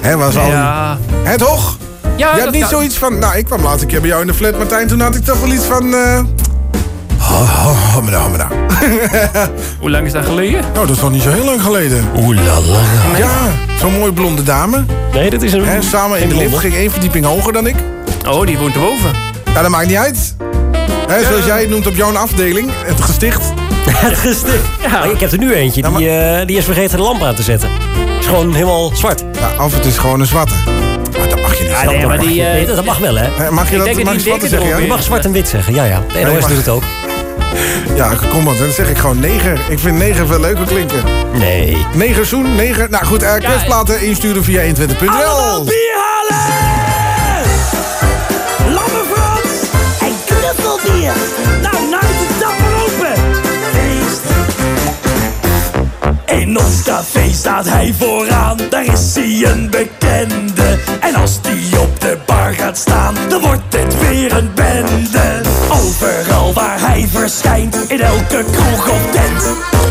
Hè, 0.00 0.16
waar 0.16 0.32
ze 0.32 0.38
al... 0.38 0.48
Ja. 0.48 0.98
Hè, 1.22 1.38
toch? 1.38 1.76
Ja, 2.16 2.34
je 2.36 2.40
had 2.42 2.50
niet 2.50 2.60
kan. 2.60 2.70
zoiets 2.70 2.96
van... 2.96 3.18
Nou, 3.18 3.36
ik 3.36 3.44
kwam 3.44 3.62
laatst 3.62 3.82
een 3.82 3.88
keer 3.88 4.00
bij 4.00 4.08
jou 4.08 4.20
in 4.20 4.26
de 4.26 4.34
flat, 4.34 4.56
Martijn. 4.56 4.86
Toen 4.88 5.00
had 5.00 5.14
ik 5.14 5.24
toch 5.24 5.40
wel 5.40 5.52
iets 5.52 5.64
van... 5.64 5.94
eh 5.94 6.20
Oh, 7.20 7.66
oh, 7.66 7.94
hommeda. 7.94 8.48
Hoe 9.80 9.90
lang 9.90 10.06
is 10.06 10.12
dat 10.12 10.24
geleden? 10.24 10.60
Nou, 10.74 10.86
dat 10.86 10.96
is 10.96 11.02
nog 11.02 11.10
niet 11.10 11.22
zo 11.22 11.30
heel 11.30 11.44
lang 11.44 11.62
geleden. 11.62 12.04
Oeh 12.16 12.36
la 12.44 12.60
la. 12.60 12.78
Ja, 13.18 13.28
zo'n 13.80 13.92
mooi 13.98 14.12
blonde 14.12 14.42
dame. 14.42 14.84
Nee, 15.12 15.30
dat 15.30 15.42
is 15.42 15.52
een... 15.52 15.64
Hè, 15.64 15.82
samen 15.82 16.20
in 16.20 16.28
de 16.28 16.36
lift, 16.36 16.58
ging 16.58 16.74
één 16.74 16.90
verdieping 16.90 17.24
hoger 17.24 17.52
dan 17.52 17.66
ik. 17.66 17.74
Oh, 18.28 18.46
die 18.46 18.58
woont 18.58 18.74
erboven. 18.74 19.10
Ja, 19.54 19.62
dat 19.62 19.70
maakt 19.70 19.86
niet 19.86 19.96
uit. 19.96 20.36
Hè, 21.08 21.24
zoals 21.24 21.44
jij 21.44 21.60
het 21.60 21.68
noemt 21.68 21.86
op 21.86 21.94
jouw 21.94 22.16
afdeling, 22.16 22.70
het 22.84 23.00
gesticht. 23.00 23.52
Het 23.90 24.18
gesticht. 24.18 24.62
Maar 24.90 25.10
Ik 25.10 25.20
heb 25.20 25.32
er 25.32 25.38
nu 25.38 25.52
eentje, 25.52 25.82
die, 25.96 26.08
eh, 26.10 26.46
die 26.46 26.56
is 26.56 26.64
vergeten 26.64 26.96
de 26.96 27.02
lamp 27.02 27.22
aan 27.22 27.34
te 27.34 27.42
zetten. 27.42 27.68
is 28.20 28.26
gewoon 28.26 28.52
helemaal 28.54 28.90
zwart. 28.94 29.24
Ja, 29.40 29.64
of 29.64 29.74
het 29.74 29.84
is 29.84 29.98
gewoon 29.98 30.20
een 30.20 30.26
zwarte. 30.26 30.54
Ja, 31.82 31.90
nee, 31.90 32.06
maar 32.06 32.18
die... 32.18 32.42
eh, 32.42 32.52
Nee, 32.52 32.66
dat 32.66 32.84
mag 32.84 32.98
wel, 32.98 33.16
hè? 33.16 33.50
Mag 33.50 33.70
je 33.70 33.76
Ik 33.76 33.84
dat 33.94 34.04
mag 34.04 34.14
je 34.14 34.22
dikke 34.22 34.48
zeggen? 34.48 34.68
Ja? 34.68 34.76
Je 34.78 34.86
mag 34.86 35.02
zwart 35.02 35.24
en 35.24 35.32
wit 35.32 35.48
zeggen, 35.48 35.74
ja, 35.74 35.84
ja. 35.84 36.02
De 36.12 36.20
NOS 36.20 36.32
mag- 36.40 36.48
doet 36.48 36.56
het 36.56 36.68
ook. 36.68 36.82
ja, 37.94 38.12
kom 38.30 38.48
op, 38.48 38.58
dan 38.58 38.70
zeg 38.72 38.88
ik 38.88 38.98
gewoon 38.98 39.20
neger. 39.20 39.60
Ik 39.68 39.78
vind 39.78 39.96
neger 39.98 40.26
veel 40.26 40.40
leuker 40.40 40.64
klinken. 40.64 41.02
Nee. 41.32 41.86
Negerzoen, 41.94 42.54
neger. 42.54 42.86
Nou 42.90 43.04
goed, 43.04 43.22
uh, 43.22 43.34
kerstplaten 43.34 44.00
insturen 44.02 44.44
via 44.44 44.62
120.nl. 44.62 45.64
bier 45.64 45.94
halen! 45.96 46.44
Lamme 48.74 49.02
Frans 49.12 49.52
en 50.00 50.14
knuffelbier. 50.26 51.12
Nou, 51.62 51.74
nou 51.90 52.02
is 52.04 52.18
de 52.18 52.34
tapper 52.38 52.74
open. 52.84 53.22
Feest. 53.72 54.20
In 56.42 56.58
ons 56.58 56.82
café 56.82 57.32
staat 57.32 57.68
hij 57.68 57.94
vooraan, 57.98 58.56
daar 58.70 58.84
is 58.84 59.14
hij 59.14 59.50
een 59.52 59.70
bekende. 59.70 60.78
En 61.00 61.14
als 61.14 61.40
die 61.42 61.65
gaat 62.66 62.78
staan, 62.78 63.14
dan 63.28 63.40
wordt 63.40 63.76
het 63.76 64.08
weer 64.08 64.36
een 64.36 64.50
bende. 64.54 65.40
Overal 65.68 66.52
waar 66.52 66.80
hij 66.80 67.08
verschijnt, 67.12 67.76
in 67.88 68.00
elke 68.00 68.44
kroeg 68.52 68.88
of 68.88 69.10
tent. 69.10 69.42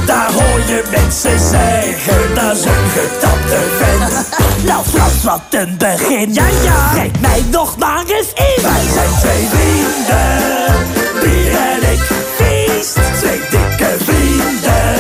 Daar 0.06 0.32
hoor 0.32 0.60
je 0.68 0.84
mensen 0.92 1.40
zeggen, 1.40 2.36
dat 2.36 2.58
is 2.58 2.66
een 2.66 2.90
getapte 2.96 3.60
vent. 3.78 4.28
Nou 4.68 4.84
Frans, 4.86 5.24
wat 5.24 5.42
een 5.50 5.76
begin. 5.78 6.34
Ja, 6.34 6.48
ja. 6.64 6.90
Breng 6.92 7.20
mij 7.22 7.44
nog 7.52 7.78
maar 7.78 8.06
eens 8.06 8.32
in. 8.34 8.62
Wij 8.62 8.86
zijn 8.94 9.10
twee 9.20 9.48
vrienden, 9.54 10.74
bier 11.22 11.56
en 11.58 11.92
ik. 11.92 12.02
Feest, 12.36 12.94
twee 12.94 13.40
dikke 13.50 13.96
vrienden. 13.98 14.94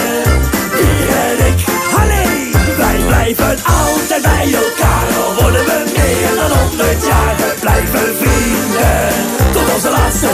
Bier 0.72 1.10
en 1.28 1.46
ik, 1.48 1.66
hallee! 1.96 2.52
Wij 2.78 3.00
blijven 3.08 3.58
altijd 3.64 4.22
bij 4.22 4.54
elkaar, 4.54 5.08
al 5.24 5.42
worden 5.42 5.66
we 5.66 5.84
meer 5.96 6.36
dan 6.36 6.58
honderd 6.58 7.06
jaar. 7.06 7.45
Blijven 7.66 8.16
vrienden, 8.18 9.08
tot 9.54 9.74
onze 9.74 9.90
laatste. 9.90 10.28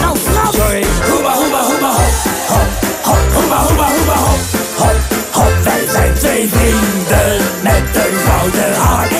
Nou, 0.00 0.16
Frans! 0.18 0.56
Sorry. 0.56 0.84
Hoeba, 1.10 1.32
hoeba, 1.32 1.62
hoeba, 1.62 1.88
hop, 1.88 2.12
hop, 2.48 2.68
hop, 3.02 3.18
hoeba, 3.34 3.56
hoeba, 3.56 3.86
hoeba, 3.86 4.14
hop, 4.14 4.40
hop, 4.76 4.96
hop. 5.30 5.52
Wij 5.64 5.88
zijn 5.92 6.14
twee 6.14 6.48
vrienden 6.48 7.42
met 7.62 8.04
een 8.04 8.18
gouden 8.26 8.74
hart. 8.74 9.19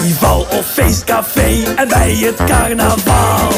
Festival 0.00 0.46
of 0.50 0.66
feestcafé 0.66 1.62
en 1.76 1.88
bij 1.88 2.14
het 2.14 2.44
carnaval. 2.44 3.48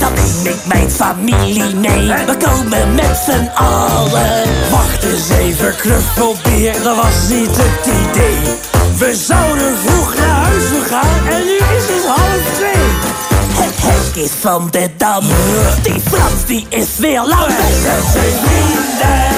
Dan 0.00 0.12
neem 0.14 0.46
ik 0.54 0.66
mijn 0.66 0.90
familie 0.90 1.74
mee, 1.74 2.06
we 2.26 2.36
komen 2.36 2.94
met 2.94 3.22
z'n 3.26 3.50
allen. 3.54 4.42
Wacht 4.70 5.02
eens 5.02 5.28
even, 5.28 5.76
knuffelbeer, 5.76 6.82
dat 6.82 6.96
was 6.96 7.28
niet 7.28 7.56
het 7.56 7.86
idee. 7.86 8.38
We 8.98 9.14
zouden 9.26 9.76
vroeg 9.78 10.14
naar 10.14 10.44
huis 10.44 10.64
gaan 10.88 11.26
en 11.28 11.44
nu 11.44 11.56
is 11.76 11.86
het 11.86 12.06
half 12.06 12.54
twee. 12.54 13.22
Het 13.48 13.74
hek 13.76 14.24
is 14.24 14.30
van 14.40 14.68
de 14.70 14.90
dam, 14.96 15.24
die 15.82 16.00
Frans 16.10 16.44
die 16.46 16.66
is 16.68 16.88
weer 16.98 17.22
lang. 17.26 17.46
Wij 17.46 18.00
zijn 18.12 18.32
vrienden, 18.42 19.33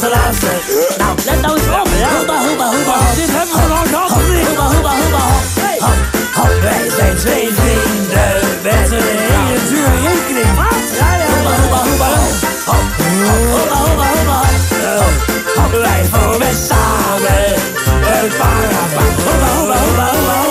is 0.00 0.08
de 0.08 0.16
laatste. 0.16 0.52
Nou, 0.98 1.14
let 1.24 1.40
nou 1.40 1.56
eens 1.56 1.66
op. 1.66 1.88
Hoeba, 2.16 2.36
hoeba, 2.46 2.66
hoeba. 2.74 2.96
Dit 3.14 3.30
hebben 3.36 3.56
we 3.60 3.66
nog 3.68 3.88
gehad 3.88 4.10
of 4.10 4.28
niet? 4.28 4.46
Hoeba, 4.46 4.66
hoeba, 4.72 4.92
hoeba, 5.00 5.22
hop. 5.30 5.44
Hop, 5.84 6.00
hop. 6.38 6.60
Wij 6.62 6.90
zijn 6.96 7.16
twee 7.16 7.48
vrienden. 7.58 8.34
de 8.62 8.74
zijn 8.88 9.02
een 9.12 9.22
hele 9.30 9.58
dure 9.68 9.96
rekening. 10.08 10.52
Wat? 10.60 10.84
Ja, 10.98 11.08
ja. 11.20 11.26
Hoeba, 11.32 11.52
hoeba, 11.60 11.80
hoeba, 11.88 12.08
hop. 12.18 12.34
Hop, 12.70 12.86
hoeba, 13.54 13.76
hoeba, 13.86 14.06
hoeba, 14.14 14.38
hop. 15.00 15.14
Hop, 15.56 15.72
wij 15.84 16.02
vormen 16.12 16.54
samen 16.68 17.44
een 18.14 18.30
paraplu. 18.38 19.04
Hoeba, 19.26 19.48
hoeba, 19.56 19.76
hoeba, 19.84 20.06
hoeba. 20.12 20.49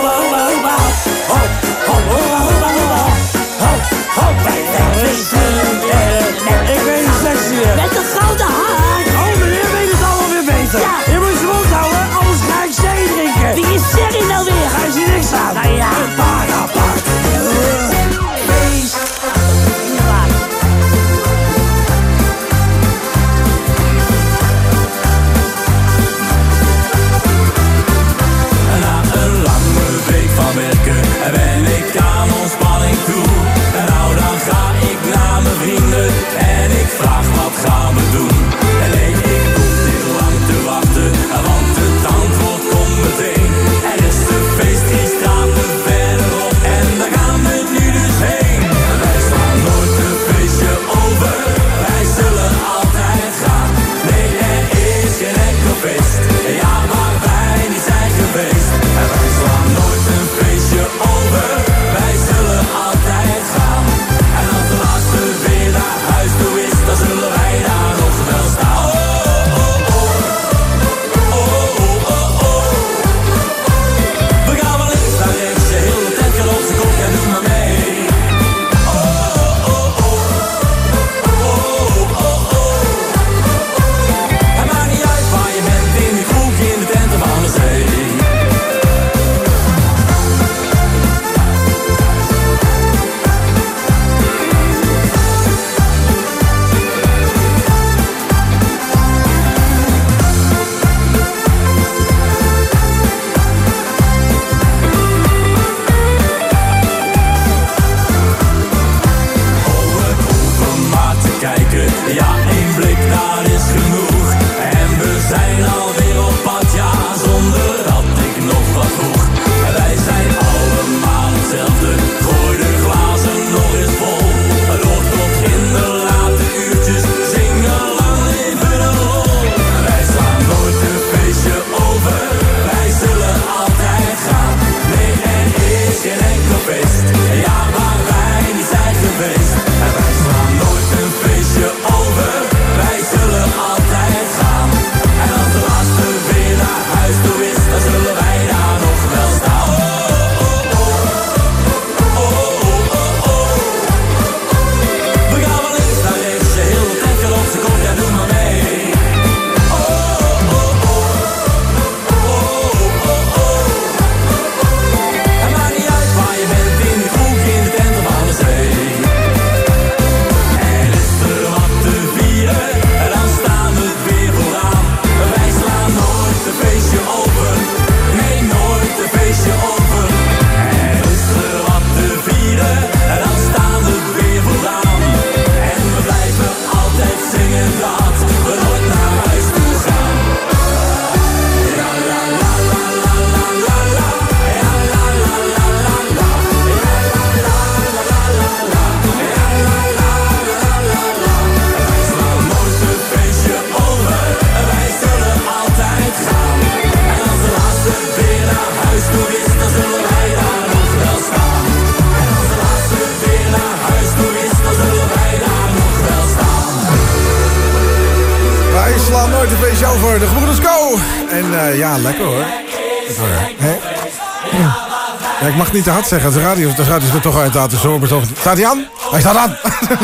Had 225.90 226.08
zeggen. 226.08 226.34
De 226.34 226.42
radio, 226.42 226.74
de 226.76 226.84
radio 226.84 227.08
is 227.08 227.14
er 227.14 227.22
toch 227.22 227.40
uit 227.40 227.54
de 227.54 227.78
zo 227.78 228.00
Staat 228.40 228.58
hij 228.58 228.66
aan? 228.66 228.86
Hij 229.12 229.20
staat 229.20 229.36
aan. 229.36 229.58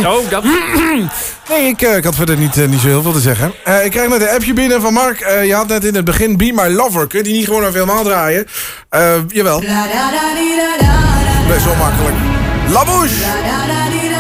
Oh, 0.06 0.30
dat... 0.30 0.44
nee, 1.50 1.68
ik, 1.68 1.82
eh, 1.82 1.98
ik 1.98 2.04
had 2.04 2.16
verder 2.16 2.38
niet, 2.38 2.58
eh, 2.58 2.68
niet 2.68 2.80
zo 2.80 2.88
heel 2.88 3.02
veel 3.02 3.12
te 3.12 3.20
zeggen. 3.20 3.54
Eh, 3.64 3.86
ik 3.86 3.92
krijg 3.92 4.10
net 4.10 4.22
een 4.22 4.30
appje 4.30 4.54
binnen 4.54 4.82
van 4.82 4.94
Mark. 4.94 5.20
Je 5.44 5.54
had 5.54 5.68
net 5.68 5.86
in 5.86 5.96
het 5.96 6.06
begin 6.06 6.38
Be 6.38 6.52
My 6.56 6.68
Lover. 6.68 7.08
Kun 7.08 7.18
je 7.18 7.24
die 7.24 7.34
niet 7.34 7.46
gewoon 7.46 7.62
even 7.62 7.74
helemaal 7.74 8.04
draaien? 8.04 8.48
Jawel. 9.28 9.60
Best 11.48 11.66
wel 11.66 11.76
makkelijk. 11.76 12.16
Labouche! 12.70 14.15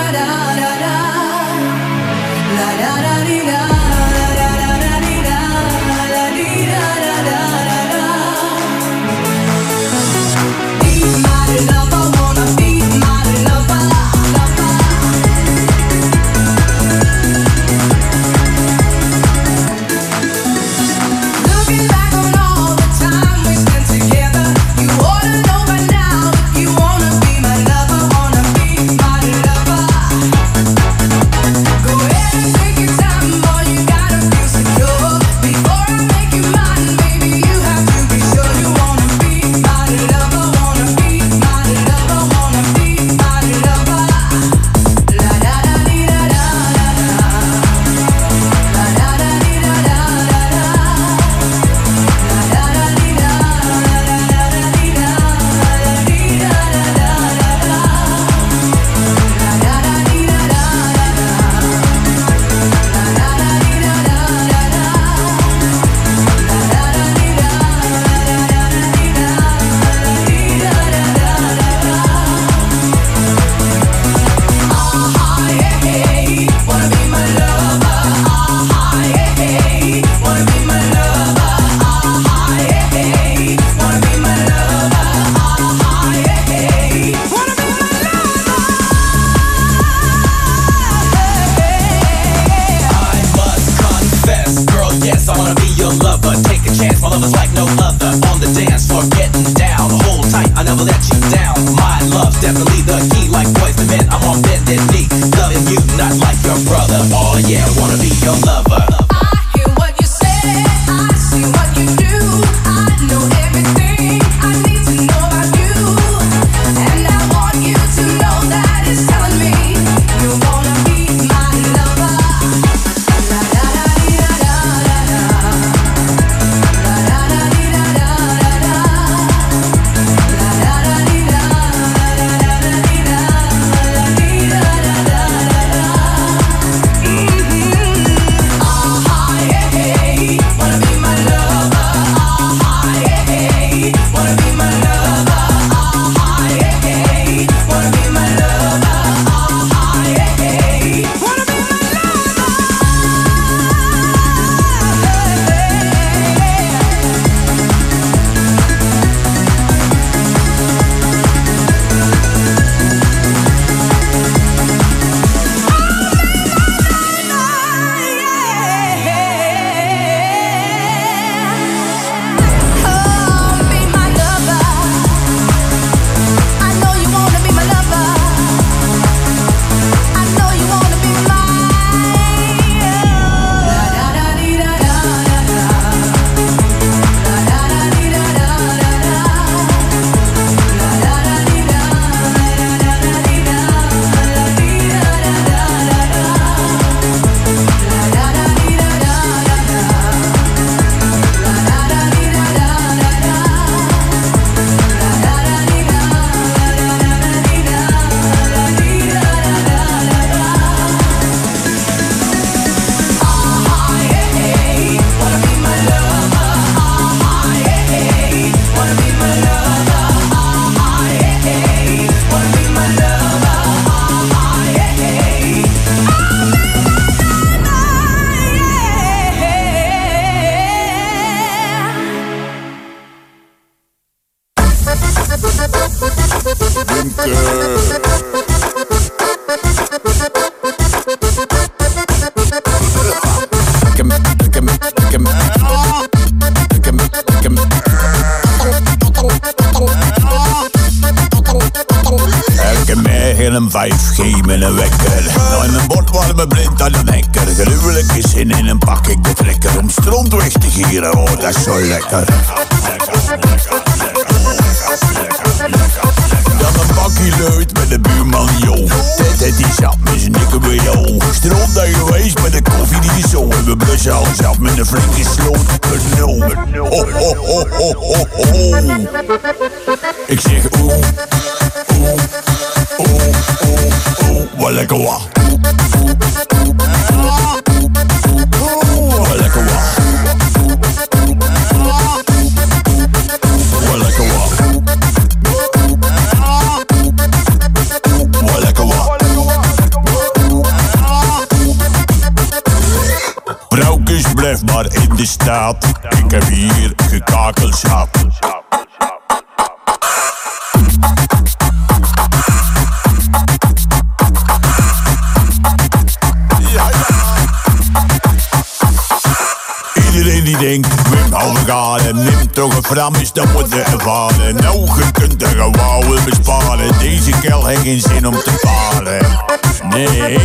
vraag 322.86 323.22
is, 323.22 323.32
dan 323.32 323.52
moet 323.52 323.74
je 323.74 323.82
ervaren. 323.82 324.56
je 324.58 325.12
kunt 325.12 325.42
er 325.42 325.48
gewoon 325.48 326.24
besparen. 326.26 327.00
Deze 327.00 327.32
kel 327.42 327.66
heeft 327.66 327.82
geen 327.82 328.00
zin 328.00 328.28
om 328.28 328.34
te 328.34 328.52
paren. 328.62 329.44
Nee, 329.90 330.40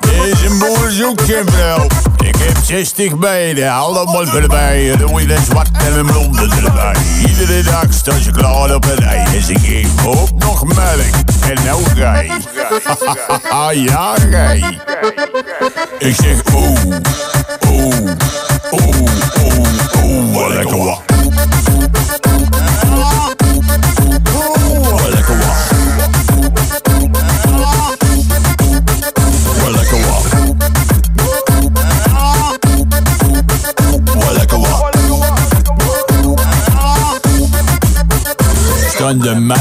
deze 0.00 0.56
boer 0.58 0.90
zoekt 0.90 1.22
geen 1.22 1.46
vrouw. 1.46 1.86
Ik 2.24 2.36
heb 2.36 2.56
60 2.64 3.16
de, 3.54 3.70
allemaal 3.70 4.26
voorbij. 4.26 4.90
Rooi 4.90 5.26
en 5.26 5.42
zwart 5.44 5.70
en 5.72 5.98
een 5.98 6.06
blonde 6.06 6.48
erbij. 6.64 6.94
Iedere 7.28 7.62
dag 7.62 7.84
staan 7.90 8.20
ze 8.20 8.30
klaar 8.30 8.74
op 8.74 8.84
een 8.84 8.94
rij. 8.94 9.26
En 9.34 9.42
ze 9.42 9.58
geven 9.58 10.06
ook 10.06 10.32
nog 10.38 10.64
melk. 10.64 11.14
En 11.48 11.64
nou 11.64 11.84
gij. 11.96 12.30
Ah, 13.50 13.74
ja, 13.74 14.14
gij. 14.30 14.78
Ik 15.98 16.14
zeg, 16.14 16.42
oh, 16.54 16.78
oh. 17.68 18.45
tonnes 39.06 39.22
de 39.22 39.55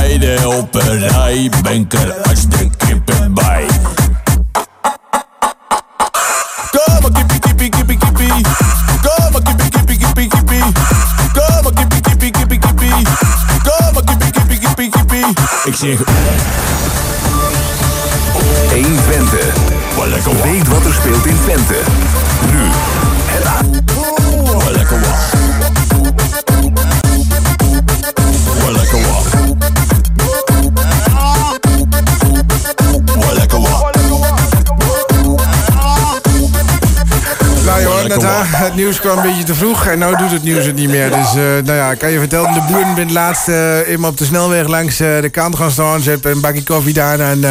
kwam 39.05 39.17
een 39.17 39.23
beetje 39.23 39.43
te 39.43 39.55
vroeg 39.55 39.85
en 39.85 39.99
nu 39.99 40.15
doet 40.15 40.31
het 40.31 40.43
nieuws 40.43 40.65
het 40.65 40.75
niet 40.75 40.89
meer. 40.89 41.09
Dus 41.09 41.27
eh, 41.27 41.35
nou 41.35 41.71
ja, 41.73 41.91
ik 41.91 41.97
kan 41.97 42.11
je 42.11 42.19
vertellen, 42.19 42.53
de 42.53 42.61
buren 42.67 42.95
ben 42.95 43.11
laatst 43.11 43.47
eenmaal 43.47 44.09
op 44.09 44.17
de 44.17 44.25
snelweg 44.25 44.67
langs 44.67 44.99
eh, 44.99 45.21
de 45.21 45.29
kant 45.29 45.55
gaan 45.55 45.71
staan. 45.71 46.01
Ze 46.01 46.09
hebben 46.09 46.31
een 46.31 46.41
bakje 46.41 46.63
koffie 46.63 46.93
daar 46.93 47.19
en... 47.19 47.43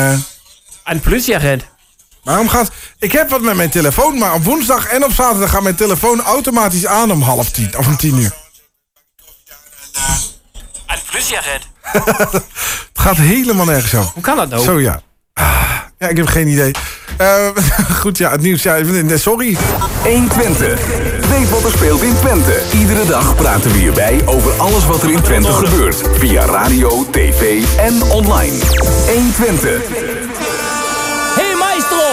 Een 0.84 1.00
politieagent. 1.00 1.64
Waarom 2.22 2.48
gaat... 2.48 2.70
Ik 2.98 3.12
heb 3.12 3.30
wat 3.30 3.40
met 3.40 3.56
mijn 3.56 3.70
telefoon, 3.70 4.18
maar 4.18 4.34
op 4.34 4.44
woensdag 4.44 4.86
en 4.86 5.04
op 5.04 5.12
zaterdag 5.12 5.50
gaat 5.50 5.62
mijn 5.62 5.74
telefoon 5.74 6.20
automatisch 6.20 6.86
aan 6.86 7.10
om 7.10 7.22
half 7.22 7.50
tien. 7.50 7.78
Of 7.78 7.86
om 7.86 7.96
tien 7.96 8.18
uur. 8.18 8.32
Een 10.86 10.98
politieagent. 11.10 11.62
Het 12.92 13.02
gaat 13.02 13.16
helemaal 13.16 13.64
nergens 13.64 13.94
over. 13.94 14.10
Hoe 14.14 14.22
kan 14.22 14.36
dat 14.36 14.48
nou? 14.48 14.62
Zo 14.62 14.80
ja. 14.80 15.02
Ja, 16.04 16.10
ik 16.10 16.16
heb 16.16 16.26
geen 16.26 16.48
idee. 16.48 16.70
Eh, 17.16 17.46
goed, 18.00 18.18
ja, 18.18 18.30
het 18.30 18.40
nieuws. 18.40 18.62
Ja, 18.62 18.78
sorry. 19.14 19.56
120. 20.02 20.80
Weet 21.30 21.50
wat 21.50 21.64
er 21.64 21.70
speelt 21.70 22.02
in 22.02 22.16
Twente. 22.18 22.62
Iedere 22.72 23.06
dag 23.06 23.34
praten 23.34 23.72
we 23.72 23.78
hierbij 23.78 24.20
over 24.24 24.52
alles 24.52 24.86
wat 24.86 25.02
er 25.02 25.10
in 25.10 25.20
Twente 25.20 25.52
gebeurt. 25.52 26.02
Via 26.18 26.44
radio, 26.44 27.06
tv 27.10 27.62
en 27.76 28.02
online. 28.02 28.56
120. 29.06 29.70
Hey 31.34 31.54
maestro, 31.54 32.06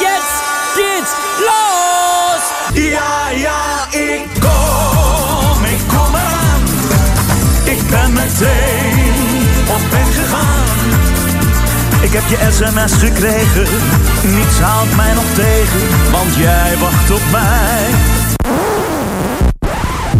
jetzt 0.00 0.36
geht's 0.74 1.12
los! 1.38 2.42
Ja, 2.82 3.30
ja, 3.30 3.86
ik 3.90 4.26
kom, 4.40 5.64
ik 5.64 5.80
kom 5.88 6.14
eraan. 6.14 6.62
Ik 7.64 7.88
ben 7.90 8.12
meteen 8.12 8.85
Ik 12.06 12.12
heb 12.12 12.22
je 12.28 12.48
sms 12.50 12.92
gekregen, 12.92 13.62
niets 14.36 14.58
haalt 14.58 14.96
mij 14.96 15.14
nog 15.14 15.24
tegen, 15.34 16.10
want 16.10 16.34
jij 16.34 16.76
wacht 16.78 17.10
op 17.10 17.20
mij. 17.32 17.90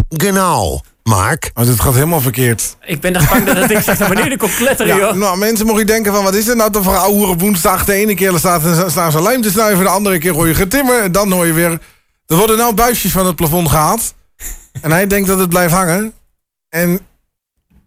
Genau. 0.09 0.79
Mark? 1.03 1.51
Oh, 1.53 1.65
dit 1.65 1.79
gaat 1.79 1.93
helemaal 1.93 2.21
verkeerd. 2.21 2.77
Ik 2.85 3.01
ben 3.01 3.15
echt 3.15 3.29
bang 3.29 3.45
dat 3.45 3.57
het 3.57 3.67
ding 3.67 3.83
zegt 3.83 3.99
naar 3.99 4.09
beneden 4.09 4.37
komt 4.37 4.55
kletteren, 4.55 4.95
Ja, 4.95 5.01
joh. 5.01 5.13
nou, 5.13 5.37
mensen 5.37 5.65
mogen 5.65 5.81
je 5.81 5.87
denken 5.87 6.13
van, 6.13 6.23
wat 6.23 6.35
is 6.35 6.45
dit 6.45 6.55
nou 6.55 6.71
toch 6.71 6.83
voor 6.83 6.97
ouwe 6.97 7.25
op 7.27 7.39
woensdag? 7.39 7.85
De 7.85 7.93
ene 7.93 8.15
keer 8.15 8.37
staat, 8.37 8.91
staan 8.91 9.11
ze 9.11 9.21
lijm 9.21 9.41
te 9.41 9.49
snuiven, 9.51 9.83
de 9.83 9.89
andere 9.89 10.17
keer 10.17 10.33
hoor 10.33 10.47
je 10.47 10.53
getimmer. 10.55 11.01
En 11.01 11.11
dan 11.11 11.31
hoor 11.31 11.45
je 11.45 11.53
weer... 11.53 11.79
Er 12.25 12.35
worden 12.35 12.57
nou 12.57 12.73
buisjes 12.73 13.11
van 13.11 13.25
het 13.25 13.35
plafond 13.35 13.69
gehaald. 13.69 14.13
En 14.81 14.91
hij 14.91 15.07
denkt 15.07 15.27
dat 15.27 15.39
het 15.39 15.49
blijft 15.49 15.73
hangen. 15.73 16.13
En... 16.69 16.99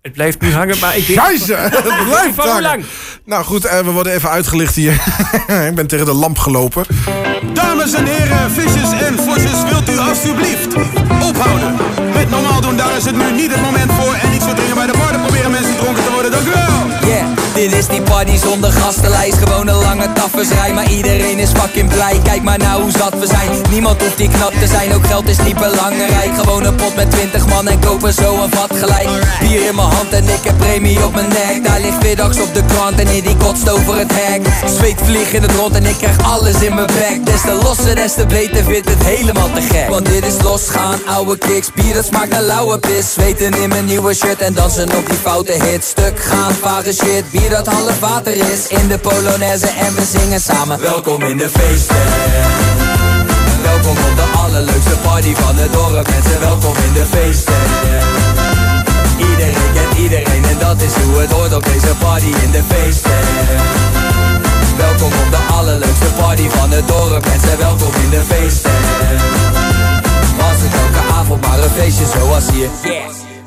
Het 0.03 0.13
blijft 0.13 0.41
nu 0.41 0.53
hangen, 0.53 0.79
maar 0.79 0.97
ik 0.97 1.07
weet... 1.07 1.17
Scheisse, 1.17 1.55
het 1.55 2.05
blijft 2.09 2.37
hangen. 2.37 2.63
lang? 2.63 2.85
Nou 3.25 3.45
goed, 3.45 3.65
eh, 3.65 3.79
we 3.79 3.91
worden 3.91 4.13
even 4.13 4.31
uitgelicht 4.31 4.75
hier. 4.75 4.93
ik 5.69 5.75
ben 5.75 5.87
tegen 5.87 6.07
de 6.07 6.13
lamp 6.13 6.39
gelopen. 6.39 6.85
Dames 7.53 7.93
en 7.93 8.07
heren, 8.07 8.51
visjes 8.51 8.91
en 8.91 9.19
vosjes, 9.19 9.63
wilt 9.71 9.89
u 9.89 9.99
alstublieft 9.99 10.75
ophouden 11.23 11.77
met 12.15 12.31
normaal 12.31 12.61
doen. 12.61 12.77
Daar 12.77 12.97
is 12.97 13.05
het 13.05 13.17
nu 13.17 13.33
niet 13.33 13.53
het 13.53 13.63
moment 13.63 13.93
voor. 13.93 14.15
En 14.15 14.31
niet 14.31 14.43
zo 14.43 14.55
dringen 14.55 14.75
bij 14.75 14.87
de 14.87 14.99
bar, 14.99 15.13
dan 15.13 15.21
proberen 15.21 15.51
mensen 15.51 15.77
dronken 15.77 16.05
te 16.05 16.11
worden. 16.11 16.31
Dank 16.31 16.47
u 16.47 16.51
wel. 16.51 16.80
Dit 17.55 17.73
is 17.73 17.87
die 17.87 18.03
party 18.03 18.37
zonder 18.37 18.73
gastenlijst. 18.73 19.39
Gewoon 19.39 19.69
een 19.69 19.83
lange 19.83 20.13
taffersrij, 20.13 20.73
maar 20.73 20.91
iedereen 20.91 21.39
is 21.39 21.51
fucking 21.51 21.89
blij. 21.89 22.21
Kijk 22.23 22.43
maar 22.43 22.59
nou 22.59 22.83
hoe 22.83 22.91
zat 22.91 23.19
we 23.19 23.27
zijn. 23.27 23.51
Niemand 23.71 24.03
hoeft 24.03 24.17
die 24.17 24.29
knap 24.29 24.53
te 24.53 24.67
zijn, 24.67 24.95
ook 24.95 25.07
geld 25.07 25.29
is 25.29 25.39
niet 25.39 25.59
belangrijk. 25.59 26.31
Gewoon 26.35 26.65
een 26.65 26.75
pot 26.75 26.95
met 26.97 27.11
20 27.11 27.47
man 27.47 27.69
en 27.69 27.81
kopen 27.81 28.13
zo 28.13 28.43
een 28.43 28.51
vat 28.51 28.77
gelijk. 28.79 29.09
Bier 29.41 29.67
in 29.67 29.75
mijn 29.75 29.89
hand 29.89 30.13
en 30.13 30.25
ik 30.25 30.43
heb 30.43 30.59
premie 30.59 31.05
op 31.05 31.15
mijn 31.15 31.29
nek. 31.29 31.65
Daar 31.65 31.81
ligt 31.81 32.03
middags 32.03 32.41
op 32.41 32.55
de 32.55 32.65
krant 32.65 32.99
en 33.01 33.09
in 33.09 33.23
die 33.23 33.37
kotst 33.37 33.71
over 33.71 33.99
het 33.99 34.13
hek. 34.15 34.47
Zweet 34.79 35.01
vlieg 35.05 35.33
in 35.33 35.43
het 35.43 35.53
rond 35.53 35.75
en 35.75 35.87
ik 35.87 35.97
krijg 35.97 36.23
alles 36.23 36.63
in 36.63 36.75
mijn 36.75 36.87
bek. 36.87 37.27
Des 37.27 37.41
te 37.41 37.59
losser, 37.63 37.95
des 37.95 38.15
te 38.15 38.27
beter, 38.27 38.65
vindt 38.65 38.89
het 38.89 39.05
helemaal 39.05 39.51
te 39.55 39.61
gek. 39.61 39.89
Want 39.89 40.07
dit 40.07 40.27
is 40.27 40.43
losgaan, 40.43 40.99
ouwe 41.07 41.39
kicks. 41.39 41.73
Bier 41.75 41.95
dat 41.95 42.05
smaakt 42.05 42.31
naar 42.31 42.43
lauwe 42.43 42.79
pis. 42.79 43.13
Zweten 43.13 43.63
in 43.63 43.69
mijn 43.69 43.85
nieuwe 43.85 44.15
shirt 44.15 44.41
en 44.41 44.55
dansen 44.55 44.97
op 44.97 45.07
die 45.07 45.19
foute 45.23 45.53
hit 45.53 45.85
Stuk 45.85 46.21
gaan, 46.21 46.53
vage 46.53 46.93
shit, 46.93 47.25
bier 47.41 47.51
dat 47.51 47.67
half 47.67 48.01
water 48.01 48.33
is. 48.33 48.67
In 48.69 48.89
de 48.89 48.99
Polonaise 48.99 49.67
en 49.67 49.95
we 49.95 50.05
zingen 50.19 50.41
samen. 50.41 50.81
Welkom 50.81 51.23
in 51.23 51.37
de 51.37 51.49
feesten. 51.49 51.97
Welkom 53.63 53.97
op 54.09 54.15
de 54.17 54.39
allerleukste 54.39 54.97
party 55.03 55.35
van 55.35 55.57
het 55.57 55.73
dorp. 55.73 56.09
Mensen, 56.09 56.41
welkom 56.41 56.75
in 56.87 56.93
de 56.93 57.07
feesten. 57.11 57.63
Iedereen 59.19 59.73
kent 59.75 59.99
iedereen 59.99 60.45
en 60.53 60.59
dat 60.59 60.83
is 60.83 60.95
hoe 61.03 61.21
het 61.21 61.31
hoort 61.31 61.55
op 61.55 61.65
deze 61.65 61.95
party 61.99 62.31
in 62.45 62.51
de 62.51 62.63
feesten. 62.69 63.21
Welkom 64.77 65.13
op 65.25 65.31
de 65.31 65.43
allerleukste 65.53 66.11
party 66.17 66.49
van 66.49 66.71
het 66.71 66.89
dorp. 66.89 67.25
Mensen, 67.25 67.59
welkom 67.59 67.93
in 68.05 68.11
de 68.11 68.23
feesten. 68.29 68.79
Was 70.39 70.59
het 70.65 70.75
elke 70.85 71.13
avond 71.19 71.47
maar 71.47 71.59
een 71.59 71.71
feestje 71.71 72.05
zoals 72.17 72.45
hier 72.53 72.69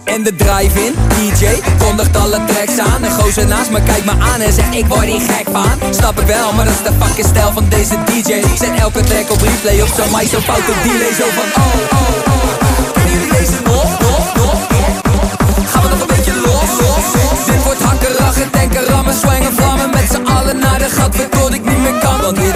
En 0.03 0.23
de 0.23 0.35
drive-in, 0.35 0.93
DJ, 1.09 1.45
kondigt 1.79 2.17
alle 2.17 2.39
tracks 2.45 2.79
aan. 2.79 3.03
Een 3.03 3.11
gozer 3.11 3.47
naast 3.47 3.69
me 3.69 3.83
kijkt 3.83 4.05
me 4.05 4.11
aan 4.11 4.41
en 4.41 4.53
zegt 4.53 4.75
ik 4.75 4.85
word 4.85 5.05
hier 5.05 5.21
gek 5.21 5.47
van. 5.51 5.93
Snap 5.93 6.19
ik 6.19 6.27
wel, 6.27 6.53
maar 6.53 6.65
dat 6.65 6.73
is 6.73 6.83
de 6.83 7.05
fucking 7.05 7.27
stijl 7.27 7.51
van 7.51 7.65
deze 7.69 7.95
DJ 8.05 8.43
Zet 8.57 8.79
elke 8.79 9.01
track 9.01 9.31
op 9.31 9.41
replay 9.41 9.81
op 9.81 9.89
zo'n 9.97 10.11
mic, 10.11 10.27
zo'n 10.29 10.41
foute 10.41 10.73
delay 10.83 11.13
Zo 11.13 11.25
van 11.37 11.63
oh, 11.63 11.75
oh, 11.91 12.07
oh, 12.27 12.43
oh. 12.67 12.93
Kennen 12.93 13.13
jullie 13.13 13.31
deze 13.31 14.02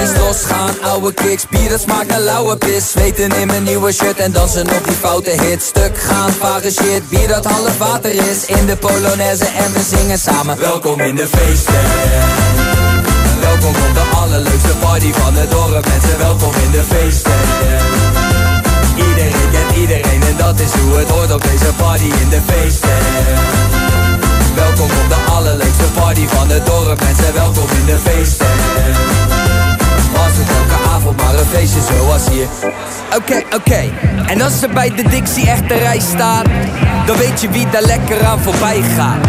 is 0.08 0.20
losgaan, 0.20 0.76
ouwe 0.82 1.14
kicks, 1.14 1.47
bier 1.49 1.70
dat 1.70 1.82
smaakt 1.82 2.08
naar 2.08 2.20
lauwe 2.20 2.58
pis. 2.58 2.91
Zweten 2.91 3.32
in 3.32 3.47
mijn 3.47 3.64
nieuwe 3.64 3.91
shirt 3.91 4.18
en 4.18 4.32
dansen 4.32 4.62
op 4.62 4.84
die 4.88 4.95
foute 4.99 5.30
hit. 5.30 5.62
Stuk 5.64 5.97
gaan, 5.97 6.32
vage 6.32 6.72
shit, 6.72 7.10
bier 7.10 7.28
dat 7.28 7.45
half 7.45 7.78
water 7.78 8.12
is. 8.12 8.45
In 8.45 8.66
de 8.66 8.76
Polonaise 8.76 9.45
en 9.45 9.74
we 9.74 9.82
zingen 9.95 10.20
samen. 10.20 10.60
Welkom 10.60 10.99
in 10.99 11.16
de 11.16 11.28
feesten. 11.28 11.84
Welkom 13.39 13.70
op 13.88 13.93
de 13.93 14.05
allerleukste 14.16 14.76
party 14.80 15.12
van 15.14 15.34
het 15.36 15.51
dorp. 15.51 15.86
Mensen, 15.88 16.18
welkom 16.18 16.53
in 16.66 16.72
de 16.72 16.84
feesten. 16.93 17.39
Iedereen 18.95 19.49
kent 19.51 19.78
iedereen 19.78 20.22
en 20.30 20.38
dat 20.38 20.60
is 20.60 20.72
hoe 20.82 20.97
het 20.97 21.10
hoort 21.10 21.32
op 21.34 21.41
deze 21.41 21.72
party 21.78 22.10
in 22.22 22.30
de 22.30 22.41
feesten. 22.45 22.97
Welkom 24.55 24.89
op 25.01 25.10
de 25.10 25.32
allerleukste 25.32 25.88
party 25.93 26.28
van 26.28 26.49
het 26.49 26.66
dorp. 26.66 26.99
Mensen, 27.03 27.34
welkom 27.34 27.68
in 27.80 27.86
de 27.86 27.97
feesten 28.03 29.26
elke 30.39 30.89
avond 30.95 31.21
maar 31.21 31.33
een 31.33 31.45
feestje 31.45 31.79
zoals 31.81 32.29
hier. 32.29 32.47
Oké, 33.15 33.55
oké. 33.55 33.81
En 34.27 34.41
als 34.41 34.61
er 34.61 34.69
bij 34.69 34.89
de 34.95 35.03
Dixie 35.09 35.49
echt 35.49 35.67
de 35.67 35.77
rij 35.77 35.99
staat 35.99 36.45
Dan 37.05 37.17
weet 37.17 37.41
je 37.41 37.49
wie 37.49 37.69
daar 37.69 37.81
lekker 37.81 38.25
aan 38.25 38.39
voorbij 38.39 38.81
gaat. 38.95 39.23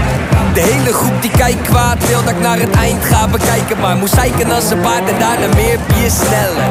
De 0.54 0.61
hele 0.61 0.92
groep 0.92 1.22
die 1.22 1.30
kijkt 1.30 1.62
kwaad 1.62 2.09
wil 2.09 2.22
dat 2.24 2.32
ik 2.32 2.40
naar 2.40 2.59
het 2.59 2.70
eind 2.70 3.04
ga 3.04 3.28
bekijken. 3.28 3.80
Maar 3.80 3.96
moest 3.96 4.14
zeiken 4.14 4.50
als 4.50 4.70
een 4.70 4.80
paard 4.80 5.09
en 5.09 5.18
daarna 5.18 5.54
meer 5.54 5.78
bier 5.86 6.11
snellen. 6.11 6.68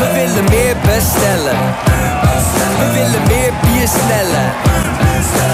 We 0.00 0.08
willen 0.12 0.44
meer 0.44 0.76
bestellen. 0.86 1.58
We 2.78 2.86
willen 2.92 3.22
meer 3.26 3.52
bier 3.62 3.88
snellen. 3.88 4.46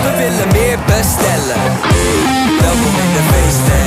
We 0.04 0.12
willen 0.16 0.48
meer 0.52 0.78
bestellen. 0.86 1.62
Welkom 2.60 2.94
in 3.04 3.12
de 3.16 3.22
feesten 3.30 3.79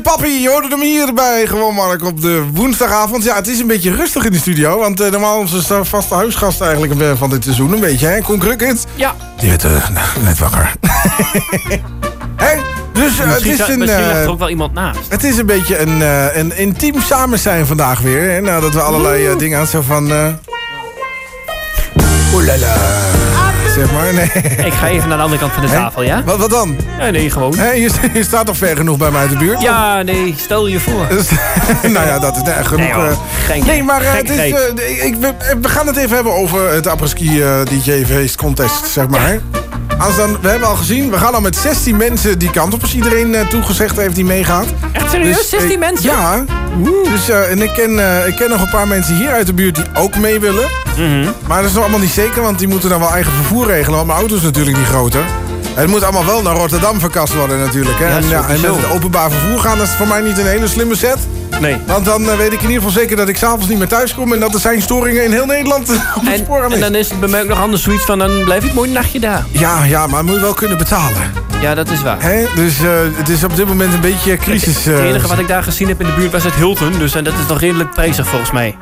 Papi, 0.00 0.40
je 0.42 0.48
hoorde 0.48 0.68
hem 0.68 0.80
hierbij. 0.80 1.46
Gewoon 1.46 1.74
Mark 1.74 2.04
op 2.04 2.20
de 2.20 2.42
woensdagavond. 2.52 3.24
Ja, 3.24 3.34
het 3.34 3.48
is 3.48 3.58
een 3.58 3.66
beetje 3.66 3.94
rustig 3.94 4.24
in 4.24 4.32
de 4.32 4.38
studio. 4.38 4.78
Want 4.78 5.00
eh, 5.00 5.10
normaal 5.10 5.38
onze 5.38 5.84
vaste 5.84 6.14
huisgast 6.14 6.60
eigenlijk 6.60 7.00
eh, 7.00 7.10
van 7.18 7.30
dit 7.30 7.42
seizoen. 7.44 7.72
Een 7.72 7.80
beetje, 7.80 8.06
hè? 8.06 8.20
Koen 8.20 8.38
Krukkens. 8.38 8.84
Ja. 8.94 9.14
Die 9.38 9.48
werd 9.48 9.64
eh, 9.64 9.70
nou, 9.88 10.06
net 10.24 10.38
wakker. 10.38 10.72
Hè? 12.36 12.56
Dus 12.92 13.18
het 13.18 13.44
is 13.46 13.56
zou- 13.56 13.72
een... 13.72 13.78
misschien 13.78 14.04
eh, 14.04 14.08
ligt 14.12 14.20
er 14.24 14.30
ook 14.30 14.38
wel 14.38 14.48
iemand 14.48 14.72
naast. 14.72 14.98
het 15.08 15.24
is 15.24 15.36
een 15.38 15.46
beetje 15.46 15.78
een, 15.78 16.02
eh, 16.02 16.36
een 16.36 16.56
intiem 16.56 17.00
samen 17.00 17.38
zijn 17.38 17.66
vandaag 17.66 18.00
weer. 18.00 18.30
Hè? 18.30 18.40
Nadat 18.40 18.72
we 18.74 18.80
allerlei 18.80 19.36
dingen 19.36 19.58
aan 19.58 19.66
zo 19.66 19.80
van... 19.80 20.10
eh 20.12 20.26
Oeh 22.34 22.44
la 22.46 22.58
la. 22.58 22.74
Zeg 23.74 23.92
maar. 23.92 24.14
Nee. 24.14 24.30
Ik 24.66 24.72
ga 24.72 24.88
even 24.88 25.08
naar 25.08 25.16
de 25.16 25.22
andere 25.22 25.40
kant 25.40 25.52
van 25.52 25.62
de 25.62 25.68
tafel, 25.68 26.02
ja? 26.02 26.22
Wat, 26.24 26.36
wat 26.38 26.50
dan? 26.50 26.76
Ja, 26.98 27.10
nee, 27.10 27.30
gewoon. 27.30 27.52
Je, 27.56 27.90
je 28.14 28.22
staat 28.24 28.46
toch 28.46 28.56
ver 28.56 28.76
genoeg 28.76 28.96
bij 28.96 29.10
mij 29.10 29.20
uit 29.20 29.30
de 29.30 29.36
buurt? 29.36 29.62
Ja, 29.62 30.02
nee, 30.02 30.34
stel 30.38 30.66
je 30.66 30.80
voor. 30.80 31.06
nou 31.92 32.06
ja, 32.06 32.18
dat 32.18 32.36
is 32.36 32.42
echt 32.42 32.66
genoeg. 32.66 32.80
Nee, 32.86 32.92
hoor. 32.92 33.16
eh. 33.50 33.64
Nee, 33.66 33.82
maar 33.82 34.02
eh, 34.02 34.12
het 34.12 34.30
is, 34.30 34.36
eh, 34.38 35.04
ik, 35.06 35.14
we, 35.16 35.34
we 35.60 35.68
gaan 35.68 35.86
het 35.86 35.96
even 35.96 36.14
hebben 36.14 36.32
over 36.34 36.72
het 36.72 36.86
apres-ski 36.86 37.42
eh, 37.42 37.60
DJ-feest 37.64 38.36
contest, 38.36 38.86
zeg 38.86 39.08
maar. 39.08 39.38
Als 39.98 40.16
dan, 40.16 40.38
we 40.40 40.48
hebben 40.48 40.68
al 40.68 40.76
gezien, 40.76 41.10
we 41.10 41.16
gaan 41.16 41.34
al 41.34 41.40
met 41.40 41.56
16 41.56 41.96
mensen 41.96 42.38
die 42.38 42.50
kant 42.50 42.74
op. 42.74 42.82
Als 42.82 42.94
iedereen 42.94 43.34
eh, 43.34 43.46
toegezegd 43.46 43.96
heeft 43.96 44.14
die 44.14 44.24
meegaat. 44.24 44.66
Echt 44.92 45.10
serieus? 45.10 45.48
16 45.48 45.70
eh, 45.70 45.78
mensen? 45.78 46.10
Ja. 46.10 46.44
Dus, 47.10 47.28
eh, 47.28 47.50
en 47.50 47.62
ik 47.62 47.72
ken, 47.72 48.26
ik 48.26 48.36
ken 48.36 48.50
nog 48.50 48.60
een 48.60 48.70
paar 48.70 48.88
mensen 48.88 49.16
hier 49.16 49.30
uit 49.30 49.46
de 49.46 49.52
buurt 49.52 49.74
die 49.74 49.84
ook 49.94 50.16
mee 50.16 50.40
willen. 50.40 50.68
Mhm. 50.96 51.28
Maar 51.46 51.58
dat 51.58 51.68
is 51.68 51.72
nog 51.72 51.82
allemaal 51.82 52.00
niet 52.00 52.10
zeker, 52.10 52.42
want 52.42 52.58
die 52.58 52.68
moeten 52.68 52.88
dan 52.88 53.00
wel 53.00 53.12
eigen 53.12 53.32
vervoer 53.32 53.66
regelen. 53.66 53.94
Want 53.94 54.06
mijn 54.06 54.18
auto 54.18 54.36
is 54.36 54.42
natuurlijk 54.42 54.76
niet 54.76 54.86
groter. 54.86 55.24
Het 55.74 55.88
moet 55.88 56.02
allemaal 56.02 56.26
wel 56.26 56.42
naar 56.42 56.54
Rotterdam 56.54 57.00
verkast 57.00 57.34
worden 57.34 57.58
natuurlijk. 57.58 57.98
Hè? 57.98 58.08
Ja, 58.08 58.16
en, 58.16 58.28
ja, 58.28 58.48
en 58.48 58.60
met 58.60 58.76
het 58.76 58.90
openbaar 58.90 59.30
vervoer 59.30 59.58
gaan, 59.58 59.78
dat 59.78 59.86
is 59.86 59.92
voor 59.92 60.06
mij 60.06 60.20
niet 60.20 60.38
een 60.38 60.46
hele 60.46 60.68
slimme 60.68 60.96
set. 60.96 61.18
Nee. 61.60 61.76
Want 61.86 62.04
dan 62.04 62.30
eh, 62.30 62.36
weet 62.36 62.52
ik 62.52 62.62
in 62.62 62.68
ieder 62.68 62.82
geval 62.82 63.00
zeker 63.00 63.16
dat 63.16 63.28
ik 63.28 63.36
s'avonds 63.36 63.68
niet 63.68 63.78
meer 63.78 63.88
thuis 63.88 64.14
kom... 64.14 64.32
en 64.32 64.40
dat 64.40 64.54
er 64.54 64.60
zijn 64.60 64.82
storingen 64.82 65.24
in 65.24 65.32
heel 65.32 65.46
Nederland 65.46 65.90
op 66.16 66.22
het 66.22 66.32
En, 66.32 66.38
spoor 66.38 66.64
aan 66.64 66.72
en 66.72 66.80
dan 66.80 66.94
is 66.94 67.10
het 67.10 67.20
bij 67.20 67.28
mij 67.28 67.42
ook 67.42 67.48
nog 67.48 67.60
anders 67.60 67.82
zoiets 67.82 68.04
van... 68.04 68.18
dan 68.18 68.44
blijf 68.44 68.64
ik 68.64 68.74
mooi 68.74 68.88
een 68.88 68.94
nachtje 68.94 69.20
daar. 69.20 69.44
Ja, 69.50 69.84
ja, 69.84 70.06
maar 70.06 70.24
moet 70.24 70.34
je 70.34 70.40
wel 70.40 70.54
kunnen 70.54 70.78
betalen. 70.78 71.32
Ja, 71.60 71.74
dat 71.74 71.90
is 71.90 72.02
waar. 72.02 72.22
Hè? 72.22 72.44
Dus 72.54 72.80
eh, 72.80 72.90
het 73.12 73.28
is 73.28 73.44
op 73.44 73.56
dit 73.56 73.66
moment 73.66 73.92
een 73.94 74.00
beetje 74.00 74.36
crisis. 74.36 74.84
Het 74.84 74.94
eh, 74.94 75.04
enige 75.04 75.28
wat 75.28 75.38
ik 75.38 75.48
daar 75.48 75.62
gezien 75.62 75.88
heb 75.88 76.00
in 76.00 76.06
de 76.06 76.12
buurt 76.12 76.32
was 76.32 76.44
het 76.44 76.54
Hilton. 76.54 76.92
Dus 76.98 77.14
en 77.14 77.24
dat 77.24 77.34
is 77.34 77.46
nog 77.48 77.60
redelijk 77.60 77.90
prijzig 77.90 78.26
volgens 78.26 78.50
mij. 78.50 78.76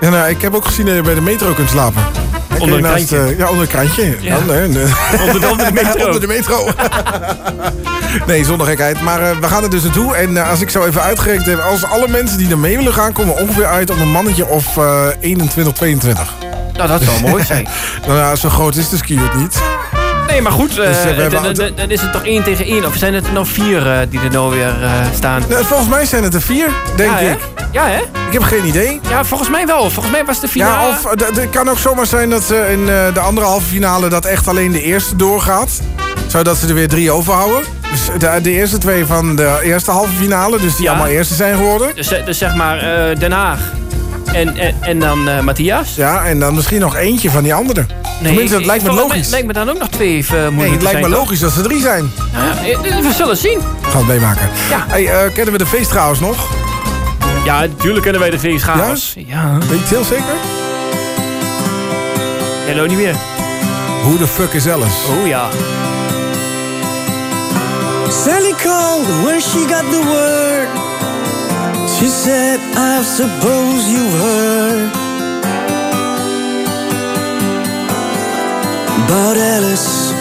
Ja, 0.00 0.10
nou, 0.10 0.28
ik 0.30 0.42
heb 0.42 0.54
ook 0.54 0.64
gezien 0.64 0.86
dat 0.86 0.94
je 0.94 1.02
bij 1.02 1.14
de 1.14 1.20
metro 1.20 1.52
kunt 1.52 1.70
slapen. 1.70 2.02
Onder 2.60 2.76
een 2.76 2.82
naast, 2.82 3.06
krantje. 3.06 3.32
eh, 3.32 3.38
ja, 3.38 3.46
onder 3.48 3.62
een 3.62 3.68
krantje. 3.68 4.16
Ja. 4.20 4.38
Dan, 4.38 4.56
hè, 4.56 4.68
de- 4.68 4.92
Onder 5.26 5.40
de- 5.40 5.48
onder 5.48 5.66
de 5.66 5.72
metro. 5.82 6.04
onder 6.06 6.20
de 6.20 6.26
metro. 6.26 6.68
nee, 8.26 8.44
zonder 8.44 8.66
gekheid. 8.66 9.00
Maar 9.00 9.22
eh, 9.22 9.36
we 9.40 9.46
gaan 9.48 9.62
er 9.62 9.70
dus 9.70 9.82
naartoe. 9.82 10.14
En 10.14 10.36
eh, 10.36 10.50
als 10.50 10.60
ik 10.60 10.70
zo 10.70 10.84
even 10.84 11.02
uitgerekend 11.02 11.46
heb... 11.46 11.60
als 11.60 11.84
alle 11.84 12.08
mensen 12.08 12.38
die 12.38 12.50
er 12.50 12.58
mee 12.58 12.76
willen 12.76 12.92
gaan... 12.92 13.12
komen 13.12 13.34
we 13.34 13.40
ongeveer 13.40 13.66
uit 13.66 13.90
op 13.90 13.98
een 14.00 14.10
mannetje 14.10 14.46
of 14.48 14.76
eh 14.76 15.06
21, 15.20 15.74
22. 15.74 16.32
Nou, 16.72 16.88
dat 16.88 17.02
zou 17.02 17.20
mooi 17.30 17.44
zijn. 17.44 17.68
Nou 18.06 18.18
ja, 18.18 18.34
zo 18.36 18.48
groot 18.48 18.76
is 18.76 18.88
de 18.88 18.96
skiert 18.96 19.34
niet. 19.34 19.60
Nee, 20.26 20.42
maar 20.42 20.52
goed. 20.52 20.70
eh, 20.78 20.86
Dus, 20.86 20.96
eh, 20.98 21.04
hebben 21.04 21.30
dan, 21.30 21.54
dan- 21.54 21.70
dan 21.76 21.90
is 21.90 22.00
het 22.00 22.12
toch 22.12 22.24
één 22.24 22.42
tegen 22.42 22.64
één? 22.64 22.84
Of 22.86 22.96
zijn 22.96 23.14
het 23.14 23.26
er 23.26 23.32
nog 23.32 23.48
vier 23.48 23.86
eh, 23.92 23.98
die 24.08 24.20
er 24.20 24.30
nou 24.30 24.50
weer 24.50 24.82
eh, 24.82 24.90
staan? 25.14 25.42
Nou, 25.48 25.64
volgens 25.64 25.88
mij 25.88 26.06
zijn 26.06 26.22
het 26.22 26.34
er 26.34 26.40
vier, 26.42 26.68
denk 26.96 27.10
ja, 27.10 27.16
hè? 27.18 27.30
ik. 27.30 27.38
Ja, 27.72 27.86
hè? 27.86 27.98
Ik 28.26 28.32
heb 28.32 28.42
geen 28.42 28.66
idee. 28.66 29.00
Ja, 29.08 29.24
volgens 29.24 29.50
mij 29.50 29.66
wel. 29.66 29.90
Volgens 29.90 30.10
mij 30.14 30.24
was 30.24 30.34
het 30.36 30.44
de 30.44 30.50
finale. 30.50 30.88
Ja, 30.88 30.88
of 30.88 31.04
eh, 31.04 31.36
het 31.36 31.50
kan 31.50 31.68
ook 31.68 31.78
zomaar 31.78 32.06
zijn 32.06 32.30
dat 32.30 32.42
ze 32.42 32.66
in 32.70 32.88
eh, 32.88 33.14
de 33.14 33.20
andere 33.20 33.46
halve 33.46 33.66
finale... 33.66 34.08
dat 34.08 34.24
echt 34.24 34.48
alleen 34.48 34.72
de 34.72 34.82
eerste 34.82 35.16
doorgaat. 35.16 35.70
Zodat 36.26 36.56
ze 36.56 36.66
er 36.68 36.74
weer 36.74 36.88
drie 36.88 37.10
overhouden. 37.10 37.60
Dus 37.90 38.00
de, 38.18 38.38
de 38.42 38.50
eerste 38.50 38.78
twee 38.78 39.06
van 39.06 39.36
de 39.36 39.58
eerste 39.62 39.90
halve 39.90 40.12
finale... 40.20 40.58
dus 40.58 40.74
die 40.76 40.84
Ja. 40.84 40.90
allemaal 40.90 41.08
eerste 41.08 41.34
zijn 41.34 41.56
geworden. 41.56 41.94
Dus, 41.94 42.12
eh, 42.12 42.24
dus 42.26 42.38
zeg 42.38 42.54
maar 42.54 42.78
eh, 42.78 43.18
Den 43.18 43.32
Haag. 43.32 43.58
En, 44.36 44.56
en, 44.56 44.74
en 44.80 44.98
dan 44.98 45.28
eh, 45.28 45.40
Matthias. 45.40 45.94
Ja, 45.94 46.24
en 46.24 46.38
dan 46.40 46.54
misschien 46.54 46.80
nog 46.80 46.96
eentje 46.96 47.30
van 47.30 47.42
die 47.42 47.54
andere. 47.54 47.86
Tenminste, 48.22 48.56
dat 48.56 48.66
lijkt 48.66 48.84
me 48.84 48.92
logisch. 48.92 49.20
mij 49.20 49.30
lijkt 49.30 49.46
me 49.46 49.52
dan 49.52 49.68
ook 49.68 49.78
nog 49.78 49.88
twee 49.88 50.18
eh, 50.18 50.30
moeten 50.30 50.56
Nee, 50.56 50.70
het 50.70 50.82
lijkt 50.82 51.00
me 51.00 51.08
logisch 51.08 51.40
dat 51.40 51.52
ze 51.52 51.60
drie 51.60 51.80
zijn. 51.80 52.10
Ja, 52.32 52.64
eh, 52.64 53.00
we 53.00 53.12
zullen 53.12 53.36
zien. 53.36 53.60
Gaan 53.80 53.92
we 53.92 53.98
het 53.98 54.06
meemaken. 54.06 54.48
Ja. 54.70 54.84
Hey, 54.88 55.06
eh, 55.06 55.32
kennen 55.32 55.52
we 55.52 55.58
de 55.58 55.66
feestchaos 55.66 56.20
nog? 56.20 56.48
Ja, 57.44 57.60
natuurlijk 57.60 58.02
kennen 58.02 58.20
wij 58.20 58.30
de 58.30 58.38
feestchaos. 58.38 59.14
Ja? 59.16 59.58
Weet 59.58 59.68
je 59.68 59.76
het 59.76 59.88
heel 59.88 60.04
zeker? 60.04 60.34
Nee, 62.66 62.74
nou 62.74 62.88
niet 62.88 62.98
meer. 62.98 63.14
Hoe 64.02 64.18
de 64.18 64.26
fuck 64.26 64.52
is 64.52 64.68
Alice? 64.68 64.96
Oh 65.20 65.26
ja. 65.26 65.48
Sally 68.24 68.54
called 68.62 69.24
when 69.24 69.40
she 69.40 69.58
got 69.58 69.90
the 69.90 70.02
word. 70.04 70.95
She 71.98 72.08
said, 72.08 72.60
I 72.76 73.00
suppose 73.00 73.88
you've 73.88 74.16
heard 74.20 74.90
about 79.00 79.36
Alice. 79.38 80.12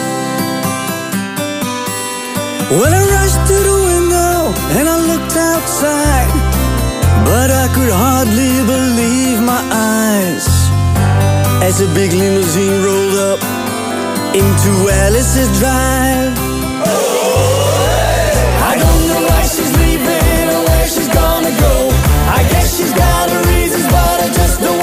Well, 2.72 2.94
I 3.00 3.04
rushed 3.16 3.44
to 3.52 3.58
the 3.70 3.78
window 3.92 4.56
and 4.78 4.88
I 4.88 4.98
looked 5.12 5.36
outside, 5.36 6.32
but 7.28 7.52
I 7.52 7.68
could 7.76 7.92
hardly 7.92 8.56
believe 8.64 9.42
my 9.42 9.62
eyes 9.70 10.48
as 11.62 11.82
a 11.82 11.94
big 11.94 12.14
limousine 12.14 12.84
rolled 12.86 13.20
up 13.32 13.40
into 14.34 14.72
Alice's 15.04 15.52
drive. 15.60 16.45
Got 22.94 23.30
her 23.30 23.42
reasons, 23.54 23.86
but 23.88 24.22
I 24.22 24.28
just 24.34 24.62
don't 24.62 24.75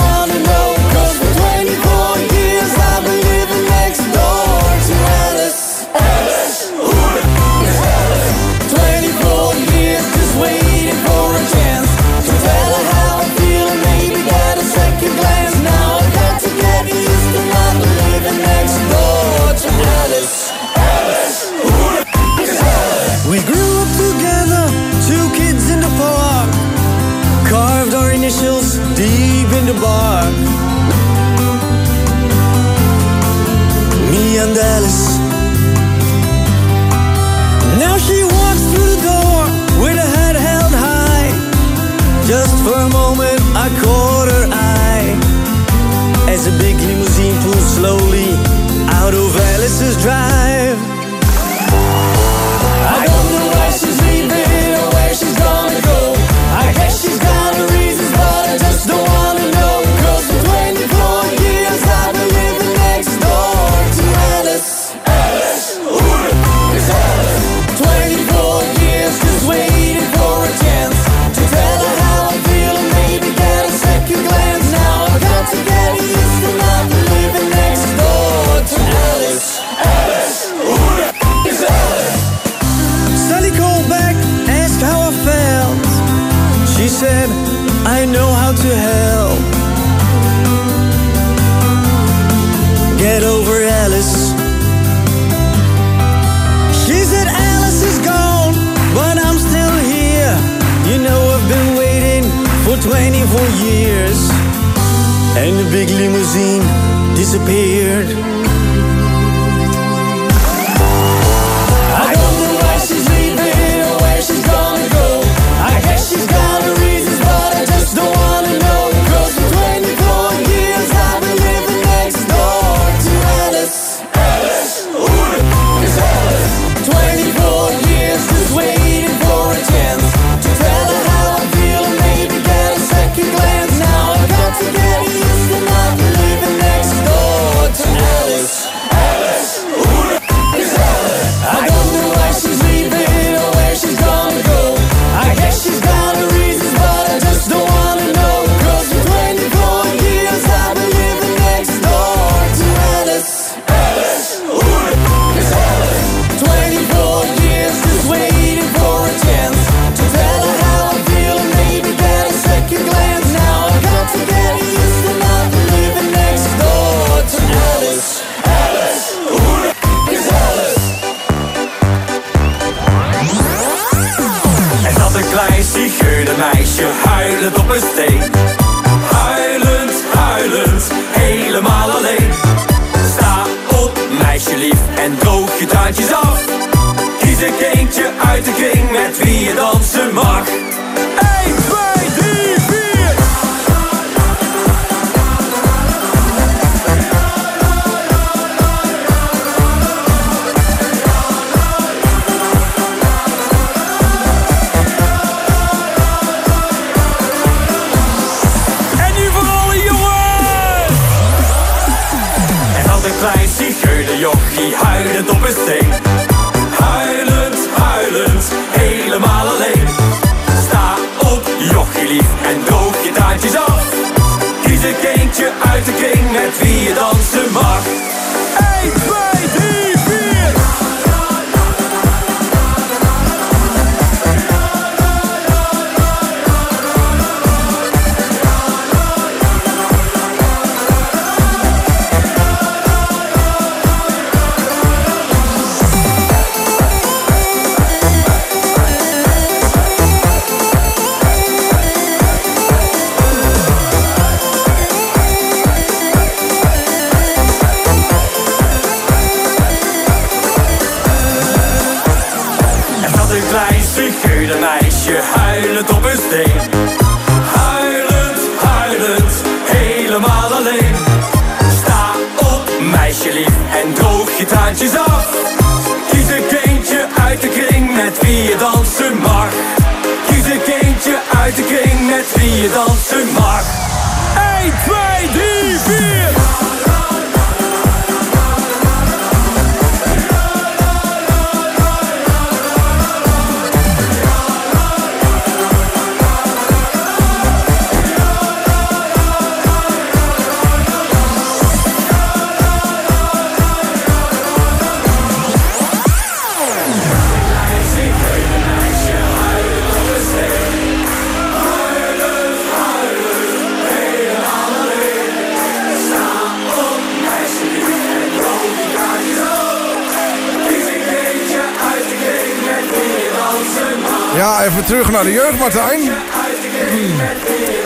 naar 325.12 325.24
de 325.24 325.32
jeugd, 325.32 325.58
Martijn. 325.58 326.00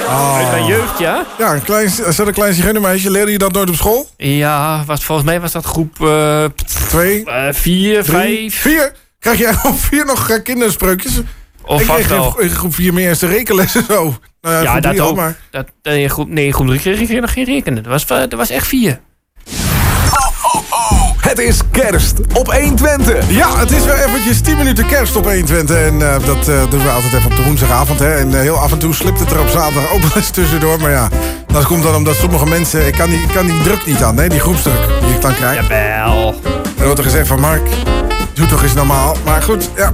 Oh. 0.07 0.36
Uit 0.36 0.51
mijn 0.51 0.65
jeugd, 0.66 0.98
ja? 0.98 1.27
Ja, 1.39 1.55
een 1.55 1.62
klein, 1.62 1.86
is 1.86 2.16
dat 2.16 2.27
een 2.27 2.32
klein 2.32 2.55
zigeunermeisje? 2.55 3.11
Leerde 3.11 3.32
je 3.32 3.39
dat 3.39 3.53
nooit 3.53 3.69
op 3.69 3.74
school? 3.74 4.09
Ja, 4.16 4.85
was, 4.86 5.05
volgens 5.05 5.27
mij 5.27 5.40
was 5.40 5.53
dat 5.53 5.65
groep... 5.65 6.01
eh, 6.01 6.44
Twee? 6.89 7.24
eh, 7.24 7.53
vier, 7.53 8.03
Drie? 8.05 8.16
vijf. 8.16 8.55
Vier? 8.61 8.93
Krijg 9.19 9.39
jij 9.39 9.55
op 9.62 9.78
vier 9.90 10.05
nog 10.05 10.31
eh, 10.31 10.43
kinderspreukjes? 10.43 11.20
Of 11.62 11.81
ik 11.81 11.86
vast 11.86 11.98
kreeg 12.07 12.11
in, 12.11 12.23
wel. 12.23 12.40
in 12.40 12.51
groep 12.51 12.74
vier 12.74 12.93
meer 12.93 13.09
eerste 13.09 13.27
rekenlessen 13.27 13.85
zo. 13.89 14.15
Nou 14.40 14.62
ja, 14.62 14.81
dat 14.81 15.01
ook. 15.01 15.16
maar... 15.16 15.36
Dat, 15.51 15.66
in 15.82 16.11
groep, 16.11 16.28
nee, 16.28 16.47
in 16.47 16.53
groep 16.53 16.66
drie 16.66 16.81
kreeg 16.81 17.01
ik 17.01 17.20
nog 17.20 17.32
geen 17.32 17.44
rekenen. 17.44 17.82
Dat 17.82 17.93
was, 17.93 18.07
dat 18.07 18.32
was 18.32 18.51
echt 18.51 18.66
vier. 18.66 19.01
Het 21.27 21.39
is 21.39 21.61
kerst 21.70 22.20
op 22.35 22.53
120. 22.53 23.31
Ja, 23.31 23.59
het 23.59 23.70
is 23.70 23.85
weer 23.85 24.05
eventjes 24.05 24.40
10 24.40 24.57
minuten 24.57 24.86
kerst 24.86 25.16
op 25.16 25.24
120. 25.24 25.77
En 25.77 26.03
eh, 26.03 26.27
dat 26.27 26.48
eh, 26.48 26.70
doen 26.70 26.82
we 26.82 26.89
altijd 26.89 27.12
even 27.12 27.31
op 27.31 27.36
de 27.36 27.43
woensdagavond. 27.43 27.98
Hè. 27.98 28.15
En 28.15 28.35
eh, 28.35 28.40
heel 28.40 28.57
af 28.57 28.73
en 28.73 28.78
toe 28.78 28.94
slipt 28.94 29.20
het 29.20 29.31
er 29.31 29.40
op 29.40 29.48
zaterdag 29.48 29.93
ook 29.93 30.01
wel 30.01 30.11
eens 30.16 30.31
tussendoor. 30.31 30.81
Maar 30.81 30.90
ja, 30.90 31.09
dat 31.47 31.65
komt 31.65 31.82
dan 31.82 31.94
omdat 31.94 32.15
sommige 32.15 32.47
mensen... 32.47 32.86
Ik 32.86 32.94
kan 32.94 33.11
die, 33.11 33.19
ik 33.19 33.28
kan 33.35 33.47
die 33.47 33.62
druk 33.62 33.86
niet 33.86 34.03
aan, 34.03 34.16
hè, 34.16 34.28
die 34.28 34.40
groepsdruk 34.40 34.89
die 35.01 35.15
ik 35.15 35.20
dan 35.20 35.35
krijg. 35.35 35.61
Jawel. 35.61 36.35
Er 36.78 36.85
wordt 36.85 36.98
er 36.98 37.05
gezegd 37.05 37.27
van 37.27 37.40
Mark, 37.40 37.69
doe 38.35 38.47
toch 38.47 38.62
eens 38.62 38.74
normaal. 38.74 39.16
Maar 39.24 39.43
goed, 39.43 39.70
ja. 39.77 39.93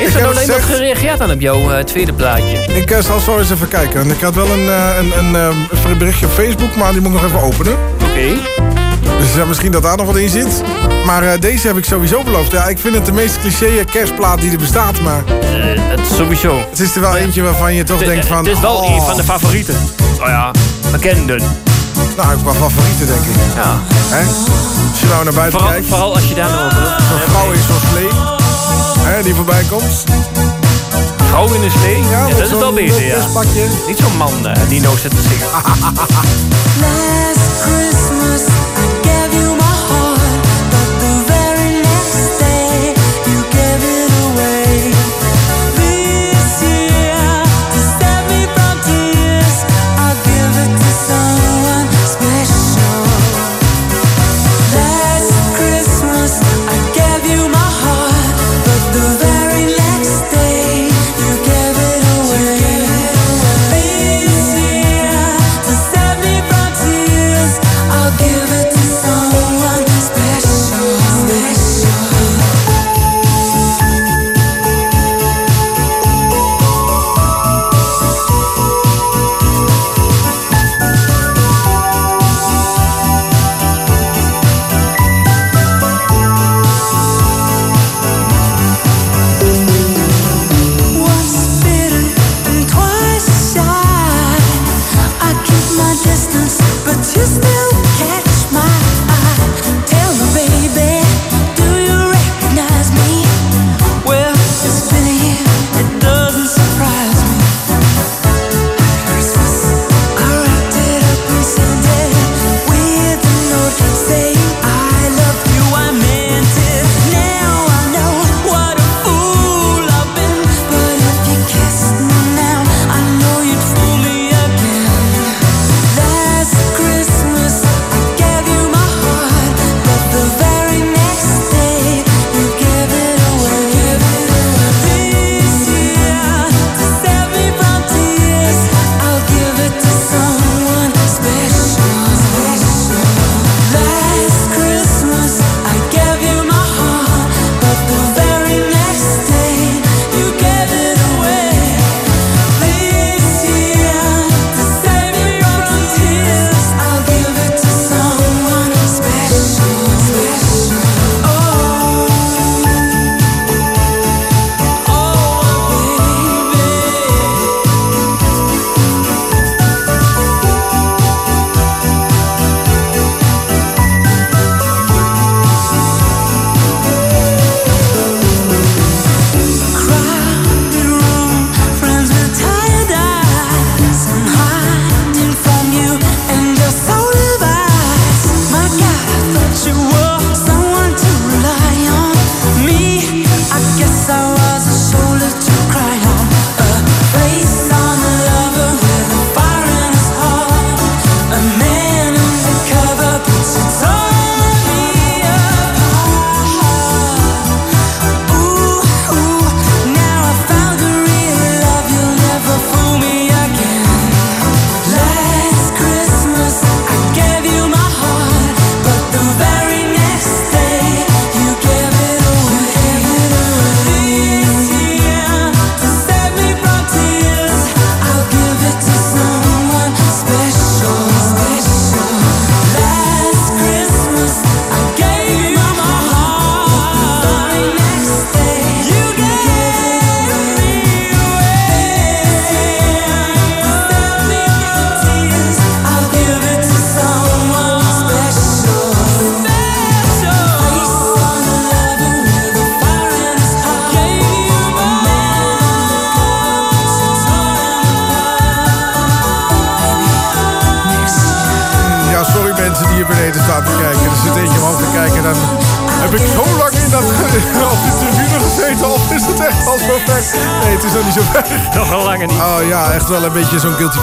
Is 0.00 0.14
er 0.14 0.26
alleen 0.26 0.48
nog 0.48 0.66
gereageerd 0.66 1.20
aan 1.20 1.30
op 1.30 1.40
jouw 1.40 1.72
eh, 1.72 1.84
tweede 1.84 2.12
plaatje? 2.12 2.56
Ik 2.74 2.90
eh, 2.90 3.02
zal 3.02 3.18
zo 3.18 3.38
eens 3.38 3.50
even 3.50 3.68
kijken. 3.68 4.00
En 4.00 4.10
ik 4.10 4.20
had 4.20 4.34
wel 4.34 4.50
een, 4.50 4.68
een, 4.98 5.34
een, 5.34 5.54
een 5.90 5.98
berichtje 5.98 6.26
op 6.26 6.32
Facebook, 6.32 6.76
maar 6.76 6.92
die 6.92 7.00
moet 7.00 7.14
ik 7.14 7.20
nog 7.20 7.30
even 7.30 7.42
openen. 7.42 7.76
Oké. 8.02 8.69
Dus 9.20 9.34
ja, 9.34 9.44
misschien 9.44 9.72
dat 9.72 9.82
daar 9.82 9.96
nog 9.96 10.06
wat 10.06 10.16
in 10.16 10.28
zit. 10.28 10.62
Maar 11.04 11.22
eh, 11.22 11.40
deze 11.40 11.66
heb 11.66 11.76
ik 11.76 11.84
sowieso 11.84 12.22
beloofd. 12.22 12.50
Ja, 12.52 12.66
ik 12.66 12.78
vind 12.78 12.94
het 12.94 13.06
de 13.06 13.12
meest 13.12 13.38
cliché 13.40 13.84
kerstplaat 13.84 14.40
die 14.40 14.50
er 14.50 14.58
bestaat. 14.58 15.00
Maar 15.00 15.22
Eh, 15.26 15.96
dat 15.96 16.06
is 16.10 16.16
sowieso. 16.16 16.58
het 16.70 16.80
is 16.80 16.94
er 16.94 17.00
wel 17.00 17.16
eentje 17.16 17.42
waarvan 17.42 17.74
je 17.74 17.84
toch 17.84 17.98
Het- 17.98 18.08
denkt 18.08 18.26
van... 18.26 18.36
Het 18.36 18.46
is 18.54 18.60
wel 18.60 18.74
oh, 18.76 18.94
een 18.94 19.00
van 19.02 19.16
de 19.16 19.24
favorieten. 19.24 19.76
Oh 20.20 20.26
ja, 20.26 20.50
bekenden. 20.90 21.42
Nou, 22.16 22.34
ook 22.34 22.44
wel 22.44 22.54
favorieten, 22.54 23.06
denk 23.06 23.20
ik. 23.24 23.36
Ja. 23.54 23.78
Hè? 24.08 24.24
Als 24.90 25.00
je 25.00 25.06
nou 25.06 25.24
naar 25.24 25.32
buiten 25.34 25.58
Vooral, 25.58 25.70
kijkt. 25.76 25.88
vooral 25.88 26.14
als 26.14 26.28
je 26.28 26.34
daar 26.34 26.50
nou 26.50 26.64
over 26.66 26.82
Zo'n 27.08 27.18
vrouw 27.30 27.50
in 27.52 27.60
zo'n 27.68 27.76
slee. 27.90 28.08
Hè, 28.98 29.22
die 29.22 29.34
voorbij 29.34 29.62
komt. 29.70 30.04
Vrouw 31.28 31.52
in 31.54 31.62
een 31.62 31.70
slee? 31.70 31.98
Ja, 32.10 32.28
dat 32.28 32.38
is 32.38 32.50
wel 32.58 32.72
beter, 32.72 33.06
ja. 33.06 33.16
Niet 33.86 33.98
zo'n 33.98 34.16
man 34.16 34.46
eh, 34.46 34.52
die 34.68 34.80
nou 34.80 34.98
zit 34.98 35.10
te 35.10 35.22
zingen. 35.28 35.46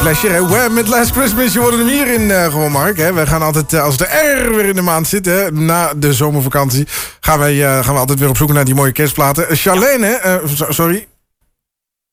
pleasure. 0.07 0.34
Hè? 0.34 0.47
Wham 0.47 0.73
met 0.73 0.88
Last 0.88 1.11
Christmas, 1.11 1.53
je 1.53 1.59
wordt 1.59 1.77
hem 1.77 1.88
hierin 1.88 2.31
eh, 2.31 2.43
gewoon, 2.43 2.71
Mark. 2.71 2.97
Hè? 2.97 3.13
Wij 3.13 3.27
gaan 3.27 3.41
altijd, 3.41 3.73
eh, 3.73 3.84
als 3.84 3.97
de 3.97 4.03
R 4.03 4.55
weer 4.55 4.65
in 4.65 4.75
de 4.75 4.81
maand 4.81 5.07
zit, 5.07 5.25
hè, 5.25 5.51
na 5.51 5.93
de 5.93 6.13
zomervakantie... 6.13 6.88
gaan, 7.19 7.39
wij, 7.39 7.65
eh, 7.65 7.84
gaan 7.85 7.93
we 7.93 7.99
altijd 7.99 8.19
weer 8.19 8.29
op 8.29 8.38
zoek 8.38 8.53
naar 8.53 8.65
die 8.65 8.75
mooie 8.75 8.91
kerstplaten. 8.91 9.45
Uh, 9.51 9.57
Charlene, 9.57 10.41
sorry. 10.69 11.07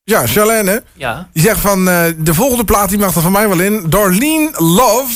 Ja, 0.05 0.27
Charlene, 0.27 0.83
Ja. 0.93 1.29
die 1.33 1.43
zegt 1.43 1.61
van... 1.61 1.85
de 1.85 2.35
volgende 2.35 2.65
plaat, 2.65 2.89
die 2.89 2.99
mag 2.99 3.15
er 3.15 3.23
van 3.23 3.33
mij 3.33 3.49
wel 3.49 3.61
in. 3.61 3.91
Darlene 3.91 4.51
Love 4.53 5.15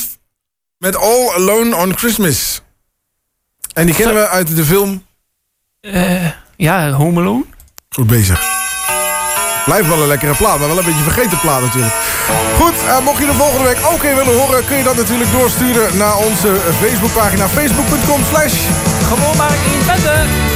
met 0.77 0.95
All 0.95 1.29
Alone 1.35 1.75
on 1.75 1.97
Christmas. 1.97 2.61
En 3.73 3.85
die 3.85 3.95
kennen 3.95 4.15
we 4.15 4.27
uit 4.27 4.55
de 4.55 4.65
film... 4.65 5.05
Ja, 6.55 6.91
Home 6.91 7.19
Alone. 7.21 7.45
Goed 7.89 8.07
bezig. 8.07 8.48
Blijft 9.69 9.87
wel 9.87 10.01
een 10.01 10.07
lekkere 10.07 10.35
plaat, 10.35 10.59
maar 10.59 10.67
wel 10.67 10.77
een 10.77 10.85
beetje 10.85 11.03
vergeten 11.03 11.39
plaat 11.39 11.61
natuurlijk. 11.61 11.93
Goed, 12.59 12.83
eh, 12.87 12.99
mocht 12.99 13.19
je 13.19 13.25
de 13.25 13.33
volgende 13.33 13.63
week 13.63 13.77
ook 13.91 14.03
een 14.03 14.15
willen 14.15 14.39
horen... 14.39 14.65
kun 14.65 14.77
je 14.77 14.83
dat 14.83 14.95
natuurlijk 14.95 15.31
doorsturen 15.31 15.97
naar 15.97 16.17
onze 16.17 16.55
Facebookpagina. 16.81 17.47
Facebook.com 17.47 18.23
slash... 18.23 18.67
Gewoon 19.07 19.37
maar 19.37 19.55
in. 19.73 20.48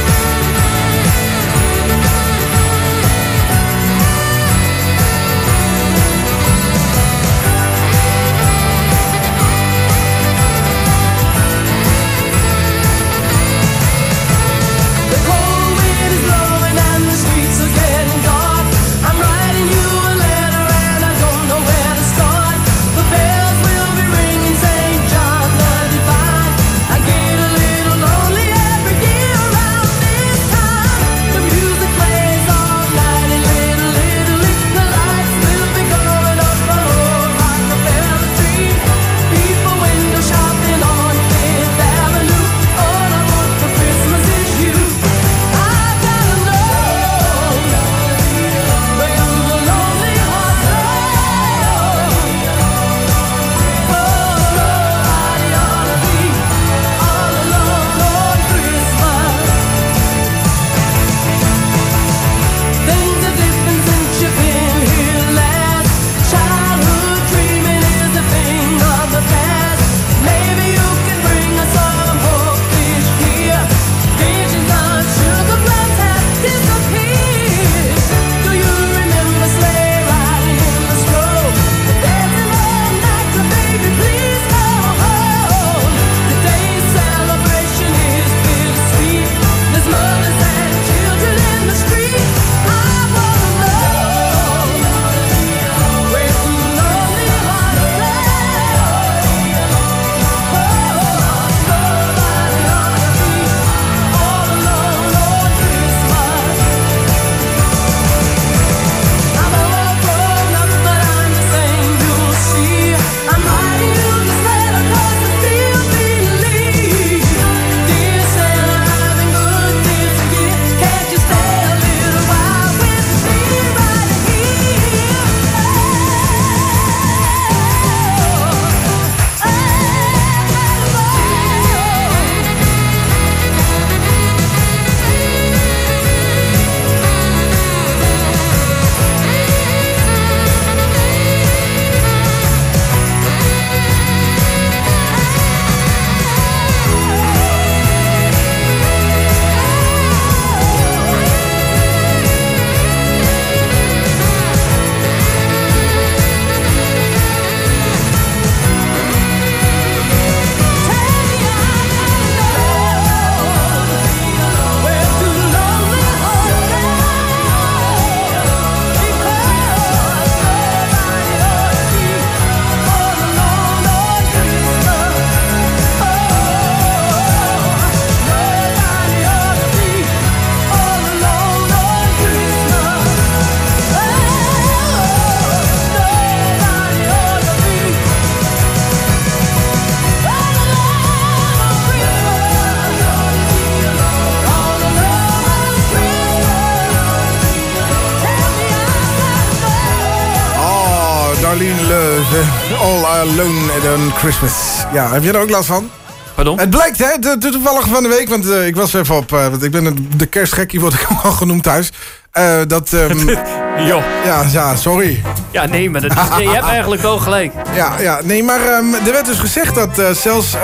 Christmas. 204.24 204.84
Ja, 204.92 205.12
heb 205.12 205.22
je 205.22 205.32
er 205.32 205.40
ook 205.40 205.50
last 205.50 205.66
van? 205.66 205.90
Pardon? 206.34 206.58
Het 206.58 206.70
blijkt, 206.70 206.98
hè, 206.98 207.18
de, 207.18 207.38
de 207.38 207.50
toevallig 207.50 207.86
van 207.86 208.02
de 208.02 208.08
week, 208.08 208.28
want 208.28 208.50
eh, 208.50 208.66
ik 208.66 208.76
was 208.76 208.92
even 208.92 209.16
op, 209.16 209.32
eh, 209.32 209.48
want 209.48 209.62
ik 209.62 209.70
ben 209.70 210.08
de 210.16 210.26
kerstgekkie, 210.26 210.80
word 210.80 210.92
ik 210.92 211.06
al 211.22 211.30
genoemd 211.30 211.62
thuis. 211.62 211.92
Eh, 212.30 212.56
dat, 212.66 212.92
ehm, 212.92 213.28
Jo. 213.88 214.02
ja, 214.24 214.44
ja, 214.50 214.76
sorry. 214.76 215.22
Ja, 215.50 215.66
nee, 215.66 215.90
maar 215.90 216.00
dat 216.00 216.10
is, 216.10 216.36
nee, 216.36 216.46
je 216.46 216.54
hebt 216.54 216.66
eigenlijk 216.76 217.02
wel 217.02 217.18
gelijk. 217.18 217.52
Ja, 217.74 217.98
ja, 218.00 218.20
nee, 218.22 218.42
maar 218.42 218.60
ehm, 218.60 218.94
er 219.06 219.12
werd 219.12 219.26
dus 219.26 219.38
gezegd 219.38 219.74
dat 219.74 220.16
zelfs 220.16 220.54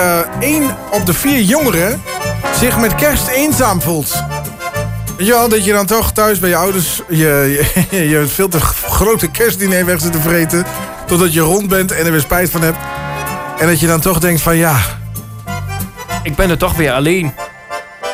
één 0.40 0.76
op 0.90 1.06
de 1.06 1.14
vier 1.14 1.40
jongeren 1.40 2.02
zich 2.58 2.78
met 2.78 2.94
kerst 2.94 3.28
eenzaam 3.28 3.82
voelt. 3.82 4.24
Weet 5.16 5.26
je 5.26 5.32
wel, 5.32 5.48
dat 5.48 5.64
je 5.64 5.72
dan 5.72 5.86
toch 5.86 6.12
thuis 6.12 6.38
bij 6.38 6.48
je 6.48 6.56
ouders 6.56 7.02
je, 7.08 7.64
je, 7.90 8.08
je 8.08 8.26
veel 8.26 8.48
te 8.48 8.60
grote 8.60 9.28
kerstdiner 9.28 9.86
weg 9.86 10.00
zit 10.00 10.12
te 10.12 10.20
vreten. 10.20 10.64
Totdat 11.06 11.32
je 11.32 11.40
rond 11.40 11.68
bent 11.68 11.92
en 11.92 12.04
er 12.06 12.12
weer 12.12 12.20
spijt 12.20 12.50
van 12.50 12.62
hebt. 12.62 12.78
En 13.60 13.66
dat 13.66 13.80
je 13.80 13.86
dan 13.86 14.00
toch 14.00 14.18
denkt 14.18 14.40
van 14.40 14.56
ja, 14.56 14.76
Ik 16.22 16.34
ben 16.36 16.50
er 16.50 16.58
toch 16.58 16.74
weer 16.76 16.92
alleen. 16.92 17.32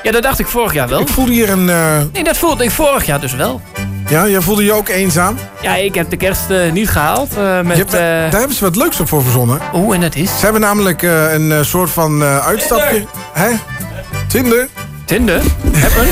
Ja, 0.03 0.13
dat 0.13 0.23
dacht 0.23 0.39
ik 0.39 0.47
vorig 0.47 0.73
jaar 0.73 0.89
wel. 0.89 1.01
ik 1.01 1.09
voelde 1.09 1.33
hier 1.33 1.51
een... 1.51 1.69
eh, 1.71 1.99
Nee, 2.13 2.25
dat 2.25 2.37
voelde 2.37 2.65
ik 2.65 2.71
vorig 2.71 3.07
jaar 3.07 3.21
dus 3.21 3.35
wel. 3.35 3.61
ja, 4.09 4.29
jij 4.29 4.41
voelde 4.41 4.65
je 4.65 4.73
ook 4.73 4.89
eenzaam? 4.89 5.37
Ja, 5.63 5.75
ik 5.77 5.95
heb 5.95 6.11
de 6.11 6.17
kerst 6.17 6.51
eh, 6.51 6.73
niet 6.73 6.89
gehaald. 6.91 7.37
eh, 7.37 7.61
met, 7.61 7.77
hebt- 7.77 7.95
eh, 7.95 8.01
daar 8.01 8.31
hebben 8.39 8.57
ze 8.57 8.65
wat 8.65 8.77
leuks 8.77 9.01
op 9.01 9.09
voor 9.09 9.23
verzonnen. 9.23 9.61
Oeh, 9.75 9.95
en 9.95 10.01
dat 10.01 10.15
is? 10.15 10.29
Ze 10.39 10.45
hebben 10.45 10.61
namelijk 10.61 11.03
eh, 11.03 11.33
een 11.33 11.65
soort 11.65 11.91
van 11.91 12.23
eh, 12.23 12.47
uitstapje. 12.47 13.07
Hè? 13.33 13.49
Tinder? 14.29 14.69
Tinder? 15.05 15.41
Happen? 15.77 16.07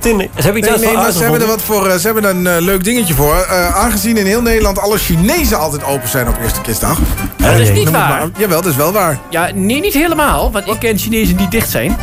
Tinder? 0.00 0.28
Ze 0.36 0.42
hebben 0.42 0.62
iets 0.64 0.80
Nee, 0.80 0.94
maar 0.94 1.12
ze 1.12 1.22
hebben 1.22 1.40
er 1.40 1.46
wat 1.46 1.62
voor. 1.62 1.86
eh, 1.86 1.96
ze 1.96 2.06
hebben 2.06 2.24
een 2.24 2.46
eh, 2.46 2.62
leuk 2.62 2.84
dingetje 2.84 3.14
voor. 3.14 3.34
Eh, 3.36 3.76
aangezien 3.76 4.16
in 4.16 4.26
heel 4.26 4.42
Nederland 4.42 4.78
alle 4.78 4.98
Chinezen 4.98 5.58
altijd 5.58 5.84
open 5.84 6.08
zijn 6.08 6.28
op 6.28 6.34
eerste 6.42 6.60
kerstdag. 6.60 6.98
dat 7.36 7.58
is 7.58 7.70
niet 7.70 7.90
waar. 7.90 8.08
maar. 8.08 8.28
Jawel, 8.38 8.62
dat 8.62 8.70
is 8.70 8.76
wel 8.76 8.92
waar. 8.92 9.18
Ja, 9.30 9.50
nee, 9.54 9.80
niet 9.80 9.94
helemaal. 9.94 10.52
Want 10.52 10.66
ik 10.68 10.78
ken 10.78 10.98
Chinezen 10.98 11.36
die 11.36 11.48
dicht 11.48 11.70
zijn. 11.70 11.96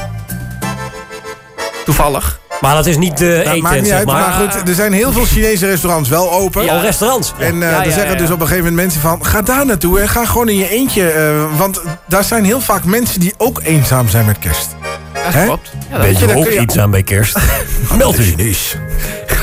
Toevallig. 1.86 2.40
Maar 2.62 2.76
dat 2.76 2.86
is 2.86 2.98
niet 2.98 3.18
de 3.18 3.28
Dat 3.30 3.38
eettent, 3.38 3.62
maakt 3.62 3.76
niet 3.76 3.88
zeg 3.88 3.98
uit, 3.98 4.06
maar. 4.08 4.20
maar 4.30 4.32
goed, 4.50 4.70
er 4.70 4.76
zijn 4.76 4.94
heel 4.94 5.12
veel 5.12 5.24
Chinese 5.26 5.66
restaurants 5.66 6.10
wel 6.10 6.32
open. 6.32 6.64
Ja. 6.64 6.80
Restaurants. 6.80 7.34
En 7.40 7.64
eh 7.64 7.70
Ja, 7.72 7.80
er 7.80 7.86
ja, 7.88 7.92
zeggen 7.92 8.12
ja. 8.12 8.18
dus 8.18 8.30
op 8.30 8.40
een 8.42 8.48
gegeven 8.48 8.64
moment 8.70 8.76
mensen 8.82 9.02
van... 9.02 9.26
ga 9.26 9.42
daar 9.42 9.66
naartoe 9.66 10.00
en 10.00 10.10
ga 10.10 10.26
gewoon 10.26 10.50
in 10.50 10.56
je 10.58 10.70
eentje. 10.70 11.10
eh, 11.12 11.58
want 11.58 11.82
daar 12.08 12.24
zijn 12.24 12.44
heel 12.46 12.62
vaak 12.62 12.84
mensen 12.84 13.20
die 13.20 13.34
ook 13.38 13.60
eenzaam 13.64 14.10
zijn 14.10 14.26
met 14.26 14.40
kerst. 14.40 14.68
Dat 15.24 15.44
klopt. 15.44 15.72
Ja, 15.90 15.98
dat 15.98 16.06
Weet 16.06 16.20
je, 16.20 16.36
ook 16.36 16.48
iets 16.48 16.78
aan 16.78 16.92
bij 16.92 17.04
kerst? 17.04 17.38
Meld 17.98 18.20
u. 18.20 18.24
Chinees. 18.24 18.76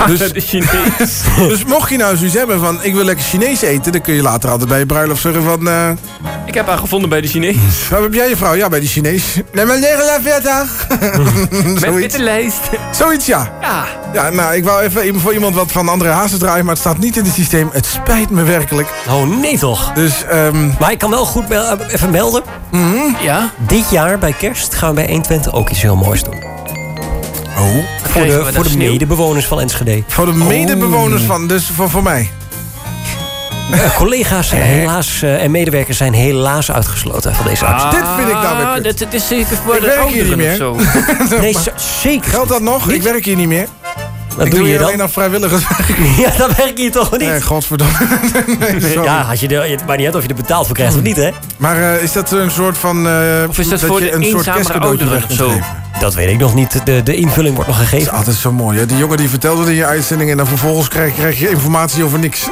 Dus, 0.06 0.32
de 0.32 0.40
Chinees. 0.40 1.22
Dus 1.48 1.64
mocht 1.64 1.90
je 1.90 1.96
nou 1.96 2.16
zoiets 2.16 2.34
hebben 2.34 2.60
van... 2.60 2.78
ik 2.82 2.94
wil 2.94 3.04
lekker 3.04 3.24
Chinees 3.24 3.60
eten... 3.60 3.92
dan 3.92 4.00
kun 4.00 4.14
je 4.14 4.22
later 4.22 4.50
altijd 4.50 4.68
bij 4.68 4.78
je 4.78 4.86
bruiloft 4.86 5.20
zeggen 5.20 5.42
van... 5.42 5.68
eh, 5.68 5.90
ik 6.46 6.54
heb 6.54 6.66
haar 6.66 6.78
gevonden 6.78 7.08
bij 7.08 7.20
de 7.20 7.28
Chinees. 7.28 7.56
waar 7.90 8.02
heb 8.02 8.14
jij 8.14 8.28
je 8.28 8.36
vrouw? 8.36 8.54
Ja, 8.54 8.68
bij 8.68 8.80
die 8.80 8.88
Chinees. 8.88 9.22
Nee, 9.52 9.64
maar 9.64 9.76
lege 9.76 10.04
la 10.04 10.20
veta. 10.22 10.66
Met 11.80 11.94
witte 11.94 12.22
lijst. 12.22 12.60
Zoiets, 12.90 13.26
ja. 13.26 13.52
Ja. 13.60 13.84
Ja, 14.12 14.30
nou, 14.30 14.54
ik 14.54 14.64
wou 14.64 14.82
even 14.82 15.20
voor 15.20 15.32
iemand 15.32 15.54
wat 15.54 15.72
van 15.72 15.88
André 15.88 16.08
Hazes 16.08 16.38
draaien... 16.38 16.64
maar 16.64 16.74
het 16.74 16.82
staat 16.82 16.98
niet 16.98 17.16
in 17.16 17.24
het 17.24 17.34
systeem. 17.34 17.70
Het 17.72 17.86
spijt 17.86 18.30
me 18.30 18.42
werkelijk. 18.42 18.88
Oh, 19.08 19.40
nee 19.40 19.58
toch? 19.58 19.92
Dus, 19.92 20.24
ehm 20.24 20.68
Maar 20.78 20.90
ik 20.90 20.98
kan 20.98 21.10
wel 21.10 21.24
goed 21.24 21.50
eh, 21.50 21.72
even 21.88 22.10
melden. 22.10 22.42
Ja. 23.22 23.50
Dit 23.56 23.90
jaar 23.90 24.18
bij 24.18 24.32
kerst 24.32 24.74
gaan 24.74 24.88
we 24.88 24.94
bij 24.94 25.04
120 25.04 25.52
ook 25.52 25.68
iets 25.68 25.82
heel 25.82 25.96
moois 25.96 26.22
doen. 26.22 26.57
Oh. 27.58 27.84
Voor 28.10 28.22
de, 28.26 28.28
dan 28.44 28.52
voor 28.54 28.62
de 28.64 28.70
sneeuw? 28.70 28.90
medebewoners 28.92 29.46
van 29.46 29.60
Enschede. 29.60 30.02
Voor 30.06 30.26
de 30.26 30.32
medebewoners 30.32 31.22
van, 31.22 31.46
dus 31.46 31.70
voor, 31.74 31.90
voor 31.90 32.02
mij. 32.02 32.30
Eh, 33.72 33.96
collega's 33.96 34.48
zijn 34.48 34.62
helaas, 34.78 35.22
eh, 35.22 35.42
en 35.42 35.50
medewerkers 35.50 35.96
zijn 35.96 36.12
helaas 36.12 36.70
uitgesloten 36.72 37.34
van 37.34 37.46
deze 37.46 37.64
actie. 37.66 37.90
Dit 38.00 38.08
vind 38.16 38.28
ik 38.28 38.34
nou 38.34 38.56
weer 38.56 38.66
Ah, 38.66 38.74
kut. 38.74 38.82
dit, 38.82 38.98
dit 38.98 39.14
is 39.14 39.28
zeker 39.28 39.56
voor 39.64 39.74
Ik 39.74 39.80
de 39.80 39.86
werk 39.86 40.08
hier 40.08 40.22
niet 40.24 40.32
of 40.32 40.38
meer. 40.38 40.54
zo. 40.56 40.76
Nee, 41.40 41.56
zeker. 42.00 42.30
Geldt 42.30 42.48
dat 42.48 42.60
nog? 42.62 42.88
Ik 42.90 43.02
werk 43.02 43.24
hier 43.24 43.36
niet 43.36 43.48
meer. 43.48 43.66
Wat 44.36 44.46
ik 44.46 44.52
doe 44.52 44.60
je 44.62 44.66
hier 44.68 44.78
dan? 44.78 44.86
alleen 44.86 45.02
aan 45.02 45.10
vrijwilligerswerk. 45.10 45.88
Ja, 46.24 46.30
dan 46.38 46.50
werk 46.56 46.78
je 46.78 46.90
toch 46.90 47.10
niet? 47.10 47.20
Nee, 47.28 47.40
godverdomme. 47.42 47.92
nee, 48.80 48.98
ja, 49.02 49.20
als 49.30 49.40
je 49.40 49.46
het 49.56 49.86
maakt 49.86 49.98
niet 49.98 50.06
uit 50.06 50.14
of 50.16 50.22
je 50.22 50.28
er 50.28 50.34
betaald 50.34 50.66
voor 50.66 50.74
krijgt 50.76 50.94
of 50.96 51.02
niet, 51.02 51.16
hè? 51.16 51.30
Maar 51.56 51.76
eh, 51.94 52.02
is 52.02 52.12
dat 52.12 52.30
een 52.30 52.50
soort 52.50 52.78
van... 52.78 53.08
eh, 53.08 53.14
Of 53.48 53.58
is 53.58 53.68
dat 53.68 53.80
voor 53.80 54.02
je 54.02 54.10
de 54.10 54.16
een 54.16 54.24
soort 54.24 54.44
kerstcadeautje 54.50 55.08
weg 55.08 55.24
of 55.24 55.32
zo? 55.36 55.48
geven? 55.48 55.86
Dat 56.00 56.14
weet 56.14 56.28
ik 56.28 56.38
nog 56.38 56.54
niet. 56.54 56.86
De, 56.86 57.02
de 57.02 57.14
invulling 57.14 57.54
wordt 57.54 57.68
nog 57.70 57.78
Dat 57.78 57.86
is 57.86 57.92
gegeven. 57.92 58.12
altijd 58.18 58.36
zo 58.36 58.52
mooi. 58.52 58.78
Hè? 58.78 58.86
Die 58.86 58.96
jongen 58.96 59.16
die 59.16 59.28
vertelt 59.28 59.58
het 59.58 59.68
in 59.68 59.74
je 59.74 59.84
uitzending... 59.84 60.30
en 60.30 60.36
dan 60.36 60.46
vervolgens 60.46 60.88
krijg, 60.88 61.14
krijg 61.14 61.38
je 61.38 61.50
informatie 61.50 62.04
over 62.04 62.18
niks. 62.18 62.46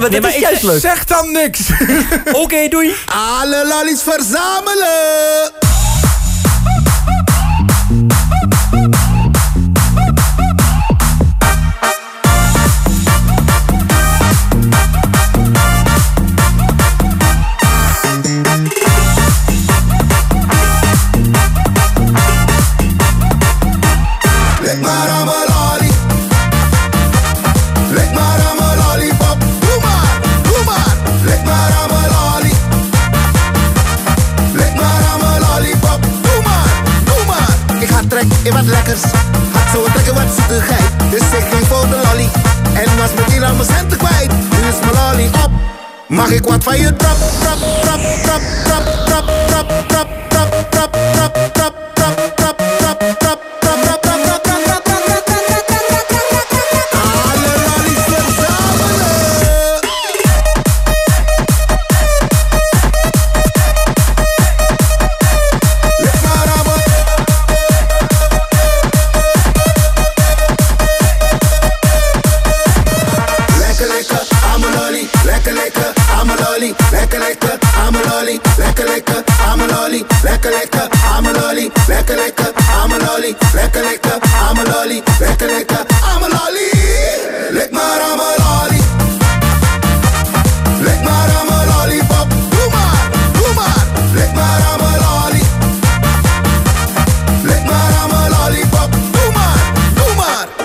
Maar 0.00 0.10
dat 0.10 0.26
is 0.26 0.36
juist 0.36 0.62
leuk. 0.62 0.80
Zeg 0.80 1.04
dan 1.04 1.32
niks. 1.32 1.60
Oké, 2.42 2.68
doei. 2.68 2.94
Alle 3.06 3.66
lollies 3.66 4.02
verzamelen! 4.02 5.52
Wat 38.64 38.74
lekkers. 38.74 39.02
Had 39.52 39.66
zo 39.72 39.84
trekken 39.92 40.14
wat 40.14 40.34
zoetigheid. 40.36 41.10
Dus 41.10 41.20
ik 41.20 41.44
ging 41.52 41.66
voor 41.66 41.88
de 41.88 42.00
lolly. 42.06 42.28
En 42.74 42.96
was 42.98 43.10
meteen 43.14 43.44
al 43.44 43.54
mijn 43.54 43.68
centen 43.68 43.98
kwijt. 43.98 44.30
Nu 44.30 44.68
is 44.68 44.78
mijn 44.80 44.94
lolly 44.94 45.26
op. 45.44 45.50
Mag 46.08 46.30
ik 46.30 46.44
wat 46.44 46.62
van 46.64 46.78
je 46.78 46.96
trap, 46.96 47.16
trap, 47.40 47.58
trap, 47.82 48.00
trap, 48.22 48.40
trap, 48.64 48.84
trap, 49.04 49.06
trap, 49.06 49.26
trap, 49.46 49.86
trap, 49.88 50.08
trap, 50.28 50.66
trap, 50.70 50.96
trap, 51.12 51.33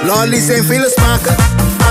Lollies 0.09 0.45
zijn 0.45 0.63
vele 0.63 0.93
smaken. 0.95 1.35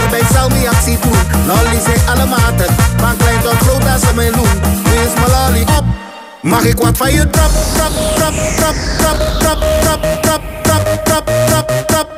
Arbeid 0.03 0.69
actie 0.69 0.99
doen. 0.99 1.47
Lollies 1.47 1.85
zijn 1.85 2.01
alle 2.09 2.27
maten. 2.27 2.75
Van 2.97 3.17
klein 3.17 3.41
tot 3.43 3.55
groot 3.55 3.93
als 3.93 4.01
ze 4.01 4.15
mij 4.15 4.31
doen. 4.31 4.61
Nu 4.85 4.93
is 4.93 5.15
mijn 5.15 5.31
lolly 5.31 5.63
op. 5.63 5.85
Mag 6.43 6.65
ik 6.65 6.79
wat 6.79 6.97
van 6.97 7.13
je 7.13 7.31
trap, 7.31 7.51
trap, 7.75 7.93
trap, 8.15 8.35
trap, 8.57 8.75
trap, 8.99 9.19
trap, 9.39 9.61
trap, 9.81 10.01
trap, 10.23 10.23
trap, 10.23 10.43
trap, 10.63 11.05
trap, 11.05 11.27
trap, 11.47 11.87
trap, 11.87 12.18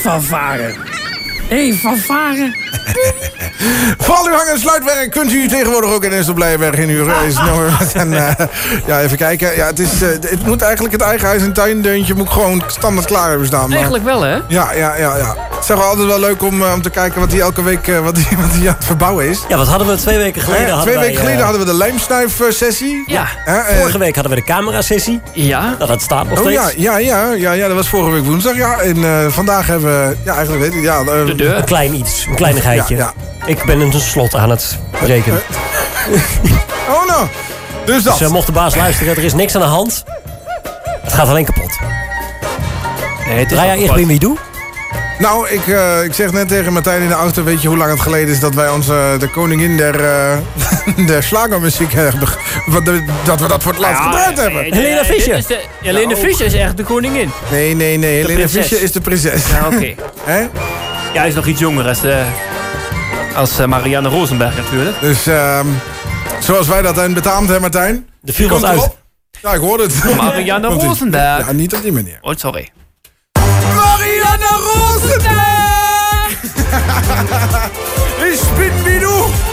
van 0.00 0.22
varen. 0.22 0.74
Hé, 1.48 1.78
van 1.82 1.96
varen? 1.98 2.54
Val 3.98 4.26
uw 4.26 4.32
hang- 4.32 4.48
en 4.48 4.58
sluitwerk 4.58 5.10
kunt 5.10 5.32
u 5.32 5.48
tegenwoordig 5.48 5.90
ook 5.90 6.04
in 6.04 6.12
Estel 6.12 6.34
Blijenberg 6.34 6.76
in 6.76 6.88
uw 6.88 7.04
reisnummer. 7.04 7.72
En, 7.94 8.12
eh, 8.28 8.46
ja, 8.86 9.00
even 9.00 9.16
kijken. 9.16 9.56
Ja, 9.56 9.66
het, 9.66 9.78
is, 9.78 10.02
eh, 10.02 10.08
het 10.08 10.46
moet 10.46 10.62
eigenlijk 10.62 10.92
het 10.94 11.02
eigen 11.02 11.26
huis- 11.26 11.42
en 11.42 11.52
tuindeuntje 11.52 12.14
moet 12.14 12.26
ik 12.26 12.32
gewoon 12.32 12.62
standaard 12.66 13.06
klaar 13.06 13.28
hebben 13.28 13.46
staan. 13.46 13.62
maar- 13.62 13.72
Eigenlijk 13.72 14.04
wel, 14.04 14.22
hè? 14.22 14.34
Ja, 14.48 14.72
ja, 14.72 14.96
ja, 14.96 15.16
ja. 15.16 15.36
Het 15.58 15.66
is 15.68 15.74
toch 15.74 15.84
wel 15.84 15.88
altijd 15.88 16.06
wel 16.06 16.20
leuk 16.20 16.42
om, 16.42 16.62
eh, 16.62 16.72
om 16.72 16.82
te 16.82 16.90
kijken 16.90 17.20
wat 17.20 17.32
hij 17.32 17.40
elke 17.40 17.62
week 17.62 17.88
eh, 17.88 17.98
wat 17.98 18.14
die, 18.14 18.26
wat 18.42 18.52
die 18.52 18.68
aan 18.68 18.74
het 18.74 18.84
verbouwen 18.84 19.28
is. 19.28 19.40
Ja, 19.48 19.56
wat 19.56 19.66
hadden 19.68 19.88
we 19.88 19.96
twee 19.96 20.18
weken 20.18 20.42
geleden? 20.42 20.66
Hadden 20.66 20.82
twee 20.82 20.94
wij, 20.94 21.04
weken 21.04 21.18
geleden 21.18 21.38
eh, 21.38 21.44
hadden 21.44 21.66
we 21.66 21.72
de 21.72 21.76
lijmsnuif-sessie. 21.76 23.04
Ja, 23.06 23.26
vorige 23.78 23.98
week 23.98 24.14
hadden 24.14 24.34
we 24.34 24.40
de 24.40 24.46
camerasessie. 24.46 25.20
Ja. 25.32 25.60
Nou, 25.60 25.86
dat 25.86 26.02
staat 26.02 26.28
nog 26.28 26.38
Oh 26.38 26.44
steeds. 26.44 26.74
ja, 26.76 26.98
ja, 26.98 26.98
ja, 26.98 27.32
ja, 27.32 27.52
ja, 27.52 27.66
dat 27.66 27.76
was 27.76 27.88
vorige 27.88 28.10
week 28.10 28.24
woensdag, 28.24 28.56
ja. 28.56 28.78
En 28.78 29.04
eh, 29.04 29.26
vandaag 29.28 29.66
hebben 29.66 30.08
we, 30.08 30.16
ja, 30.24 30.34
eigenlijk 30.34 30.62
weet 30.62 30.74
ik, 30.74 30.82
ja... 30.82 31.00
Een 31.00 31.64
klein 31.64 31.94
iets, 31.94 32.26
een 32.28 32.34
kleinigheidje. 32.34 32.96
Ja, 32.96 33.12
Ik 33.46 33.64
ben 33.64 33.80
een 33.80 33.92
slot 33.92 34.34
aan 34.34 34.50
het 34.50 34.78
rekenen. 35.02 35.40
Oh 36.88 37.06
nou, 37.06 37.26
dus 37.84 38.02
dat. 38.02 38.18
Dus 38.18 38.28
mocht 38.28 38.46
de 38.46 38.52
baas 38.52 38.74
luisteren, 38.74 39.16
er 39.16 39.24
is 39.24 39.34
niks 39.34 39.54
aan 39.54 39.60
de 39.60 39.66
hand. 39.66 40.04
Het 41.02 41.12
gaat 41.12 41.28
alleen 41.28 41.44
kapot. 41.44 41.78
Nee, 43.26 43.38
het 43.38 43.48
Draai 43.48 43.66
jij 43.66 43.78
eerst 43.78 44.06
bij 44.06 44.18
doe? 44.18 44.36
Nou, 45.18 45.48
ik, 45.48 45.66
eh, 45.66 46.04
ik 46.04 46.14
zeg 46.14 46.32
net 46.32 46.48
tegen 46.48 46.72
Martijn 46.72 47.02
in 47.02 47.08
de 47.08 47.14
auto... 47.14 47.42
weet 47.44 47.62
je 47.62 47.68
hoe 47.68 47.76
lang 47.76 47.90
het 47.90 48.00
geleden 48.00 48.28
is 48.28 48.40
dat 48.40 48.54
wij 48.54 48.68
onze, 48.68 49.16
de 49.18 49.28
koningin 49.28 49.76
der, 49.76 50.04
eh 50.04 50.38
der 51.06 51.22
slagermuziek 51.22 51.92
hebben... 51.92 52.28
dat 53.24 53.40
we 53.40 53.48
dat 53.48 53.62
voor 53.62 53.72
het 53.72 53.80
laatst 53.80 54.02
Ja, 54.02 54.10
gedraaid 54.10 54.36
nee, 54.36 54.44
hebben. 54.44 54.74
Helena 54.74 55.04
Fischer. 55.04 55.44
Helena 55.82 56.16
Fischer 56.16 56.46
is 56.46 56.54
echt 56.54 56.76
de 56.76 56.82
koningin. 56.82 57.30
Nee, 57.50 57.74
nee, 57.74 57.96
nee. 57.96 58.16
Helena. 58.16 58.48
Fischer 58.48 58.82
is 58.82 58.92
de 58.92 59.00
prinses. 59.00 59.42
Ja, 59.48 59.66
oké. 59.66 59.94
Hè? 60.32 60.40
Ja, 61.12 61.18
hij 61.18 61.28
is 61.28 61.34
nog 61.34 61.46
iets 61.46 61.60
jonger 61.60 61.88
als, 61.88 62.04
eh, 62.04 62.26
als 63.36 63.58
eh, 63.58 63.66
Marianne 63.66 64.08
Rosenberg 64.08 64.56
natuurlijk. 64.56 65.00
Dus 65.00 65.26
ehm, 65.26 65.66
zoals 66.40 66.66
wij 66.66 66.82
dat 66.82 66.96
hebben 66.96 67.14
betaamd, 67.14 67.48
hè 67.48 67.60
Martijn? 67.60 68.08
De 68.20 68.32
viel 68.32 68.48
Komt 68.48 68.64
uit. 68.64 68.96
Ja, 69.42 69.52
ik 69.52 69.60
hoorde 69.60 69.82
het. 69.82 70.16
Marianne 70.16 70.68
Rosenberg. 70.84 71.46
Ja, 71.46 71.52
niet 71.52 71.74
op 71.74 71.82
die 71.82 71.92
manier. 71.92 72.18
Oh, 72.20 72.32
sorry. 72.36 72.68
Marianne 74.38 74.62
Rosenberg! 74.64 76.30
ich 78.32 78.42
bin 78.56 78.84
wie 78.84 79.00
du! 79.00 79.47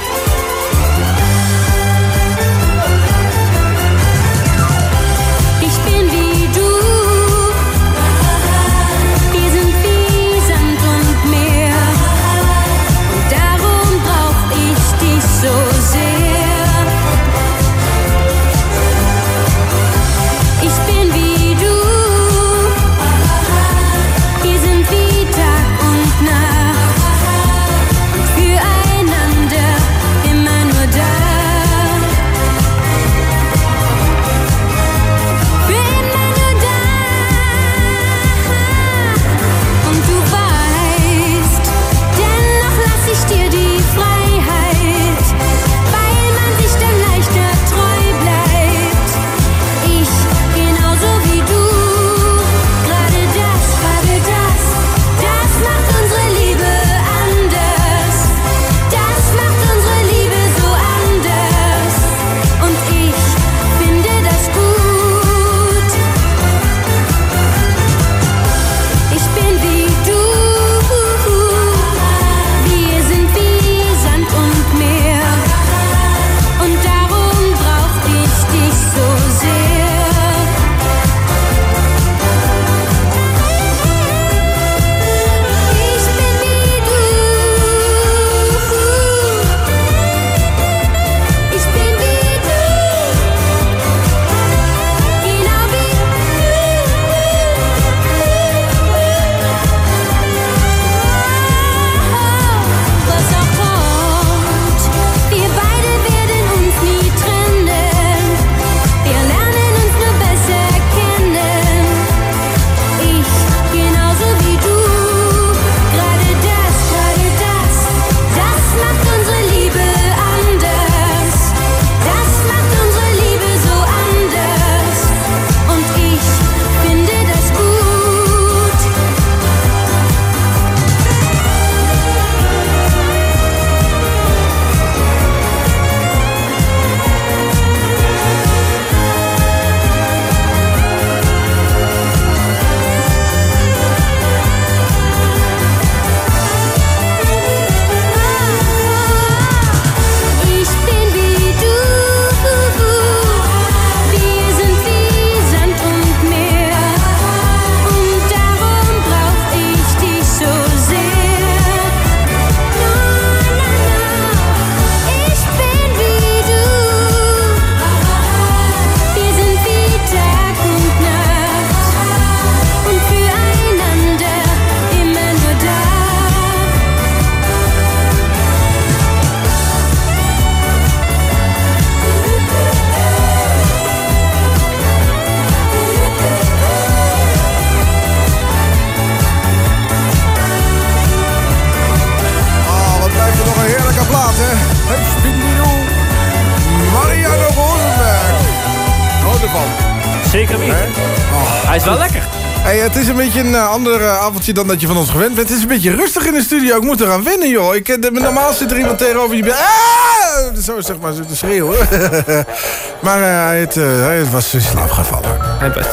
Is 203.56 203.62
een 203.62 203.68
eh, 203.68 203.74
ander 203.74 204.02
eh, 204.02 204.18
avondje 204.18 204.54
dan 204.54 204.68
dat 204.68 204.82
je 204.82 204.88
van 204.88 204.98
ons 204.98 205.10
gewend 205.10 205.36
bent. 205.36 205.48
Het 205.50 205.58
is 205.58 205.64
een 205.64 205.68
beetje 205.70 205.96
rustig 205.96 206.26
in 206.26 206.34
de 206.34 206.42
studio. 206.42 206.76
Ik 206.78 206.84
moet 206.84 207.02
eraan 207.02 207.24
wennen, 207.24 207.50
joh. 207.50 207.76
Ik, 207.76 207.90
eh, 207.90 208.02
de- 208.02 208.12
normaal 208.12 208.54
zit 208.54 208.72
er 208.72 208.78
iemand 208.78 208.98
tegenover 208.98 209.36
je... 209.36 209.44
bent- 209.44 209.56
Ah! 209.56 210.64
Zo 210.64 210.82
zeg 210.82 211.00
maar, 211.02 211.14
zit 211.14 211.28
te 211.28 211.36
schreeuwen. 211.36 211.78
maar 213.06 213.22
eh, 213.22 213.46
hij, 213.46 213.60
het, 213.60 213.76
hij 213.76 214.26
was 214.32 214.54
in 214.54 214.62
slaap 214.62 214.92
gevallen. 214.92 215.30
Hij 215.60 215.72
was, 215.74 215.86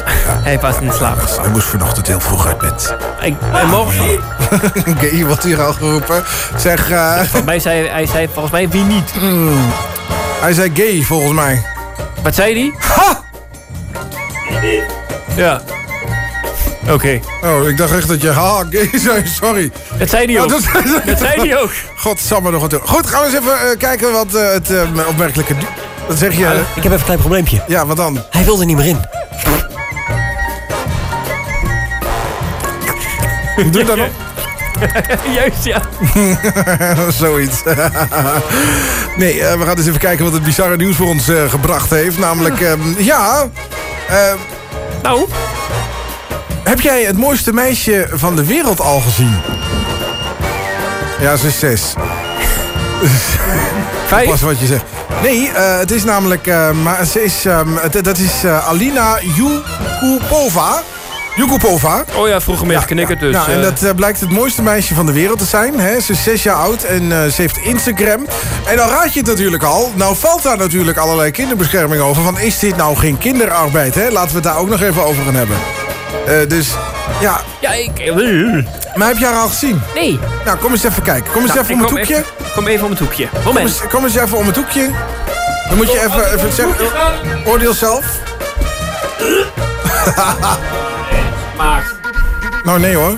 hij 0.42 0.58
was 0.60 0.76
in 0.80 0.92
slaap 0.92 1.38
Hij 1.40 1.50
moest 1.50 1.66
vanochtend 1.66 2.06
heel 2.06 2.20
vroeg 2.20 2.46
uit 2.46 2.58
bed. 2.58 2.94
Ik, 3.20 3.34
en 3.52 3.68
morgen... 3.68 4.18
Gay 5.00 5.24
wordt 5.26 5.42
hier 5.42 5.62
al 5.62 5.72
geroepen. 5.72 6.24
Zeg... 6.56 6.90
eh, 6.90 7.14
Volgens 7.16 7.44
mij 7.44 7.58
zei 7.58 7.88
hij 7.88 8.06
zei 8.06 8.26
volgens 8.32 8.52
mij 8.52 8.68
wie 8.68 8.84
niet. 8.84 9.12
hij 10.40 10.52
zei 10.52 10.70
gay, 10.74 11.02
volgens 11.02 11.32
mij. 11.32 11.62
Wat 12.22 12.34
zei 12.34 12.54
hij? 12.54 12.72
Ha! 12.88 13.20
Ja. 15.36 15.60
Oké. 16.90 17.20
Oh, 17.44 17.68
ik 17.68 17.76
dacht 17.76 17.92
echt 17.96 18.08
dat 18.08 18.22
je 18.22 18.30
ha, 18.30 18.64
gay 18.70 18.90
zei. 19.06 19.26
Sorry. 19.26 19.70
Dat 19.98 20.10
zei 20.10 20.24
hij 20.24 20.32
Ja, 20.34 20.42
ook. 20.42 20.48
dat, 20.48 20.60
Dat 21.06 21.18
zei 21.18 21.48
hij 21.48 21.58
ook. 21.62 21.70
Godsamme 21.96 22.50
nog 22.50 22.60
wat 22.60 22.70
doen. 22.70 22.80
Goed, 22.84 23.06
gaan 23.06 23.20
we 23.20 23.26
eens 23.26 23.36
even 23.36 23.70
eh, 23.70 23.78
kijken 23.78 24.12
wat 24.12 24.34
eh, 24.34 24.50
het 24.52 24.70
eh, 24.70 24.82
opmerkelijke... 25.08 25.54
Wat 26.08 26.18
zeg 26.18 26.36
je? 26.36 26.60
Ik 26.74 26.82
heb 26.82 26.84
even 26.84 26.92
een 26.92 27.04
klein 27.04 27.18
probleempje. 27.18 27.62
Ja, 27.68 27.86
wat 27.86 27.96
dan? 27.96 28.22
Hij 28.30 28.44
wilde 28.44 28.64
niet 28.64 28.76
meer 28.76 28.86
in. 28.86 29.00
Doe 33.70 33.84
dan 33.94 34.00
op. 34.00 34.10
Juist, 35.34 35.64
ja. 35.64 35.82
Zoiets. 37.10 37.62
nee, 39.16 39.42
eh, 39.42 39.58
we 39.58 39.64
gaan 39.64 39.76
eens 39.76 39.86
even 39.86 39.98
kijken 40.00 40.24
wat 40.24 40.32
het 40.32 40.42
bizarre 40.42 40.76
nieuws 40.76 40.96
voor 40.96 41.06
ons 41.06 41.28
eh, 41.28 41.50
gebracht 41.50 41.90
heeft. 41.90 42.18
Namelijk, 42.18 42.60
ehm, 42.60 42.80
ja... 42.98 43.48
eh, 44.08 44.16
nou? 45.02 45.26
Heb 46.72 46.80
jij 46.80 47.02
het 47.02 47.16
mooiste 47.18 47.52
meisje 47.52 48.06
van 48.12 48.36
de 48.36 48.44
wereld 48.44 48.80
al 48.80 49.00
gezien? 49.00 49.36
Ja, 51.20 51.36
ze 51.36 51.46
is 51.46 51.58
zes. 51.58 51.82
Vijf? 54.06 54.28
Pas 54.28 54.40
wat 54.40 54.60
je 54.60 54.66
zegt. 54.66 54.84
Nee, 55.22 55.48
eh, 55.50 55.78
het 55.78 55.90
is 55.90 56.04
namelijk... 56.04 56.46
eh, 56.46 56.70
maar 56.70 57.04
ze 57.06 57.24
is, 57.24 57.44
ehm, 57.44 57.76
het- 57.76 58.04
dat 58.04 58.18
is 58.18 58.44
eh, 58.44 58.68
Alina 58.68 59.18
Yukupova. 59.36 60.82
Yukupova. 61.36 62.04
Oh 62.16 62.28
ja, 62.28 62.40
vroeger 62.40 62.66
meer 62.66 62.84
knikken 62.84 63.18
dus. 63.18 63.34
Ja, 63.34 63.46
en 63.46 63.60
dat 63.60 63.96
blijkt 63.96 64.20
het 64.20 64.30
mooiste 64.30 64.62
meisje 64.62 64.94
van 64.94 65.06
de 65.06 65.12
wereld 65.12 65.38
te 65.38 65.44
zijn. 65.44 65.80
Hè? 65.80 66.00
Ze 66.00 66.12
is 66.12 66.22
zes 66.22 66.42
jaar 66.42 66.56
oud 66.56 66.82
en 66.82 67.08
ze 67.32 67.42
heeft 67.42 67.56
Instagram. 67.56 68.26
En 68.66 68.76
dan 68.76 68.88
raad 68.88 69.12
je 69.12 69.18
het 69.18 69.28
natuurlijk 69.28 69.62
al. 69.62 69.92
Nou 69.94 70.16
valt 70.16 70.42
daar 70.42 70.56
natuurlijk 70.56 70.96
allerlei 70.98 71.30
kinderbescherming 71.30 72.02
over. 72.02 72.22
Van 72.22 72.38
is 72.38 72.58
dit 72.58 72.76
nou 72.76 72.96
geen 72.96 73.18
kinderarbeid? 73.18 73.94
Hè? 73.94 74.08
Laten 74.08 74.28
we 74.28 74.34
het 74.34 74.44
daar 74.44 74.56
ook 74.56 74.68
nog 74.68 74.80
even 74.82 75.04
over 75.04 75.24
gaan 75.24 75.34
hebben. 75.34 75.56
Eh, 76.26 76.48
dus 76.48 76.68
ja. 77.20 77.40
Ja, 77.60 77.72
ik... 77.72 77.98
eh, 77.98 78.14
Maar 78.94 79.08
heb 79.08 79.18
jij 79.18 79.28
haar 79.28 79.40
al 79.42 79.48
gezien? 79.48 79.82
Nee. 79.94 80.18
Nou, 80.44 80.58
kom 80.58 80.72
eens 80.72 80.84
even 80.84 81.02
kijken. 81.02 81.32
Kom 81.32 81.42
eens 81.42 81.50
Nou, 81.54 81.60
even 81.64 81.74
om 81.74 81.80
het 81.80 81.88
kom 81.88 81.98
hoekje. 81.98 82.14
even- 82.16 82.52
kom 82.54 82.66
even 82.66 82.84
om 82.84 82.90
het 82.90 82.98
hoekje. 83.00 83.28
Kom 83.28 83.42
Moment. 83.44 83.68
eens, 83.68 83.80
kom 83.90 84.04
eens 84.04 84.14
even 84.16 84.38
om 84.38 84.46
het 84.46 84.56
hoekje. 84.56 84.90
Dan 85.68 85.76
moet 85.76 85.92
je 85.92 86.00
even, 86.04 86.32
even 86.38 86.52
zeggen. 86.52 86.74
Oordeel 87.46 87.74
zelf. 87.74 88.04
Maakt. 91.56 91.94
Nou, 92.64 92.80
nee 92.80 92.94
hoor. 92.96 93.16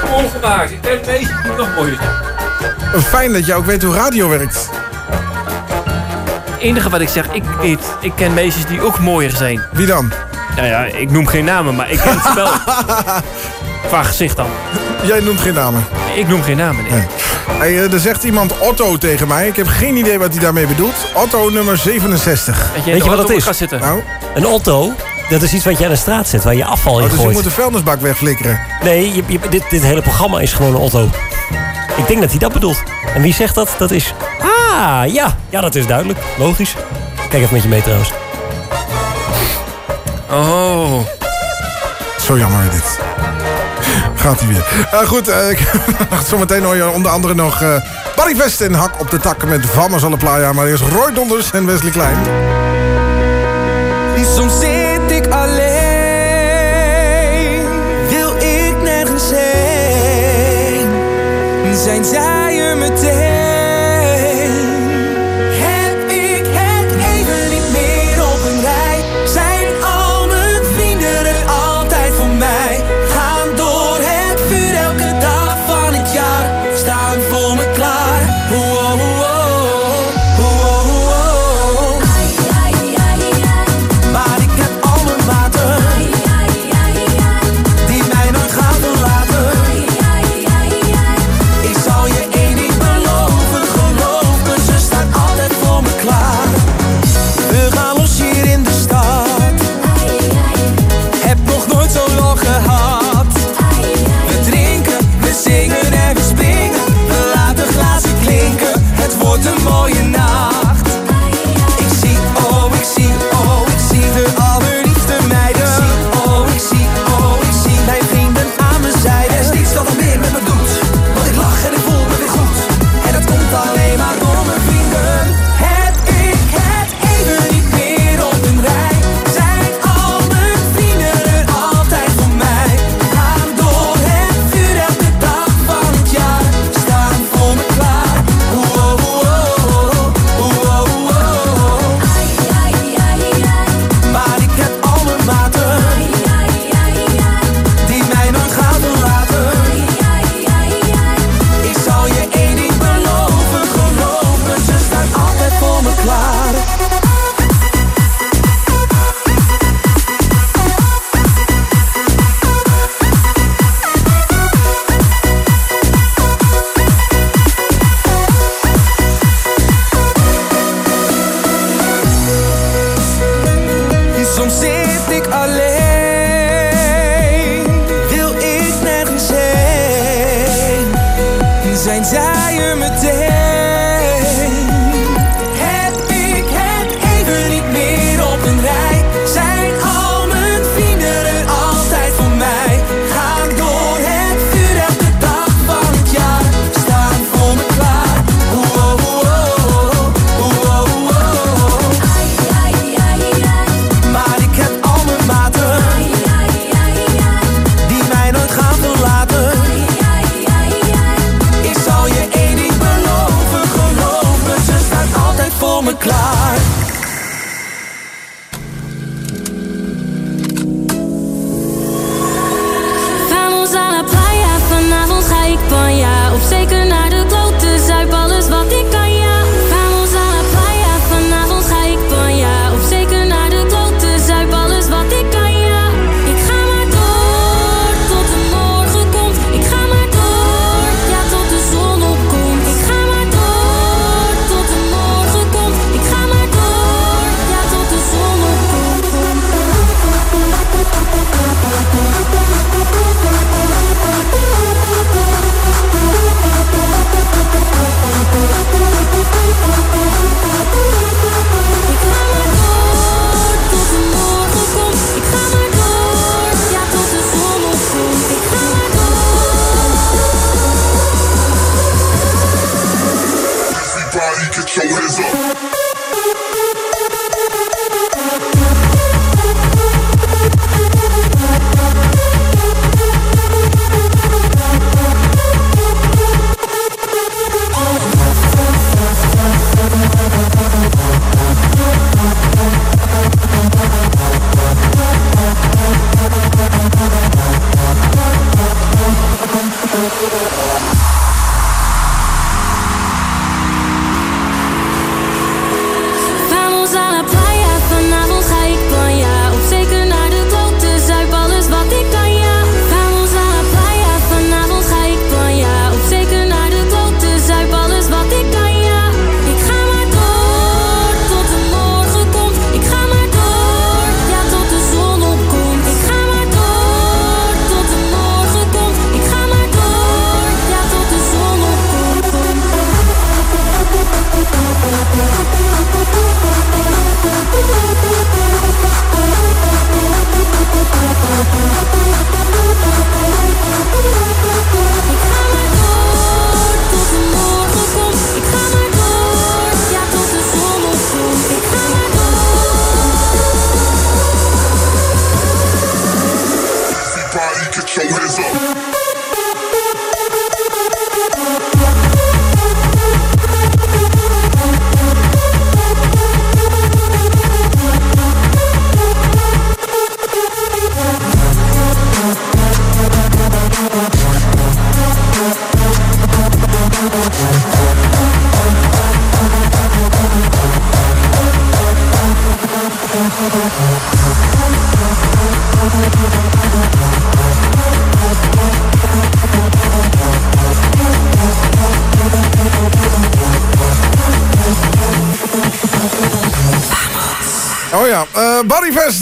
Gewoon 0.00 0.30
gemaakt. 0.30 0.70
Ik 0.70 0.82
denk 0.82 1.04
deze 1.04 1.30
moet 1.46 1.56
nog 1.56 1.68
mooier 1.76 1.96
zijn. 2.00 3.02
Fijn 3.02 3.32
dat 3.32 3.46
jij 3.46 3.56
ook 3.56 3.66
weet 3.66 3.82
hoe 3.82 3.94
radio 3.94 4.28
werkt. 4.28 4.68
Het 6.50 6.60
enige 6.60 6.88
wat 6.88 7.00
ik 7.00 7.08
zeg, 7.08 7.26
ik 7.32 7.42
weet, 7.60 7.80
ik 8.00 8.12
ken 8.16 8.34
meisjes 8.34 8.66
die 8.66 8.80
ook 8.82 8.98
mooier 8.98 9.30
zijn. 9.30 9.62
Wie 9.72 9.86
dan? 9.86 10.12
Nou 10.58 10.70
ja, 10.70 10.84
ik 10.84 11.10
noem 11.10 11.26
geen 11.26 11.44
namen, 11.44 11.74
maar 11.74 11.90
ik 11.90 11.98
ken 11.98 12.14
het 12.20 12.24
spel. 12.30 12.48
Qua 13.88 14.02
gezicht 14.02 14.36
dan. 14.36 14.46
Jij 15.02 15.20
noemt 15.20 15.40
geen 15.40 15.54
namen. 15.54 15.84
Ik 16.16 16.28
noem 16.28 16.42
geen 16.42 16.56
namen, 16.56 16.84
nee. 16.90 17.02
Hey, 17.58 17.68
eh, 17.84 17.92
er 17.92 18.00
zegt 18.00 18.24
iemand 18.24 18.58
Otto 18.58 18.96
tegen 18.98 19.28
mij. 19.28 19.46
Ik 19.46 19.56
heb 19.56 19.66
geen 19.66 19.96
idee 19.96 20.18
wat 20.18 20.32
hij 20.32 20.40
daarmee 20.40 20.66
bedoelt. 20.66 20.94
Otto 21.14 21.48
nummer 21.50 21.76
67. 21.76 22.70
Weet 22.84 23.04
je 23.04 23.10
wat 23.10 23.28
het 23.28 23.30
is? 23.30 23.60
Nou, 23.80 24.02
Een 24.34 24.46
Otto, 24.46 24.92
dat 25.28 25.42
is 25.42 25.52
iets 25.52 25.64
wat 25.64 25.78
je 25.78 25.84
aan 25.84 25.90
de 25.90 25.96
straat 25.96 26.28
zet, 26.28 26.44
waar 26.44 26.54
je 26.54 26.64
afval 26.64 26.98
in 26.98 27.04
oh, 27.04 27.10
dus 27.10 27.12
je 27.18 27.22
gooit. 27.22 27.34
moet 27.34 27.44
de 27.44 27.50
vuilnisbak 27.50 28.00
wegflikkeren. 28.00 28.60
Nee, 28.82 29.14
je, 29.14 29.22
je- 29.26 29.38
dit, 29.50 29.62
dit 29.70 29.82
hele 29.82 30.02
programma 30.02 30.40
is 30.40 30.52
gewoon 30.52 30.74
een 30.74 30.80
Otto. 30.80 31.08
Ik 31.96 32.06
denk 32.06 32.20
dat 32.20 32.30
hij 32.30 32.38
dat 32.38 32.52
bedoelt. 32.52 32.82
En 33.14 33.22
wie 33.22 33.34
zegt 33.34 33.54
dat? 33.54 33.74
Dat 33.78 33.90
is... 33.90 34.14
Ah, 34.40 35.02
ja. 35.12 35.36
Ja, 35.50 35.60
dat 35.60 35.74
is 35.74 35.86
duidelijk. 35.86 36.18
Logisch. 36.38 36.74
Kijk 37.28 37.42
even 37.42 37.54
met 37.54 37.62
je 37.62 37.68
mee 37.68 37.82
trouwens. 37.82 38.12
Oh. 40.30 41.00
Zo 42.26 42.38
jammer 42.38 42.70
dit. 42.70 42.98
Gaat 44.14 44.40
hij 44.40 44.48
weer. 44.48 44.86
Eh, 44.90 44.98
goed, 45.08 45.28
eh, 45.28 45.50
ik- 45.50 45.72
zometeen 46.30 46.62
hoor 46.64 46.76
je 46.76 46.88
onder 46.90 47.10
andere 47.10 47.34
nog 47.34 47.62
eh 47.62 47.74
Barry 48.16 48.36
Vest 48.36 48.60
en 48.60 48.74
Hak 48.74 49.00
op 49.00 49.10
de 49.10 49.18
takken 49.18 49.48
met 49.48 49.66
Vamos 49.66 50.04
alle 50.04 50.16
Playa. 50.16 50.52
Maar 50.52 50.66
eerst 50.66 50.82
Roy 50.82 51.12
Donders 51.12 51.50
en 51.50 51.66
Wesley 51.66 51.90
Klein. 51.90 52.16
Soms 54.36 54.58
zit 54.60 55.10
ik 55.10 55.26
alleen, 55.26 55.66
wil 58.08 58.36
ik 58.36 58.74
nergens 58.82 59.22
heen. 59.30 60.86
Zijn 61.84 62.04
zij 62.04 62.37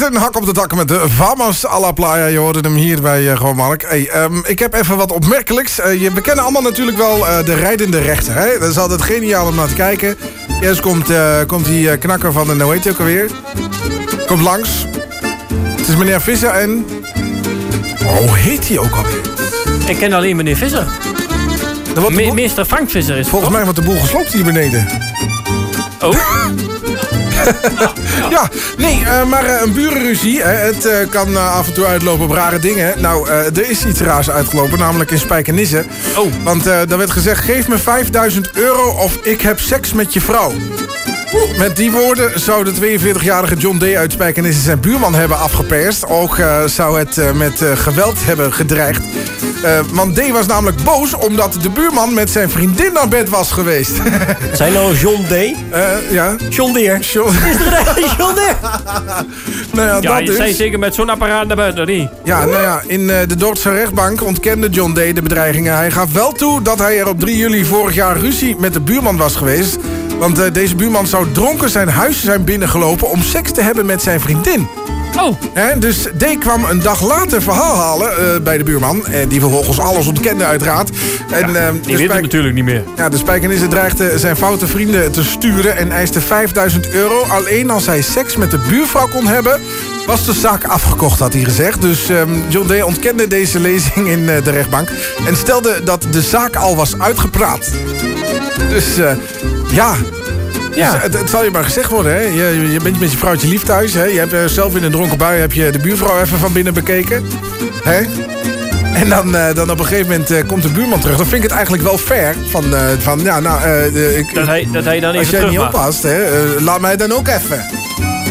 Bodyfest 0.07 0.15
en 0.15 0.21
hak 0.21 0.37
op 0.37 0.47
de 0.47 0.53
dak 0.53 0.75
met 0.75 0.89
de 0.89 1.09
Vamos 1.09 1.67
à 1.67 1.81
la 1.81 1.93
Playa. 1.93 2.27
Je 2.27 2.39
hoorde 2.39 2.61
hem 2.61 2.75
hier 2.75 3.01
bij 3.01 3.23
uh, 3.23 3.37
Gewoon 3.37 3.57
Mark. 3.57 3.85
Hey, 3.89 4.09
ehm, 4.09 4.39
ik 4.45 4.59
heb 4.59 4.75
even 4.75 4.97
wat 4.97 5.13
opmerkelijks. 5.13 5.79
Eh, 5.81 6.01
je, 6.01 6.13
we 6.13 6.21
kennen 6.21 6.45
allemaal 6.45 6.63
natuurlijk 6.63 6.97
wel 6.97 7.29
eh, 7.29 7.45
de 7.45 7.55
rijdende 7.55 7.99
rechter. 7.99 8.35
Hè? 8.35 8.59
Dat 8.59 8.71
is 8.71 8.79
altijd 8.79 9.03
geniaal 9.03 9.47
om 9.47 9.55
naar 9.55 9.69
te 9.69 9.75
kijken. 9.75 10.17
Eerst 10.61 10.81
komt, 10.81 11.09
komt 11.47 11.65
die 11.65 11.97
knakker 11.97 12.33
van 12.33 12.47
de, 12.47 12.65
heet 12.65 12.85
hij 12.85 12.93
ook 12.93 12.99
alweer? 12.99 13.31
Komt 14.27 14.43
langs. 14.43 14.87
Het 15.77 15.89
is 15.89 15.97
meneer 15.97 16.21
Visser 16.21 16.51
en... 16.51 16.87
Oh, 18.05 18.17
hoe 18.17 18.37
heet 18.37 18.69
hij 18.69 18.79
ook 18.79 18.97
alweer? 18.97 19.21
Ik 19.87 19.97
ken 19.97 20.13
alleen 20.13 20.37
meneer 20.37 20.57
Visser. 20.57 20.87
Me- 22.09 22.33
Meester 22.33 22.65
Frank 22.65 22.91
Visser 22.91 23.17
is 23.17 23.29
Volgens 23.29 23.51
mij 23.51 23.63
wordt 23.63 23.79
de 23.79 23.85
boel 23.85 24.01
gesloopt 24.01 24.33
hier 24.33 24.45
beneden. 24.45 24.87
Oh? 26.01 26.15
Ja, 28.31 28.49
nee, 28.77 29.05
eh, 29.05 29.25
maar 29.25 29.45
eh, 29.45 29.61
een 29.63 29.73
burenruzie. 29.73 30.43
Het 30.43 30.87
eh, 30.87 31.09
kan 31.11 31.37
af 31.37 31.67
en 31.67 31.73
toe 31.73 31.87
uitlopen 31.87 32.25
op 32.25 32.31
rare 32.31 32.59
dingen. 32.59 33.01
Nou, 33.01 33.29
er 33.29 33.71
is 33.71 33.87
iets 33.87 34.01
raars 34.01 34.31
uitgelopen, 34.31 34.79
namelijk 34.79 35.11
in 35.11 35.19
Spijkenisse. 35.19 35.85
Oh. 36.17 36.33
Want 36.43 36.65
daar 36.65 36.99
werd 36.99 37.11
gezegd, 37.11 37.45
geef 37.45 37.69
me 37.69 37.79
5000 37.79 38.51
euro 38.53 38.91
of 38.91 39.17
ik 39.23 39.41
heb 39.41 39.61
seks 39.61 39.93
met 39.93 40.13
je 40.13 40.21
vrouw. 40.21 40.53
Met 41.59 41.77
die 41.77 41.91
woorden 41.93 42.41
zou 42.41 42.65
de 42.65 42.99
42-jarige 42.99 43.55
John 43.57 43.79
D. 43.79 43.95
uit 43.95 44.13
Spijkenisse 44.13 44.61
zijn 44.61 44.81
buurman 44.81 45.15
hebben 45.15 45.39
afgeperst. 45.39 46.07
Ook 46.07 46.39
eh, 46.39 46.65
zou 46.65 46.99
het 46.99 47.19
eh, 47.19 47.33
met 47.33 47.63
eh, 47.63 47.77
geweld 47.77 48.25
hebben 48.25 48.53
gedreigd. 48.53 49.03
Eh, 49.63 49.79
want 49.93 50.15
D. 50.17 50.31
was 50.31 50.47
namelijk 50.47 50.83
boos 50.85 51.15
omdat 51.15 51.59
de 51.63 51.71
buurman 51.71 52.15
met 52.15 52.31
zijn 52.31 52.51
vriendin 52.51 52.93
naar 52.93 53.09
bed 53.09 53.29
was 53.29 53.53
geweest. 53.53 53.93
Zijn 54.53 54.73
nou 54.73 54.95
John 54.95 55.23
D? 55.29 55.35
ja. 56.11 56.37
John 56.51 56.73
Deere. 56.73 56.99
John, 56.99 57.35
John 58.19 58.35
Deere. 58.35 58.55
nou 59.73 59.89
ja, 59.89 59.99
Ja, 60.01 60.19
dat 60.19 60.19
je 60.29 60.45
dus. 60.45 60.57
zeker 60.57 60.79
met 60.79 60.95
zo'n 60.95 61.11
apparaat 61.11 61.47
naar 61.47 61.57
buiten, 61.57 61.87
niet? 61.87 62.09
Ja, 62.25 62.39
nou 62.45 62.63
ja, 62.63 62.81
in 62.87 63.11
eh, 63.11 63.17
de 63.29 63.37
Dordtse 63.37 63.71
rechtbank 63.71 64.23
ontkende 64.23 64.69
John 64.69 64.93
D. 64.93 64.95
de 65.15 65.23
bedreigingen. 65.23 65.77
Hij 65.77 65.91
gaf 65.91 66.13
wel 66.13 66.33
toe 66.33 66.63
dat 66.63 66.79
hij 66.79 66.99
er 66.99 67.09
op 67.09 67.21
3 67.21 67.37
juli 67.37 67.65
vorig 67.65 67.95
jaar 67.95 68.17
ruzie 68.17 68.57
met 68.59 68.73
de 68.73 68.81
buurman 68.81 69.17
was 69.17 69.37
geweest. 69.37 69.77
Want 70.19 70.39
eh, 70.39 70.53
deze 70.53 70.75
buurman 70.75 71.07
zou 71.07 71.27
dronken 71.33 71.71
zijn 71.71 71.89
huis 71.89 72.25
zijn 72.25 72.45
binnengelopen 72.45 73.11
om 73.11 73.23
seks 73.23 73.53
te 73.53 73.61
hebben 73.61 73.87
met 73.87 74.03
zijn 74.03 74.21
vriendin. 74.21 74.69
Oh. 75.21 75.37
Dus 75.79 75.97
D 76.19 76.39
kwam 76.39 76.65
een 76.65 76.81
dag 76.83 77.03
later 77.07 77.43
verhaal 77.43 77.77
halen 77.77 78.11
eh, 78.11 78.41
bij 78.43 78.59
de 78.59 78.65
buurman. 78.65 79.07
En 79.07 79.29
die 79.29 79.41
vervolgens 79.41 79.79
alles 79.79 80.07
ontkende 80.07 80.45
uiteraard. 80.45 80.91
En, 81.31 81.57
eh, 81.57 81.73
Die 81.83 81.97
weet 81.97 82.13
het 82.13 82.23
natuurlijk 82.23 82.55
niet 82.55 82.65
meer. 82.65 82.83
ja, 82.97 83.09
de 83.09 83.17
Spijkenisse 83.17 83.69
dreigde 83.69 84.19
zijn 84.19 84.37
foute 84.37 84.67
vrienden 84.67 85.13
te 85.13 85.25
sturen 85.25 85.77
en 85.77 85.93
eiste 85.93 86.21
5000 86.21 86.91
euro. 86.91 87.23
Alleen 87.23 87.71
als 87.71 87.87
hij 87.87 88.03
seks 88.03 88.37
met 88.37 88.51
de 88.51 88.59
buurvrouw 88.69 89.09
kon 89.09 89.27
hebben, 89.27 89.61
was 90.07 90.25
de 90.25 90.33
zaak 90.33 90.65
afgekocht, 90.65 91.19
had 91.19 91.33
hij 91.33 91.45
gezegd. 91.45 91.81
Dus 91.81 92.09
ehm, 92.09 92.31
John 92.49 92.67
D. 92.73 92.83
ontkende 92.83 93.27
deze 93.27 93.61
lezing 93.61 94.09
in 94.09 94.27
de 94.27 94.51
rechtbank 94.51 94.89
en 95.27 95.37
stelde 95.37 95.81
dat 95.85 96.07
de 96.11 96.23
zaak 96.23 96.57
al 96.57 96.77
was 96.77 96.99
uitgepraat. 96.99 97.71
Dus 98.69 98.99
eh, 98.99 99.11
ja. 99.73 99.97
Ja. 100.77 100.93
Dus 100.93 101.03
het, 101.03 101.15
het 101.19 101.31
zal 101.31 101.45
je 101.45 101.51
maar 101.51 101.65
gezegd 101.65 101.91
worden, 101.91 102.13
hè? 102.13 102.21
Je, 102.21 102.71
je 102.73 102.81
bent 102.83 103.01
met 103.01 103.13
je 103.13 103.19
vrouwtje 103.19 103.49
lief 103.49 103.63
thuis, 103.63 103.95
hè? 103.95 104.05
Je 104.05 104.19
hebt 104.19 104.33
eh, 104.33 104.45
zelf 104.45 104.77
in 104.77 104.83
een 104.83 104.91
dronken 104.91 105.19
bui 105.19 105.41
heb 105.41 105.53
je 105.53 105.71
de 105.71 105.79
buurvrouw 105.79 106.21
even 106.21 106.39
van 106.39 106.53
binnen 106.53 106.75
bekeken, 106.75 107.25
hè? 107.83 108.01
En 108.95 109.09
dan, 109.09 109.37
eh, 109.37 109.55
dan 109.55 109.71
op 109.71 109.79
een 109.79 109.85
gegeven 109.85 110.11
moment 110.11 110.31
eh, 110.31 110.47
komt 110.47 110.63
de 110.63 110.69
buurman 110.69 111.01
terug. 111.01 111.17
Dan 111.17 111.27
vind 111.27 111.37
ik 111.37 111.49
het 111.49 111.57
eigenlijk 111.57 111.83
wel 111.83 111.99
fair. 111.99 112.35
Van, 112.49 112.65
van 112.99 113.21
ja, 113.21 113.41
nou, 113.41 113.69
ik, 113.95 114.35
Dat 114.35 114.47
hij, 114.47 114.69
dat 114.73 114.85
hij 114.85 115.01
dan 115.01 115.11
als 115.11 115.19
even 115.19 115.31
jij 115.31 115.41
terug 115.41 115.51
niet 115.51 115.75
oppast, 115.75 116.03
hè, 116.03 116.25
laat 116.61 116.81
mij 116.81 116.97
dan 116.97 117.13
ook 117.13 117.29
even. 117.29 117.65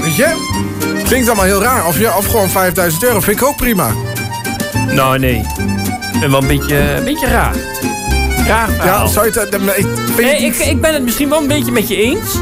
Weet 0.01 0.15
je? 0.15 0.53
Klinkt 1.03 1.27
allemaal 1.27 1.45
heel 1.45 1.61
raar. 1.61 1.87
Of, 1.87 1.99
je, 1.99 2.15
of 2.15 2.25
gewoon 2.25 2.49
5000 2.49 3.03
euro 3.03 3.19
vind 3.19 3.41
ik 3.41 3.47
ook 3.47 3.55
prima. 3.55 3.87
Nou, 4.91 5.19
nee. 5.19 5.45
Ik 6.13 6.19
ben 6.19 6.31
wel 6.31 6.41
een 6.41 6.47
beetje, 6.47 6.77
een 6.77 7.03
beetje 7.03 7.27
raar. 7.27 7.55
Ja, 8.45 9.07
zou 9.07 9.25
je 9.25 9.39
het, 9.39 9.49
eh, 9.49 9.77
ik, 9.77 9.85
vind 10.05 10.17
Nee, 10.17 10.45
het 10.45 10.59
ik, 10.59 10.65
ik 10.67 10.81
ben 10.81 10.93
het 10.93 11.03
misschien 11.03 11.29
wel 11.29 11.41
een 11.41 11.47
beetje 11.47 11.71
met 11.71 11.87
je 11.87 11.95
eens. 11.95 12.33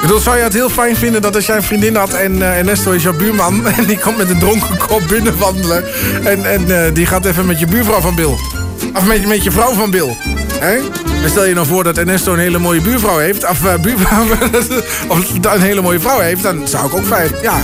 Ik 0.00 0.06
bedoel, 0.06 0.20
zou 0.20 0.36
je 0.36 0.42
het 0.42 0.52
heel 0.52 0.68
fijn 0.70 0.96
vinden 0.96 1.22
dat 1.22 1.34
als 1.34 1.46
jij 1.46 1.56
een 1.56 1.62
vriendin 1.62 1.96
had 1.96 2.12
en 2.12 2.42
eh, 2.42 2.58
Ernesto 2.58 2.90
is 2.90 3.02
jouw 3.02 3.16
buurman 3.16 3.66
en 3.76 3.84
die 3.84 3.98
komt 3.98 4.16
met 4.16 4.30
een 4.30 4.38
dronken 4.38 4.78
kop 4.88 5.02
binnenwandelen 5.08 5.84
en, 6.24 6.44
en 6.44 6.84
eh, 6.84 6.94
die 6.94 7.06
gaat 7.06 7.24
even 7.24 7.46
met 7.46 7.58
je 7.58 7.66
buurvrouw 7.66 8.00
van 8.00 8.14
Bill. 8.14 8.34
Of 8.94 9.06
met, 9.06 9.26
met 9.26 9.44
je 9.44 9.50
vrouw 9.50 9.72
van 9.72 9.90
Bill. 9.90 10.16
Hè? 10.58 10.74
En 11.22 11.30
stel 11.30 11.44
je 11.44 11.54
nou 11.54 11.66
voor 11.66 11.84
dat 11.84 11.98
Ernesto 11.98 12.32
een 12.32 12.38
hele 12.38 12.58
mooie 12.58 12.80
buurvrouw 12.80 13.18
heeft, 13.18 13.48
of, 13.48 13.64
eh, 13.64 13.74
buurvrouw, 13.74 14.24
of 15.08 15.34
een 15.54 15.60
hele 15.60 15.80
mooie 15.80 16.00
vrouw 16.00 16.18
heeft, 16.18 16.42
dan 16.42 16.68
zou 16.68 16.86
ik 16.86 16.94
ook 16.94 17.06
vijf. 17.06 17.42
Ja, 17.42 17.60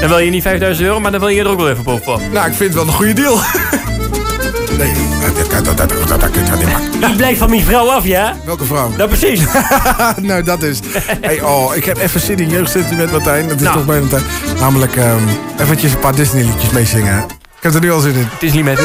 Dan 0.00 0.08
wil 0.08 0.18
je 0.18 0.30
niet 0.30 0.42
5000 0.42 0.86
euro, 0.86 1.00
maar 1.00 1.10
dan 1.10 1.20
wil 1.20 1.28
je 1.28 1.40
er 1.40 1.48
ook 1.48 1.58
wel 1.58 1.70
even 1.70 1.84
bovenop. 1.84 2.20
nou, 2.32 2.46
ik 2.48 2.54
vind 2.54 2.74
het 2.74 2.74
wel 2.74 2.86
een 2.86 2.92
goede 2.92 3.12
deal. 3.12 3.40
Nee, 4.80 4.92
Ik 7.10 7.16
blijf 7.16 7.38
van 7.38 7.50
mijn 7.50 7.62
vrouw 7.64 7.90
af, 7.90 8.04
ja? 8.04 8.36
Welke 8.44 8.64
vrouw? 8.64 8.90
Nou, 8.96 9.08
precies. 9.08 9.40
nou, 10.28 10.42
dat 10.42 10.62
is. 10.62 10.78
Hey, 11.20 11.42
oh, 11.42 11.76
ik 11.76 11.84
heb 11.84 11.98
even 11.98 12.20
zin 12.20 12.38
in 12.38 12.50
met 12.96 13.10
Martijn. 13.10 13.48
Dat 13.48 13.56
is 13.56 13.62
nou. 13.62 13.76
toch 13.76 13.86
bijna 13.86 14.06
tijd. 14.06 14.22
Namelijk, 14.60 14.96
um, 14.96 15.28
eventjes 15.58 15.92
een 15.92 15.98
paar 15.98 16.14
Disney-liedjes 16.14 16.70
meezingen. 16.70 17.24
Ik 17.56 17.62
heb 17.66 17.74
er 17.74 17.80
nu 17.80 17.92
al 17.92 18.00
zin 18.00 18.14
in. 18.14 18.28
Disney 18.38 18.62
met 18.62 18.78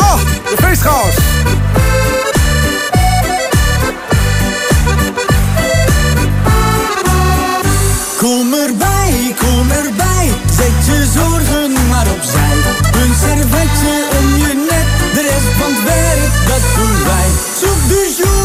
Oh, 0.00 0.14
de 0.48 0.56
feestchaos! 0.62 1.14
Kom 8.18 8.54
erbij, 8.54 9.34
kom 9.38 9.70
erbij, 9.70 10.28
zet 10.56 10.86
je 10.86 11.06
zorgen 11.14 11.72
maar 11.88 12.06
opzij. 12.16 12.56
Een 12.92 13.14
servetje 13.20 14.08
om 14.18 14.36
je 14.36 14.66
want 15.60 15.82
werk, 15.82 16.46
dat 16.46 16.62
doen 16.76 17.04
wij. 17.04 17.28
Zoek 17.54 17.88
de 17.88 18.14
jour. 18.16 18.39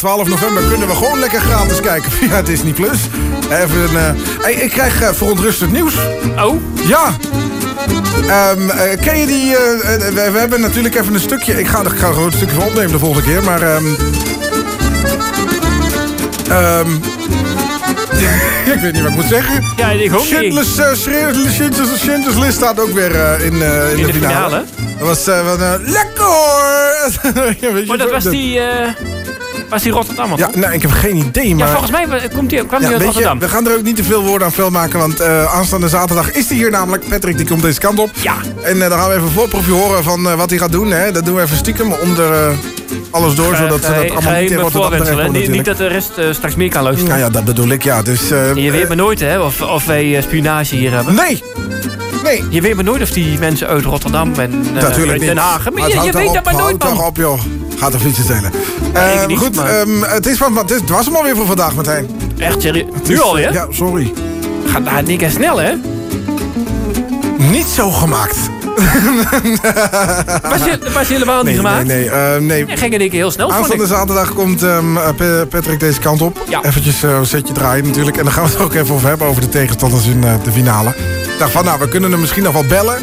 12 0.00 0.28
november 0.28 0.62
kunnen 0.68 0.88
we 0.88 0.94
gewoon 0.94 1.18
lekker 1.18 1.40
gratis 1.40 1.80
kijken 1.80 2.12
via 2.20 2.42
Disney+. 2.42 2.72
Plus. 2.72 2.98
Even, 3.50 3.96
eh, 3.96 4.12
hey, 4.40 4.52
ik 4.52 4.70
krijg 4.70 5.00
eh, 5.02 5.08
verontrustend 5.12 5.72
nieuws. 5.72 5.94
Oh? 6.38 6.60
Ja. 6.86 7.16
Ehm, 8.28 8.70
eh, 8.70 9.00
ken 9.00 9.18
je 9.18 9.26
die... 9.26 9.50
we, 10.14 10.30
we 10.32 10.38
hebben 10.38 10.60
natuurlijk 10.60 10.94
even 10.94 11.14
een 11.14 11.20
stukje... 11.20 11.58
Ik 11.58 11.66
ga, 11.66 11.84
er 11.84 11.90
gewoon 11.90 12.26
een 12.26 12.32
stukje 12.32 12.54
van 12.54 12.64
opnemen 12.64 12.92
de 12.92 12.98
volgende 12.98 13.26
keer, 13.26 13.42
maar... 13.42 13.62
ehm, 13.62 13.84
ehm, 16.48 16.90
ik 18.74 18.80
weet 18.80 18.92
niet 18.92 19.02
wat 19.02 19.10
ik 19.10 19.16
moet 19.16 19.28
zeggen. 19.28 19.64
Ja, 19.76 19.90
ik 19.90 20.10
niet. 20.12 20.20
Schindler's, 20.20 20.78
eh, 20.78 20.92
Schindler's, 20.92 21.54
Schindler's, 21.54 22.00
Schindler's 22.00 22.36
List 22.36 22.56
staat 22.56 22.80
ook 22.80 22.92
weer 22.92 23.40
in, 23.40 23.52
in, 23.52 23.52
In 23.52 23.96
de, 23.96 24.06
de 24.06 24.12
finale. 24.12 24.12
finale? 24.12 24.64
Dat 24.98 25.08
was 25.08 25.22
van... 25.24 25.62
eh, 25.62 25.74
lekker 25.78 26.24
hoor! 26.24 26.68
Ja, 27.60 27.70
Maar 27.86 27.98
dat 27.98 28.10
was 28.10 28.24
die, 28.24 28.60
was 29.68 29.82
die 29.82 29.92
Rotterdammer, 29.92 30.38
Ja, 30.38 30.50
nou, 30.54 30.72
ik 30.72 30.82
heb 30.82 30.90
geen 30.90 31.16
idee, 31.16 31.54
maar... 31.54 31.66
Ja, 31.66 31.72
volgens 31.72 31.90
mij 31.90 32.28
komt 32.34 32.50
die, 32.50 32.66
kwam 32.66 32.80
die 32.80 32.88
Ja, 32.88 32.94
uit 32.94 33.00
je, 33.00 33.06
Rotterdam. 33.06 33.38
we 33.38 33.48
gaan 33.48 33.68
er 33.68 33.76
ook 33.76 33.82
niet 33.82 33.96
te 33.96 34.04
veel 34.04 34.22
woorden 34.22 34.46
aan 34.46 34.52
vuil 34.52 34.70
maken, 34.70 34.98
want 34.98 35.20
eh, 35.20 35.54
aanstaande 35.54 35.88
zaterdag 35.88 36.32
is 36.32 36.48
hij 36.48 36.56
hier 36.56 36.70
namelijk. 36.70 37.08
Patrick 37.08 37.36
die 37.36 37.46
komt 37.46 37.62
deze 37.62 37.80
kant 37.80 37.98
op. 37.98 38.10
Ja. 38.20 38.34
En 38.62 38.82
eh, 38.82 38.88
dan 38.88 38.98
gaan 38.98 39.08
we 39.08 39.14
even 39.14 39.26
een 39.26 39.32
voorproefje 39.32 39.72
horen 39.72 40.04
van 40.04 40.28
eh, 40.28 40.34
wat 40.34 40.50
hij 40.50 40.58
gaat 40.58 40.72
doen. 40.72 40.90
Hè. 40.90 41.12
Dat 41.12 41.24
doen 41.24 41.34
we 41.34 41.42
even 41.42 41.56
stiekem 41.56 41.92
onder 41.92 42.54
alles 43.10 43.34
door, 43.34 43.56
zodat 43.56 43.84
ze 43.84 43.92
dat 43.92 44.10
allemaal 44.10 44.40
niet 44.40 44.50
in 44.50 44.58
Rotterdam 44.58 45.32
Niet, 45.32 45.48
niet 45.48 45.64
dat 45.64 45.76
de 45.76 45.86
rest 45.86 46.12
straks 46.30 46.54
meer 46.54 46.70
kan 46.70 46.82
luisteren. 46.82 47.10
Nou 47.10 47.24
ja, 47.24 47.30
dat 47.30 47.44
bedoel 47.44 47.68
ik, 47.68 47.82
ja. 47.82 48.02
Dus, 48.02 48.28
je 48.54 48.70
weet 48.70 48.88
maar 48.88 48.96
nooit, 48.96 49.20
hè, 49.20 49.40
of, 49.40 49.62
of 49.62 49.86
wij 49.86 50.18
spionage 50.22 50.74
hier 50.76 50.92
hebben. 50.92 51.14
Nee! 51.14 51.42
Nee. 52.22 52.44
Je 52.48 52.60
weet 52.60 52.74
maar 52.74 52.84
nooit 52.84 53.02
of 53.02 53.10
die 53.10 53.38
mensen 53.38 53.66
uit 53.66 53.84
Rotterdam 53.84 54.32
en 54.34 54.64
uit. 54.82 55.20
Den 55.20 55.36
Haag... 55.36 55.70
Maar 55.70 55.82
het 55.82 56.04
je, 56.04 56.12
weet 56.12 56.34
dat 56.34 56.44
maar 56.44 56.54
nooit, 56.54 56.78
man. 56.78 56.94
toch 56.96 57.06
op, 57.06 57.16
joh. 57.16 57.40
Gaat 57.76 57.94
er 57.94 58.00
fietsen 58.00 58.26
telen. 58.26 58.50
Nee, 58.92 59.20
ik 59.20 59.26
niet, 59.26 59.38
goed, 59.38 59.56
maar- 59.56 59.68
ehm, 59.80 60.02
het, 60.02 60.26
is 60.26 60.36
van, 60.38 60.56
het, 60.56 60.70
is, 60.70 60.80
het 60.80 60.88
was 60.90 61.04
hem 61.06 61.16
alweer 61.16 61.36
voor 61.36 61.46
vandaag, 61.46 61.74
Martijn. 61.74 62.06
Echt 62.38 62.62
serieus? 62.62 62.86
Nu 63.08 63.20
alweer? 63.20 63.52
Ja, 63.52 63.66
sorry. 63.70 64.12
Gaat 64.66 64.84
daar 64.84 65.02
niet 65.02 65.22
echt 65.22 65.34
snel, 65.34 65.60
hè? 65.60 65.72
Niet 67.38 67.66
zo 67.66 67.90
gemaakt. 67.90 68.36
Was, 70.50 70.64
je, 70.64 70.78
was 70.94 71.08
je 71.08 71.12
helemaal 71.12 71.36
niet 71.36 71.44
nee, 71.44 71.54
gemaakt? 71.56 71.86
Nee, 71.86 72.08
nee, 72.08 72.10
eh, 72.10 72.40
nee. 72.40 72.66
Ja, 72.66 72.76
ging 72.76 72.92
in 72.92 73.00
één 73.00 73.10
keer 73.10 73.18
heel 73.18 73.30
snel, 73.30 73.52
Aanstaande 73.52 73.82
ik. 73.84 73.88
zaterdag 73.90 74.34
komt 74.34 74.62
ehm, 74.62 74.96
eh, 74.96 75.08
Pa- 75.16 75.44
Patrick 75.48 75.80
deze 75.80 76.00
kant 76.00 76.22
op. 76.22 76.42
Ja. 76.48 76.62
Eventjes 76.64 77.02
eh, 77.02 77.10
een 77.10 77.26
setje 77.26 77.52
draaien 77.52 77.86
natuurlijk. 77.86 78.16
En 78.16 78.24
dan 78.24 78.32
gaan 78.32 78.44
we 78.44 78.50
het 78.50 78.58
ook 78.60 78.74
even 78.74 78.94
over 78.94 79.08
hebben 79.08 79.26
over 79.26 79.40
de 79.42 79.48
tegenstanders 79.48 80.06
in 80.06 80.24
eh, 80.24 80.34
de 80.44 80.52
finale. 80.52 80.88
Ik 80.90 81.38
dacht 81.38 81.50
van, 81.52 81.64
nou, 81.64 81.78
we 81.80 81.88
kunnen 81.88 82.10
hem 82.10 82.20
misschien 82.20 82.42
nog 82.42 82.52
wel 82.52 82.64
bellen. 82.66 82.96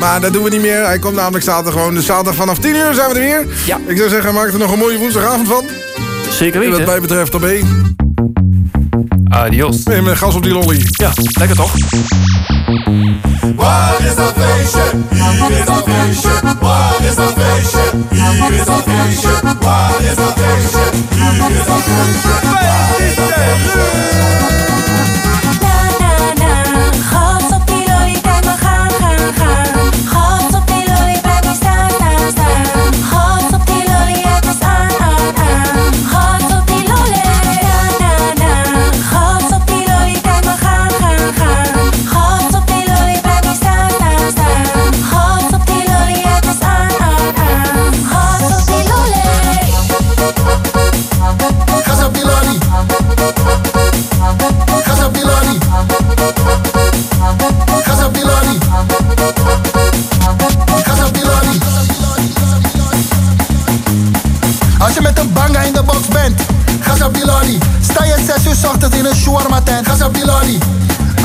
Maar 0.00 0.20
dat 0.20 0.32
doen 0.32 0.42
we 0.42 0.50
niet 0.50 0.60
meer. 0.60 0.84
Hij 0.84 0.98
komt 0.98 1.14
namelijk 1.14 1.44
zaterdag 1.44 1.72
gewoon. 1.72 1.94
Dus 1.94 2.06
zaterdag 2.06 2.34
vanaf 2.34 2.58
10 2.58 2.74
uur 2.74 2.94
zijn 2.94 3.08
we 3.08 3.14
er 3.14 3.20
weer. 3.20 3.46
Ja. 3.66 3.78
Ik 3.86 3.96
zou 3.96 4.08
zeggen, 4.08 4.34
maak 4.34 4.52
er 4.52 4.58
nog 4.58 4.72
een 4.72 4.78
mooie 4.78 4.98
woensdagavond 4.98 5.48
van. 5.48 5.64
Zeker 6.30 6.62
En 6.62 6.68
wat 6.68 6.78
weten. 6.78 6.92
mij 6.92 7.00
betreft 7.00 7.34
op 7.34 7.44
één. 7.44 7.94
Adios. 9.28 9.82
Nee, 9.82 10.02
met 10.02 10.18
gas 10.18 10.34
op 10.34 10.42
die 10.42 10.52
lolly. 10.52 10.86
Ja, 10.90 11.10
lekker 11.38 11.56
toch? 11.56 11.72
Wat 13.56 13.98
is 13.98 14.14
dat 14.14 14.32
feestje? 14.38 14.82
Hier 15.10 15.58
is 15.58 15.64
dat 15.64 15.84
feestje. 15.84 16.30
Wat 16.60 17.00
is 17.08 17.14
dat 17.14 17.32
feestje? 17.38 17.78
Hier 18.10 18.52
is 18.52 18.64
dat 18.64 18.82
feestje. 18.82 19.28
Wat 19.60 20.00
is 20.00 20.14
dat 20.16 20.32
feestje? 20.36 20.78
Hier 21.14 21.50
is 21.50 21.66
dat 21.66 21.82
feestje. 21.82 22.28
Wat 22.42 22.98
is 22.98 23.14
dat 23.16 23.32
feestje? 23.32 24.75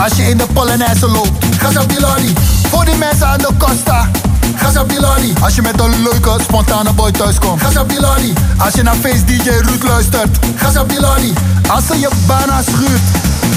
Als 0.04 0.16
je 0.16 0.30
in 0.30 0.38
de 0.38 0.46
Polonaise 0.54 1.08
loopt, 1.08 1.46
Gazabilani. 1.58 2.34
Voor 2.70 2.86
die 2.86 2.96
mensen 2.96 3.28
aan 3.28 3.38
de 3.38 3.50
Costa. 3.58 4.10
Gazabilani. 4.56 5.34
Als 5.42 5.56
je 5.56 5.62
met 5.62 5.80
een 5.80 6.04
leuke, 6.04 6.36
spontane 6.42 6.94
boy 6.94 7.12
thuiskomt. 7.12 7.62
Gazabilani. 7.62 8.34
Als 8.58 8.74
je 8.74 8.82
naar 8.82 8.96
Face 8.96 9.26
DJ 9.26 9.50
Ruud 9.50 9.84
luistert. 9.84 10.38
Gazabilani. 10.56 11.34
Als 11.68 11.88
ze 11.88 12.00
je 12.00 12.10
bijna 12.28 12.62
schuurt. 12.62 13.02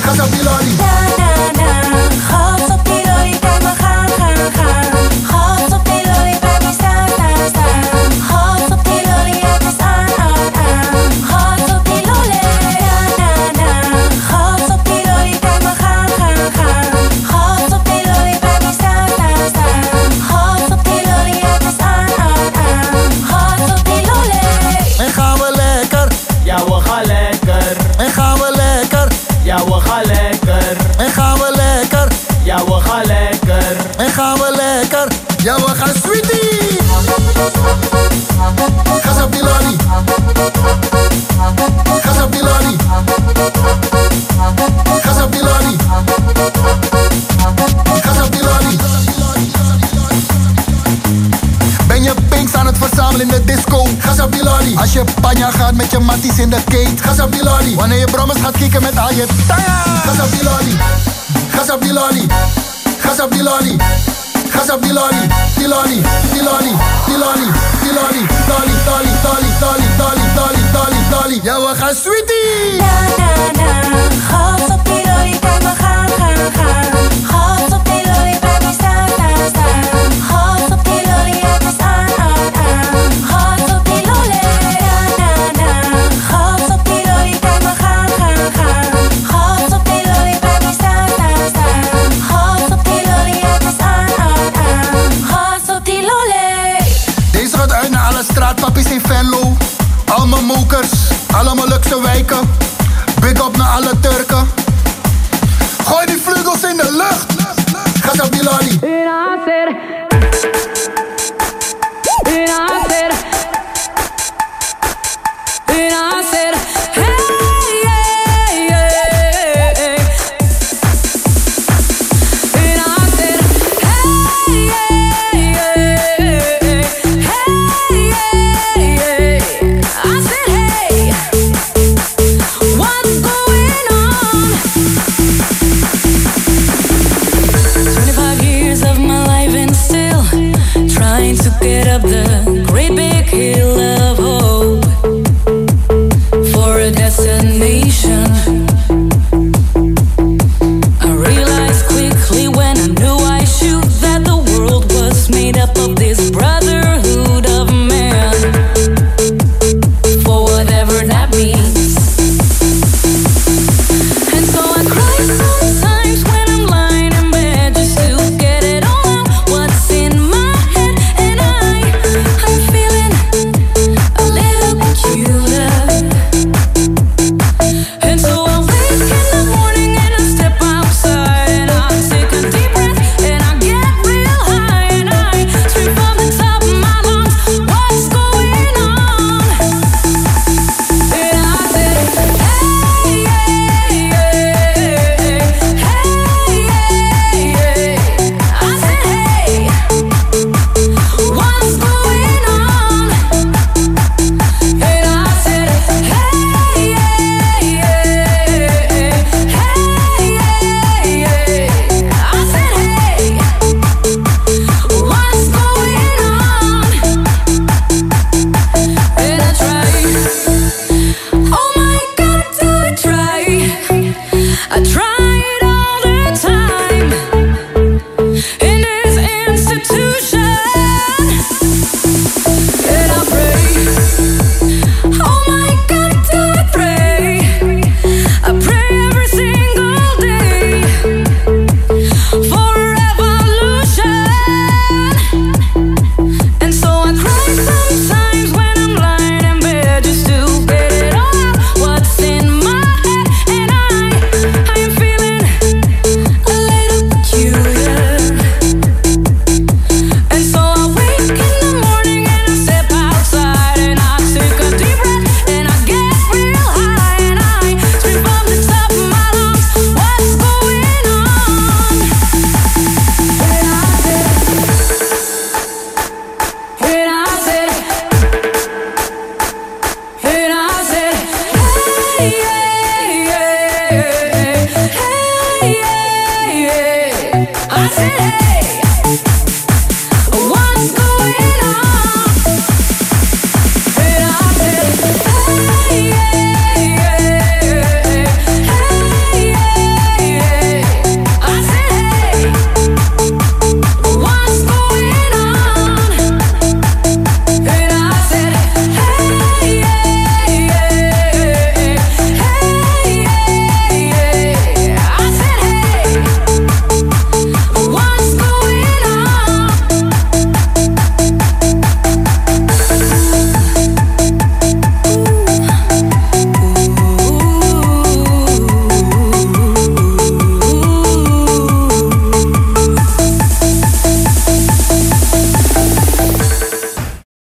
Gas 0.04 0.20
op 0.20 0.32
die 0.32 0.42
lolly, 0.42 0.76
Sweetie. 36.02 36.78
Gazabilani. 39.02 39.76
Gazabilani. 42.02 42.76
Gazabilani. 45.02 45.76
Ben 51.86 52.02
je 52.02 52.14
pinks 52.28 52.54
aan 52.54 52.66
het 52.66 52.76
verzamelen 52.78 53.20
in 53.20 53.28
de 53.28 53.44
disco? 53.44 53.86
Gazabilani. 53.98 54.76
Als 54.76 54.92
je 54.92 55.04
panja 55.20 55.50
gaat 55.50 55.74
met 55.74 55.90
je 55.90 55.98
matties 55.98 56.38
in 56.38 56.50
de 56.50 56.60
kate? 56.64 57.02
Gazabilani. 57.02 57.74
Wanneer 57.74 57.98
je 57.98 58.06
brommers 58.10 58.40
gaat 58.40 58.56
kicken 58.56 58.82
met 58.82 58.98
al 58.98 59.10
je. 59.10 59.26
Gazabilani. 60.06 60.76
Bilani. 61.78 62.26
Bilani. 63.28 64.23
Bilani. 66.34 66.72
Bilani. 67.86 68.22
Dali, 68.48 68.72
dali, 68.86 69.10
dali, 69.24 69.48
dali, 69.60 69.86
dali, 69.98 70.24
dali, 70.36 70.62
dali, 70.72 71.00
dali. 71.10 71.40
Ja, 71.42 71.60
we 71.60 71.74
gaan 71.74 71.94
sweetie. 71.94 72.80
Gas 74.28 74.70
op 74.70 74.84
die 74.84 75.04
lolly, 75.04 75.38
kijk 75.38 75.62
me 75.62 75.72
gaan, 75.78 76.08
gaan, 76.08 76.83
wijken. 102.02 102.53